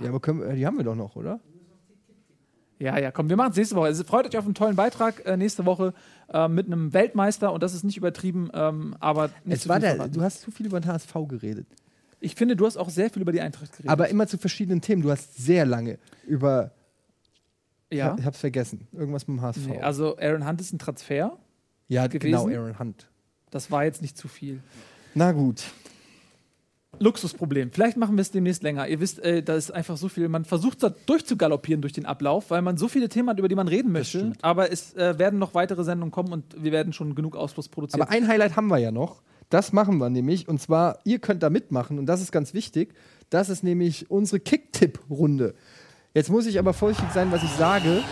Ja, 0.03 0.09
aber 0.09 0.19
können, 0.19 0.41
wir- 0.41 0.53
die 0.53 0.65
haben 0.65 0.77
wir 0.77 0.83
doch 0.83 0.95
noch, 0.95 1.15
oder? 1.15 1.39
Ja, 2.79 2.97
ja, 2.97 3.11
komm, 3.11 3.29
wir 3.29 3.37
machen 3.37 3.51
es 3.51 3.57
nächste 3.57 3.75
Woche. 3.75 3.85
Also 3.87 4.03
freut 4.03 4.25
euch 4.27 4.37
auf 4.37 4.45
einen 4.45 4.55
tollen 4.55 4.75
Beitrag 4.75 5.25
äh, 5.25 5.37
nächste 5.37 5.65
Woche 5.65 5.93
äh, 6.33 6.47
mit 6.49 6.65
einem 6.67 6.91
Weltmeister 6.93 7.53
und 7.53 7.63
das 7.63 7.73
ist 7.73 7.83
nicht 7.83 7.95
übertrieben, 7.97 8.49
ähm, 8.53 8.95
aber 8.99 9.29
nicht 9.45 9.61
Es 9.61 9.69
war 9.69 9.79
der, 9.79 9.95
verraten. 9.95 10.13
du 10.13 10.21
hast 10.21 10.41
zu 10.41 10.51
viel 10.51 10.65
über 10.65 10.81
den 10.81 10.91
HSV 10.91 11.13
geredet. 11.29 11.67
Ich 12.19 12.35
finde, 12.35 12.55
du 12.55 12.65
hast 12.65 12.75
auch 12.77 12.89
sehr 12.89 13.09
viel 13.09 13.21
über 13.21 13.31
die 13.31 13.41
Eintracht 13.41 13.71
geredet. 13.71 13.89
Aber 13.89 14.09
immer 14.09 14.27
zu 14.27 14.37
verschiedenen 14.37 14.81
Themen. 14.81 15.01
Du 15.01 15.11
hast 15.11 15.37
sehr 15.37 15.65
lange 15.65 15.97
über. 16.25 16.71
ja. 17.91 18.15
Ich 18.19 18.25
hab's 18.25 18.39
vergessen. 18.39 18.87
Irgendwas 18.91 19.27
mit 19.27 19.37
dem 19.37 19.41
HSV. 19.41 19.67
Nee, 19.67 19.79
also 19.81 20.17
Aaron 20.17 20.47
Hunt 20.47 20.59
ist 20.61 20.73
ein 20.73 20.79
Transfer. 20.79 21.37
ja, 21.87 22.07
genau, 22.07 22.45
gewesen. 22.45 22.59
Aaron 22.59 22.79
Hunt. 22.79 23.09
Das 23.51 23.71
war 23.71 23.83
jetzt 23.85 24.01
nicht 24.01 24.17
zu 24.17 24.27
viel. 24.27 24.61
Na 25.15 25.31
gut. 25.31 25.63
Luxusproblem. 26.99 27.71
Vielleicht 27.71 27.97
machen 27.97 28.15
wir 28.15 28.21
es 28.21 28.31
demnächst 28.31 28.63
länger. 28.63 28.87
Ihr 28.87 28.99
wisst, 28.99 29.19
äh, 29.19 29.41
da 29.41 29.55
ist 29.55 29.71
einfach 29.71 29.97
so 29.97 30.09
viel. 30.09 30.29
Man 30.29 30.45
versucht 30.45 30.83
da 30.83 30.89
durchzugaloppieren 30.89 31.81
durch 31.81 31.93
den 31.93 32.05
Ablauf, 32.05 32.51
weil 32.51 32.61
man 32.61 32.77
so 32.77 32.87
viele 32.87 33.09
Themen 33.09 33.29
hat, 33.29 33.39
über 33.39 33.47
die 33.47 33.55
man 33.55 33.67
reden 33.67 33.91
möchte. 33.91 34.33
Aber 34.41 34.71
es 34.71 34.93
äh, 34.93 35.17
werden 35.17 35.39
noch 35.39 35.53
weitere 35.53 35.83
Sendungen 35.83 36.11
kommen 36.11 36.31
und 36.31 36.63
wir 36.63 36.71
werden 36.71 36.93
schon 36.93 37.15
genug 37.15 37.35
Ausfluss 37.35 37.67
produzieren. 37.67 38.01
Aber 38.01 38.11
ein 38.11 38.27
Highlight 38.27 38.55
haben 38.55 38.67
wir 38.67 38.77
ja 38.77 38.91
noch. 38.91 39.21
Das 39.49 39.73
machen 39.73 39.97
wir 39.97 40.09
nämlich. 40.09 40.47
Und 40.47 40.61
zwar, 40.61 40.99
ihr 41.03 41.19
könnt 41.19 41.43
da 41.43 41.49
mitmachen. 41.49 41.99
Und 41.99 42.05
das 42.05 42.21
ist 42.21 42.31
ganz 42.31 42.53
wichtig. 42.53 42.93
Das 43.29 43.49
ist 43.49 43.63
nämlich 43.63 44.09
unsere 44.09 44.39
Kick-Tipp-Runde. 44.39 45.55
Jetzt 46.13 46.29
muss 46.29 46.45
ich 46.45 46.59
aber 46.59 46.73
vorsichtig 46.73 47.11
sein, 47.13 47.31
was 47.31 47.43
ich 47.43 47.51
sage. 47.51 48.03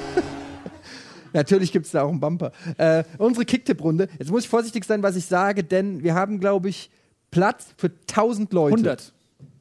Natürlich 1.32 1.72
gibt 1.72 1.86
es 1.86 1.92
da 1.92 2.02
auch 2.02 2.08
einen 2.08 2.20
Bumper. 2.20 2.52
Äh, 2.78 3.04
unsere 3.18 3.44
Kicktipp-Runde. 3.44 4.08
Jetzt 4.18 4.30
muss 4.30 4.44
ich 4.44 4.48
vorsichtig 4.48 4.84
sein, 4.84 5.02
was 5.02 5.16
ich 5.16 5.26
sage, 5.26 5.64
denn 5.64 6.02
wir 6.02 6.14
haben, 6.14 6.40
glaube 6.40 6.70
ich, 6.70 6.90
Platz 7.30 7.74
für 7.76 7.90
1000 8.08 8.52
Leute. 8.52 8.74
100. 8.74 9.12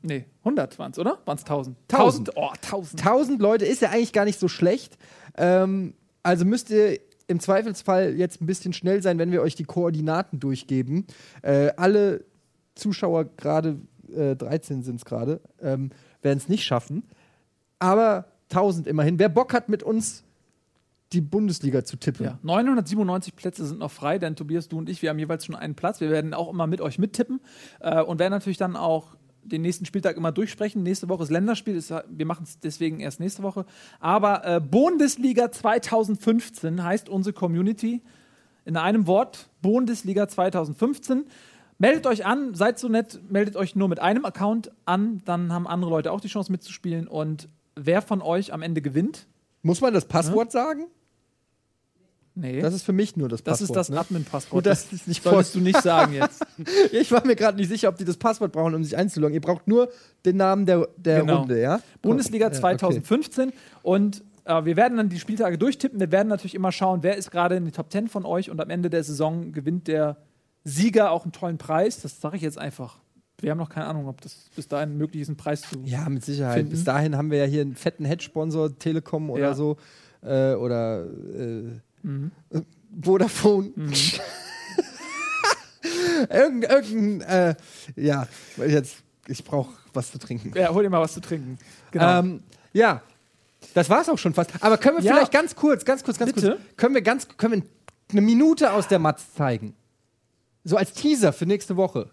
Nee, 0.01 0.25
100 0.39 0.79
waren 0.79 0.91
es, 0.91 0.99
oder? 0.99 1.19
Waren 1.25 1.37
es 1.37 1.43
1000? 1.43 1.77
1000. 1.91 2.31
Oh, 2.35 2.49
1000. 2.49 3.05
1000 3.05 3.41
Leute 3.41 3.65
ist 3.65 3.81
ja 3.81 3.89
eigentlich 3.89 4.13
gar 4.13 4.25
nicht 4.25 4.39
so 4.39 4.47
schlecht. 4.47 4.97
Ähm, 5.35 5.93
also 6.23 6.45
müsst 6.45 6.69
ihr 6.69 6.99
im 7.27 7.39
Zweifelsfall 7.39 8.15
jetzt 8.15 8.41
ein 8.41 8.45
bisschen 8.45 8.73
schnell 8.73 9.01
sein, 9.01 9.19
wenn 9.19 9.31
wir 9.31 9.41
euch 9.41 9.55
die 9.55 9.65
Koordinaten 9.65 10.39
durchgeben. 10.39 11.05
Äh, 11.41 11.71
alle 11.75 12.23
Zuschauer, 12.75 13.25
gerade 13.35 13.79
äh, 14.15 14.35
13 14.35 14.83
sind 14.83 14.95
es 14.97 15.05
gerade, 15.05 15.41
ähm, 15.61 15.91
werden 16.21 16.37
es 16.37 16.47
nicht 16.47 16.63
schaffen. 16.63 17.03
Aber 17.79 18.25
1000 18.49 18.87
immerhin. 18.87 19.19
Wer 19.19 19.29
Bock 19.29 19.53
hat, 19.53 19.67
mit 19.67 19.83
uns 19.83 20.23
die 21.13 21.21
Bundesliga 21.21 21.85
zu 21.85 21.97
tippen. 21.97 22.25
Ja, 22.25 22.39
997 22.43 23.35
Plätze 23.35 23.65
sind 23.65 23.79
noch 23.79 23.91
frei, 23.91 24.19
denn 24.19 24.35
Tobias, 24.35 24.67
du 24.67 24.77
und 24.77 24.89
ich, 24.89 25.01
wir 25.01 25.09
haben 25.09 25.19
jeweils 25.19 25.45
schon 25.45 25.55
einen 25.55 25.75
Platz. 25.75 26.01
Wir 26.01 26.09
werden 26.09 26.33
auch 26.33 26.49
immer 26.51 26.67
mit 26.67 26.81
euch 26.81 26.99
mittippen 26.99 27.39
äh, 27.79 28.01
und 28.01 28.19
werden 28.19 28.33
natürlich 28.33 28.57
dann 28.57 28.75
auch 28.75 29.15
den 29.43 29.61
nächsten 29.61 29.85
Spieltag 29.85 30.17
immer 30.17 30.31
durchsprechen. 30.31 30.83
Nächste 30.83 31.07
Woche 31.09 31.23
ist 31.23 31.29
Länderspiel, 31.29 31.75
ist, 31.75 31.93
wir 32.09 32.25
machen 32.25 32.43
es 32.43 32.59
deswegen 32.59 32.99
erst 32.99 33.19
nächste 33.19 33.43
Woche. 33.43 33.65
Aber 33.99 34.45
äh, 34.45 34.59
Bundesliga 34.59 35.51
2015 35.51 36.83
heißt 36.83 37.09
unsere 37.09 37.33
Community 37.33 38.01
in 38.65 38.75
einem 38.75 39.07
Wort 39.07 39.49
Bundesliga 39.61 40.27
2015. 40.27 41.25
Meldet 41.79 42.07
euch 42.07 42.25
an, 42.25 42.53
seid 42.55 42.79
so 42.79 42.89
nett, 42.89 43.21
meldet 43.29 43.55
euch 43.55 43.75
nur 43.75 43.87
mit 43.87 43.99
einem 43.99 44.25
Account 44.25 44.71
an, 44.85 45.21
dann 45.25 45.53
haben 45.53 45.67
andere 45.67 45.91
Leute 45.91 46.11
auch 46.11 46.19
die 46.19 46.27
Chance 46.27 46.51
mitzuspielen 46.51 47.07
und 47.07 47.49
wer 47.75 48.01
von 48.01 48.21
euch 48.21 48.51
am 48.51 48.63
Ende 48.63 48.81
gewinnt? 48.81 49.27
Muss 49.61 49.79
man 49.79 49.93
das 49.93 50.05
Passwort 50.05 50.51
sagen? 50.51 50.87
Nee. 52.39 52.61
Das 52.61 52.73
ist 52.73 52.83
für 52.83 52.93
mich 52.93 53.15
nur 53.17 53.29
das 53.29 53.43
Das 53.43 53.59
Passwort. 53.59 53.69
ist 53.69 53.75
das 53.75 53.89
ne? 53.89 53.99
Admin-Passwort. 53.99 54.65
Das 54.65 54.91
ist 54.93 55.07
nicht 55.07 55.23
solltest 55.23 55.55
du 55.55 55.59
nicht 55.59 55.81
sagen 55.81 56.13
jetzt. 56.21 56.45
Ich 56.91 57.11
war 57.11 57.25
mir 57.25 57.35
gerade 57.35 57.57
nicht 57.57 57.67
sicher, 57.69 57.89
ob 57.89 57.97
die 57.97 58.05
das 58.05 58.17
Passwort 58.17 58.51
brauchen, 58.51 58.75
um 58.75 58.83
sich 58.83 58.95
einzuloggen. 58.95 59.33
Ihr 59.33 59.41
braucht 59.41 59.67
nur 59.67 59.89
den 60.25 60.37
Namen 60.37 60.65
der, 60.65 60.87
der 60.97 61.21
Genau. 61.21 61.39
Runde, 61.39 61.59
ja? 61.59 61.79
Bundesliga 62.01 62.45
Ja, 62.45 62.51
okay. 62.51 62.59
2015 62.59 63.51
und 63.81 64.23
äh, 64.45 64.63
wir 64.65 64.75
werden 64.77 64.97
dann 64.97 65.09
die 65.09 65.19
Spieltage 65.19 65.57
durchtippen. 65.57 65.99
Wir 65.99 66.11
werden 66.11 66.27
natürlich 66.29 66.55
immer 66.55 66.71
schauen, 66.71 66.99
wer 67.03 67.17
ist 67.17 67.31
gerade 67.31 67.55
in 67.55 67.65
die 67.65 67.71
Top 67.71 67.91
10 67.91 68.07
von 68.07 68.25
euch 68.25 68.49
und 68.51 68.61
am 68.61 68.69
Ende 68.69 68.89
der 68.89 69.03
Saison 69.03 69.51
gewinnt 69.51 69.87
der 69.87 70.17
Sieger 70.63 71.11
auch 71.11 71.23
einen 71.23 71.31
tollen 71.31 71.57
Preis. 71.57 72.01
Das 72.01 72.21
sage 72.21 72.35
ich 72.37 72.41
jetzt 72.43 72.57
einfach. 72.57 72.99
Wir 73.39 73.51
haben 73.51 73.57
noch 73.57 73.69
keine 73.69 73.85
Ahnung, 73.87 74.07
ob 74.07 74.19
das 74.21 74.49
bis 74.55 74.67
dahin 74.67 74.97
möglich 74.97 75.21
ist, 75.21 75.27
einen 75.27 75.37
Preis 75.37 75.61
zu. 75.61 75.79
Ja, 75.85 76.07
mit 76.09 76.25
Sicherheit. 76.25 76.55
Finden. 76.57 76.71
Bis 76.71 76.83
dahin 76.83 77.15
haben 77.15 77.29
wir 77.31 77.37
ja 77.37 77.45
hier 77.45 77.61
einen 77.61 77.75
fetten 77.75 78.03
Hedge-Sponsor, 78.05 78.77
Telekom 78.79 79.29
oder 79.29 79.41
Ja. 79.41 79.53
so. 79.53 79.77
Äh, 80.23 80.55
oder 80.55 81.05
äh, 81.05 81.79
Mhm. 82.03 82.31
Vodafone. 83.01 83.71
irgendein, 86.29 86.63
irgendein 86.71 87.21
äh, 87.21 87.55
ja, 87.95 88.27
jetzt, 88.57 88.97
ich 89.27 89.43
brauche 89.43 89.73
was 89.93 90.11
zu 90.11 90.17
trinken. 90.19 90.51
Ja, 90.55 90.73
hol 90.73 90.83
dir 90.83 90.89
mal 90.89 91.01
was 91.01 91.13
zu 91.13 91.21
trinken. 91.21 91.57
Genau. 91.91 92.19
Ähm, 92.19 92.43
ja, 92.73 93.01
das 93.73 93.89
war's 93.89 94.09
auch 94.09 94.17
schon 94.17 94.33
fast. 94.33 94.51
Aber 94.61 94.77
können 94.77 94.97
wir 94.97 95.03
Ja. 95.03 95.13
vielleicht 95.13 95.31
ganz 95.31 95.55
kurz, 95.55 95.83
ganz 95.85 96.03
kurz, 96.03 96.17
ganz 96.17 96.33
Bitte? 96.33 96.51
kurz, 96.51 96.61
können 96.77 96.95
wir 96.95 97.01
ganz, 97.01 97.27
können 97.37 97.53
wir 97.61 97.63
eine 98.11 98.21
Minute 98.21 98.71
aus 98.71 98.87
der 98.87 98.99
Matz 98.99 99.33
zeigen? 99.33 99.75
So 100.63 100.77
als 100.77 100.93
Teaser 100.93 101.33
für 101.33 101.45
nächste 101.45 101.75
Woche. 101.77 102.09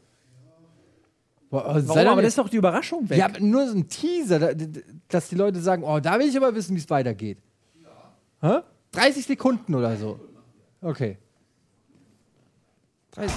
Boah, 1.50 1.80
sei 1.80 1.88
Warum? 1.88 2.04
doch 2.04 2.12
Aber 2.12 2.22
das 2.22 2.30
ist 2.30 2.38
doch 2.38 2.48
die 2.48 2.56
Überraschung 2.56 3.08
weg. 3.08 3.18
ja, 3.18 3.28
nur 3.38 3.68
so 3.68 3.76
ein 3.76 3.88
Teaser, 3.88 4.54
dass 5.08 5.28
die 5.28 5.36
Leute 5.36 5.60
sagen, 5.60 5.84
oh, 5.84 6.00
da 6.00 6.18
will 6.18 6.28
ich 6.28 6.36
aber 6.36 6.54
wissen, 6.54 6.74
wie 6.74 6.80
es 6.80 6.90
weitergeht. 6.90 7.38
Hä? 8.40 8.58
30 8.94 9.26
Sekunden 9.26 9.74
oder 9.74 9.96
so. 9.96 10.20
Okay. 10.80 11.18
30. 13.12 13.34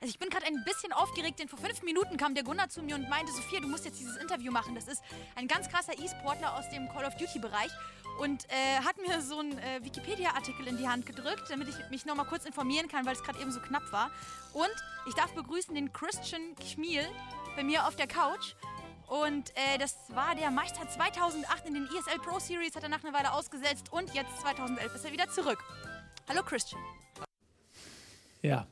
Also 0.00 0.12
ich 0.12 0.18
bin 0.18 0.28
gerade 0.28 0.44
ein 0.44 0.62
bisschen 0.66 0.92
aufgeregt, 0.92 1.38
denn 1.38 1.48
vor 1.48 1.58
fünf 1.58 1.82
Minuten 1.82 2.18
kam 2.18 2.34
der 2.34 2.44
Gunnar 2.44 2.68
zu 2.68 2.82
mir 2.82 2.94
und 2.94 3.08
meinte, 3.08 3.32
Sophia, 3.32 3.60
du 3.60 3.68
musst 3.68 3.86
jetzt 3.86 3.98
dieses 3.98 4.16
Interview 4.16 4.52
machen. 4.52 4.74
Das 4.74 4.86
ist 4.86 5.02
ein 5.34 5.48
ganz 5.48 5.68
krasser 5.70 5.94
E-Sportler 5.98 6.58
aus 6.58 6.68
dem 6.68 6.88
Call 6.90 7.06
of 7.06 7.16
Duty-Bereich 7.16 7.70
und 8.20 8.44
äh, 8.44 8.84
hat 8.84 8.96
mir 8.98 9.22
so 9.22 9.38
einen 9.38 9.56
äh, 9.58 9.82
Wikipedia-Artikel 9.82 10.66
in 10.66 10.76
die 10.76 10.86
Hand 10.86 11.06
gedrückt, 11.06 11.44
damit 11.48 11.68
ich 11.68 11.90
mich 11.90 12.04
noch 12.04 12.16
mal 12.16 12.24
kurz 12.24 12.44
informieren 12.44 12.86
kann, 12.88 13.06
weil 13.06 13.14
es 13.14 13.22
gerade 13.22 13.40
eben 13.40 13.50
so 13.50 13.60
knapp 13.60 13.90
war. 13.92 14.10
Und 14.52 14.74
ich 15.08 15.14
darf 15.14 15.32
begrüßen 15.32 15.74
den 15.74 15.92
Christian 15.92 16.54
Chmiel 16.60 17.06
bei 17.56 17.64
mir 17.64 17.86
auf 17.86 17.96
der 17.96 18.06
Couch. 18.06 18.54
Und 19.08 19.50
äh, 19.50 19.78
das 19.78 19.96
war 20.14 20.34
der 20.34 20.50
Meister 20.50 20.88
2008 20.88 21.66
in 21.66 21.74
den 21.74 21.84
ESL 21.84 22.18
Pro 22.24 22.38
Series, 22.38 22.74
hat 22.74 22.82
er 22.82 22.88
nach 22.88 23.04
einer 23.04 23.12
Weile 23.12 23.32
ausgesetzt 23.32 23.92
und 23.92 24.14
jetzt 24.14 24.40
2011 24.40 24.94
ist 24.94 25.04
er 25.04 25.12
wieder 25.12 25.28
zurück. 25.28 25.58
Hallo 26.28 26.42
Christian. 26.42 26.80
Ja. 28.42 28.66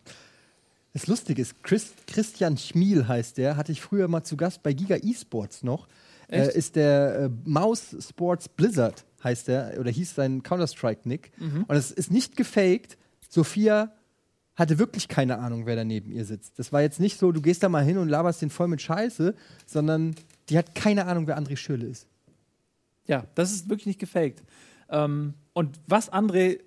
Das 0.95 1.07
Lustige 1.07 1.41
ist, 1.41 1.62
Chris, 1.62 1.95
Christian 2.07 2.59
Schmiel 2.59 3.09
heißt 3.09 3.39
der, 3.39 3.57
hatte 3.57 3.72
ich 3.72 3.80
früher 3.80 4.09
mal 4.09 4.24
zu 4.24 4.37
Gast 4.37 4.62
bei 4.62 4.74
Giga 4.74 4.97
Esports 4.97 5.62
noch. 5.62 5.89
Äh, 6.28 6.57
ist 6.57 6.76
der 6.76 7.14
äh, 7.14 7.30
Maus 7.45 7.95
Sports 8.01 8.49
Blizzard, 8.49 9.05
heißt 9.22 9.49
der, 9.49 9.76
oder 9.78 9.91
hieß 9.91 10.14
sein 10.14 10.43
Counter-Strike-Nick. 10.43 11.33
Mhm. 11.39 11.64
Und 11.64 11.76
es 11.76 11.91
ist 11.91 12.11
nicht 12.11 12.37
gefaked. 12.37 12.97
Sophia 13.28 13.93
hatte 14.55 14.78
wirklich 14.78 15.09
keine 15.09 15.38
Ahnung, 15.38 15.66
wer 15.66 15.76
da 15.76 15.84
neben 15.84 16.11
ihr 16.11 16.24
sitzt. 16.24 16.59
Das 16.59 16.72
war 16.72 16.82
jetzt 16.82 17.00
nicht 17.00 17.18
so, 17.18 17.32
du 17.32 17.40
gehst 17.40 17.62
da 17.62 17.68
mal 17.68 17.84
hin 17.84 17.98
und 17.98 18.09
laberst 18.09 18.42
den 18.42 18.50
voll 18.50 18.68
mit 18.68 18.82
Scheiße, 18.82 19.34
sondern 19.66 20.14
die 20.48 20.59
hat 20.59 20.74
keine 20.74 21.07
Ahnung, 21.07 21.26
wer 21.26 21.38
André 21.38 21.57
Schürle 21.57 21.86
ist. 21.86 22.07
Ja, 23.07 23.24
das 23.34 23.53
ist 23.53 23.68
wirklich 23.68 23.86
nicht 23.86 23.98
gefaked. 23.98 24.42
Ähm, 24.88 25.34
und 25.55 25.80
was 25.86 26.12
André 26.12 26.61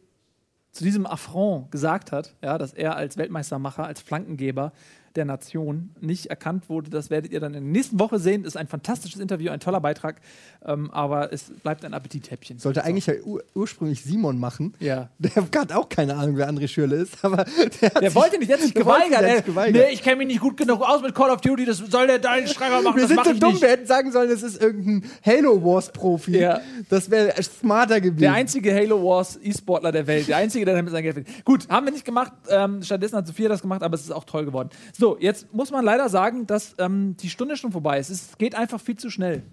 zu 0.71 0.83
diesem 0.83 1.05
Affront 1.05 1.71
gesagt 1.71 2.11
hat, 2.11 2.36
ja, 2.43 2.57
dass 2.57 2.73
er 2.73 2.95
als 2.95 3.17
Weltmeistermacher, 3.17 3.86
als 3.86 4.01
Flankengeber 4.01 4.73
der 5.16 5.26
Nation 5.26 5.89
nicht 6.01 6.28
erkannt 6.28 6.70
wurde, 6.70 6.89
das 6.89 7.09
werdet 7.09 7.32
ihr 7.32 7.39
dann 7.39 7.53
in 7.53 7.63
der 7.63 7.72
nächsten 7.72 7.99
Woche 7.99 8.20
sehen. 8.20 8.43
Ist 8.45 8.57
ein 8.57 8.68
fantastisches 8.68 9.20
Interview, 9.22 9.51
ein 9.51 9.59
toller 9.59 9.80
Beitrag, 9.82 10.22
ähm, 10.66 10.91
aber 10.91 11.32
es 11.32 11.51
bleibt 11.63 11.86
ein 11.86 11.93
Appetithäppchen. 11.93 12.59
Sollte 12.59 12.84
eigentlich 12.84 13.05
ja 13.07 13.13
ur 13.24 13.43
ursprünglich 13.53 14.03
Simon 14.03 14.39
machen. 14.39 14.74
Ja. 14.80 15.09
Der 15.20 15.32
hat 15.36 15.72
auch 15.72 15.89
keine 15.89 16.16
Ahnung, 16.16 16.38
wer 16.38 16.49
André 16.49 16.68
Schürle 16.68 16.97
ist, 16.97 17.24
aber 17.24 17.45
der, 17.82 17.89
hat 17.93 18.01
Der 18.01 18.16
wollte 18.16 18.38
nicht, 18.38 18.49
der 18.49 18.57
hat 18.57 18.63
sich 18.63 18.74
der 18.76 18.84
geweigert. 18.84 19.22
ey. 19.24 19.36
jetzt 19.36 19.45
geweigert. 19.45 19.86
Nee, 19.88 19.93
ich 19.93 20.03
kenne 20.03 20.18
mich 20.18 20.28
nicht 20.28 20.39
gut 20.41 20.57
genug 20.57 20.82
aus 20.82 21.01
mit 21.01 21.16
Call 21.16 21.30
of 21.32 21.41
Duty, 21.41 21.66
das 21.66 21.78
soll 21.78 22.07
der 22.07 22.20
deinen 22.20 22.47
Schreiber 22.47 22.82
machen, 22.82 22.95
Wir 22.97 23.07
das 23.07 23.11
sind 23.11 23.26
so 23.26 23.34
dumm, 23.39 23.51
nicht. 23.53 23.61
wir 23.61 23.70
hätten 23.70 23.86
sagen 23.88 24.11
sollen, 24.11 24.30
es 24.30 24.43
ist 24.43 24.61
irgendein 24.61 25.09
Halo 25.26 25.63
Wars 25.63 25.91
Profi. 25.91 26.38
Ja. 26.39 26.59
Das 26.89 27.09
wäre 27.09 27.34
smarter 27.41 28.01
gewesen. 28.01 28.20
Der 28.22 28.34
einzige 28.34 28.74
Halo 28.74 29.03
Wars 29.03 29.39
E-Sportler 29.41 29.91
der 29.91 30.07
Welt. 30.07 30.28
Der 30.28 30.38
einzige, 30.38 30.66
der 30.66 30.76
damit 30.76 30.91
sein 30.91 31.03
Geld 31.03 31.16
verdient. 31.16 31.45
Gut, 31.45 31.68
haben 31.70 31.86
wir 31.86 31.93
nicht 31.93 32.05
gemacht. 32.05 32.34
Ähm, 32.49 32.82
stattdessen 32.84 33.16
hat 33.18 33.28
Sophia 33.28 33.47
das 33.49 33.61
gemacht, 33.61 33.84
aber 33.84 33.95
es 33.95 34.01
ist 34.01 34.11
auch 34.11 34.24
toll 34.26 34.45
geworden. 34.45 34.70
So, 34.97 35.05
jetzt 35.20 35.53
muss 35.53 35.72
man 35.72 35.86
leider 35.86 36.10
sagen, 36.10 36.47
dass 36.47 36.76
ähm, 36.78 37.16
die 37.18 37.30
Stunde 37.30 37.58
schon 37.58 37.72
vorbei 37.72 37.99
ist. 37.99 38.10
Es 38.10 38.38
geht 38.38 38.56
einfach 38.56 38.82
viel 38.82 38.97
zu 38.97 39.10
schnell. 39.10 39.43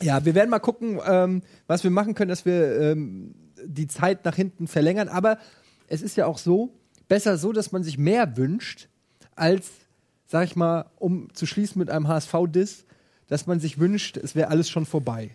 Ja, 0.00 0.24
wir 0.24 0.34
werden 0.34 0.50
mal 0.50 0.58
gucken, 0.58 1.00
ähm, 1.06 1.42
was 1.66 1.84
wir 1.84 1.90
machen 1.90 2.14
können, 2.14 2.28
dass 2.28 2.44
wir 2.44 2.80
ähm, 2.80 3.34
die 3.64 3.86
Zeit 3.86 4.24
nach 4.24 4.34
hinten 4.34 4.66
verlängern. 4.66 5.08
Aber 5.08 5.38
es 5.88 6.02
ist 6.02 6.16
ja 6.16 6.26
auch 6.26 6.38
so, 6.38 6.72
besser 7.08 7.36
so, 7.38 7.52
dass 7.52 7.72
man 7.72 7.82
sich 7.84 7.98
mehr 7.98 8.36
wünscht, 8.36 8.88
als, 9.34 9.70
sag 10.26 10.44
ich 10.44 10.56
mal, 10.56 10.86
um 10.96 11.32
zu 11.34 11.46
schließen 11.46 11.78
mit 11.78 11.90
einem 11.90 12.08
HSV-Diss, 12.08 12.84
dass 13.28 13.46
man 13.46 13.60
sich 13.60 13.78
wünscht, 13.78 14.16
es 14.16 14.34
wäre 14.34 14.48
alles 14.48 14.68
schon 14.68 14.86
vorbei. 14.86 15.30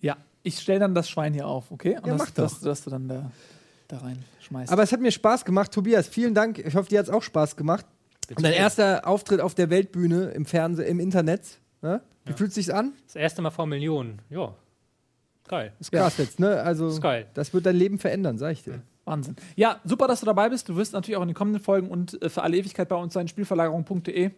Ja, 0.00 0.16
ich 0.42 0.58
stelle 0.58 0.80
dann 0.80 0.94
das 0.94 1.08
Schwein 1.08 1.32
hier 1.32 1.46
auf, 1.46 1.70
okay? 1.70 1.96
Und 1.96 2.06
Ja, 2.06 2.12
das, 2.12 2.18
mach 2.18 2.30
doch. 2.30 2.50
Dass, 2.50 2.60
dass 2.60 2.84
du 2.84 2.90
dann 2.90 3.08
da, 3.08 3.30
da 3.88 3.98
reinschmeißt. 3.98 4.70
Aber 4.70 4.82
es 4.82 4.92
hat 4.92 5.00
mir 5.00 5.12
Spaß 5.12 5.44
gemacht, 5.44 5.72
Tobias. 5.72 6.08
Vielen 6.08 6.34
Dank. 6.34 6.58
Ich 6.58 6.74
hoffe, 6.74 6.88
dir 6.88 6.98
hat 6.98 7.06
es 7.06 7.12
auch 7.12 7.22
Spaß 7.22 7.56
gemacht. 7.56 7.86
Und 8.30 8.42
dein 8.42 8.52
erster 8.52 9.06
Auftritt 9.06 9.40
auf 9.40 9.54
der 9.54 9.70
Weltbühne 9.70 10.30
im 10.30 10.46
Fernsehen, 10.46 10.86
im 10.88 11.00
Internet. 11.00 11.58
Ne? 11.82 12.00
Wie 12.24 12.32
fühlt 12.32 12.52
sich's 12.52 12.70
an? 12.70 12.92
Das 13.06 13.16
erste 13.16 13.42
Mal 13.42 13.50
vor 13.50 13.66
Millionen. 13.66 14.20
Ja. 14.30 14.54
Geil. 15.46 15.72
Ist 15.78 15.92
krass 15.92 16.16
jetzt, 16.16 16.40
ne? 16.40 16.62
Also, 16.62 16.88
Ist 16.88 17.02
geil. 17.02 17.26
das 17.34 17.52
wird 17.52 17.66
dein 17.66 17.76
Leben 17.76 17.98
verändern, 17.98 18.38
sag 18.38 18.52
ich 18.52 18.62
dir. 18.62 18.80
Wahnsinn. 19.04 19.36
Ja, 19.56 19.80
super, 19.84 20.08
dass 20.08 20.20
du 20.20 20.26
dabei 20.26 20.48
bist. 20.48 20.68
Du 20.68 20.76
wirst 20.76 20.94
natürlich 20.94 21.18
auch 21.18 21.22
in 21.22 21.28
den 21.28 21.34
kommenden 21.34 21.62
Folgen 21.62 21.88
und 21.88 22.20
äh, 22.22 22.30
für 22.30 22.42
alle 22.42 22.56
Ewigkeit 22.56 22.88
bei 22.88 22.96
uns 22.96 23.12
sein. 23.12 23.28
Spielverlagerung.de 23.28 24.30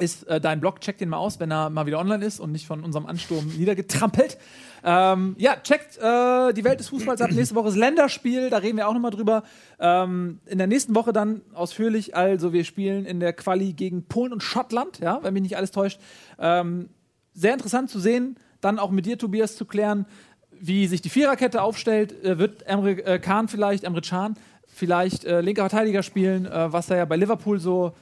ist 0.00 0.24
äh, 0.24 0.40
dein 0.40 0.60
Blog. 0.60 0.80
Check 0.80 0.98
den 0.98 1.08
mal 1.08 1.18
aus, 1.18 1.40
wenn 1.40 1.50
er 1.50 1.70
mal 1.70 1.86
wieder 1.86 1.98
online 1.98 2.24
ist 2.24 2.40
und 2.40 2.52
nicht 2.52 2.66
von 2.66 2.82
unserem 2.82 3.06
Ansturm 3.06 3.46
niedergetrampelt. 3.58 4.38
Ähm, 4.82 5.36
ja, 5.38 5.56
checkt 5.56 5.98
äh, 5.98 6.52
die 6.52 6.64
Welt 6.64 6.80
des 6.80 6.88
Fußballs 6.88 7.20
ab. 7.20 7.30
Nächste 7.30 7.54
Woche 7.54 7.68
ist 7.68 7.76
Länderspiel, 7.76 8.50
da 8.50 8.58
reden 8.58 8.78
wir 8.78 8.88
auch 8.88 8.94
nochmal 8.94 9.10
drüber. 9.10 9.42
Ähm, 9.78 10.40
in 10.46 10.58
der 10.58 10.66
nächsten 10.66 10.94
Woche 10.94 11.12
dann 11.12 11.42
ausführlich. 11.54 12.16
Also, 12.16 12.52
wir 12.52 12.64
spielen 12.64 13.04
in 13.04 13.20
der 13.20 13.32
Quali 13.32 13.72
gegen 13.72 14.04
Polen 14.04 14.32
und 14.32 14.42
Schottland, 14.42 14.98
ja, 15.00 15.20
wenn 15.22 15.34
mich 15.34 15.42
nicht 15.42 15.56
alles 15.56 15.70
täuscht. 15.70 16.00
Ähm, 16.38 16.88
sehr 17.34 17.52
interessant 17.52 17.90
zu 17.90 18.00
sehen, 18.00 18.36
dann 18.60 18.78
auch 18.78 18.90
mit 18.90 19.06
dir, 19.06 19.18
Tobias, 19.18 19.56
zu 19.56 19.64
klären, 19.64 20.06
wie 20.50 20.86
sich 20.86 21.02
die 21.02 21.10
Viererkette 21.10 21.62
aufstellt. 21.62 22.24
Äh, 22.24 22.38
wird 22.38 22.62
Emre 22.62 22.92
äh, 23.04 23.18
Can 23.18 23.48
vielleicht, 23.48 23.84
Emre 23.84 24.00
Can, 24.00 24.36
vielleicht 24.66 25.24
äh, 25.24 25.40
linker 25.40 25.62
Verteidiger 25.68 26.02
spielen, 26.02 26.46
äh, 26.46 26.72
was 26.72 26.90
er 26.90 26.96
ja 26.96 27.04
bei 27.04 27.16
Liverpool 27.16 27.60
so 27.60 27.92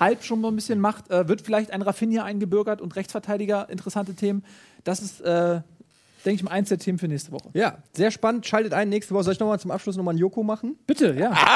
halb 0.00 0.24
schon 0.24 0.42
so 0.42 0.48
ein 0.48 0.54
bisschen 0.54 0.80
macht. 0.80 1.10
Äh, 1.10 1.28
wird 1.28 1.42
vielleicht 1.42 1.70
ein 1.70 1.82
Rafinha 1.82 2.24
eingebürgert 2.24 2.80
und 2.80 2.96
Rechtsverteidiger, 2.96 3.68
interessante 3.70 4.14
Themen. 4.14 4.44
Das 4.84 5.00
ist, 5.00 5.20
äh, 5.20 5.60
denke 6.24 6.36
ich 6.36 6.42
mal, 6.42 6.50
eins 6.50 6.68
der 6.68 6.78
Themen 6.78 6.98
für 6.98 7.08
nächste 7.08 7.32
Woche. 7.32 7.50
Ja, 7.54 7.78
sehr 7.92 8.10
spannend. 8.10 8.46
Schaltet 8.46 8.72
ein 8.72 8.88
nächste 8.88 9.14
Woche. 9.14 9.24
Soll 9.24 9.34
ich 9.34 9.40
nochmal 9.40 9.60
zum 9.60 9.70
Abschluss 9.70 9.96
nochmal 9.96 10.12
einen 10.12 10.20
Joko 10.20 10.42
machen? 10.42 10.76
Bitte, 10.86 11.14
ja. 11.14 11.36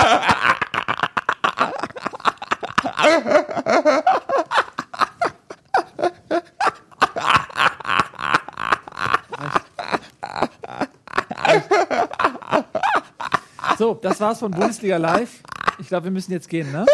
So, 13.79 13.95
das 13.95 14.21
war's 14.21 14.39
von 14.39 14.53
Bundesliga 14.53 14.97
Live. 14.97 15.43
Ich 15.81 15.89
glaube, 15.89 16.05
wir 16.05 16.13
müssen 16.13 16.31
jetzt 16.31 16.49
gehen, 16.49 16.71
ne? 16.71 16.87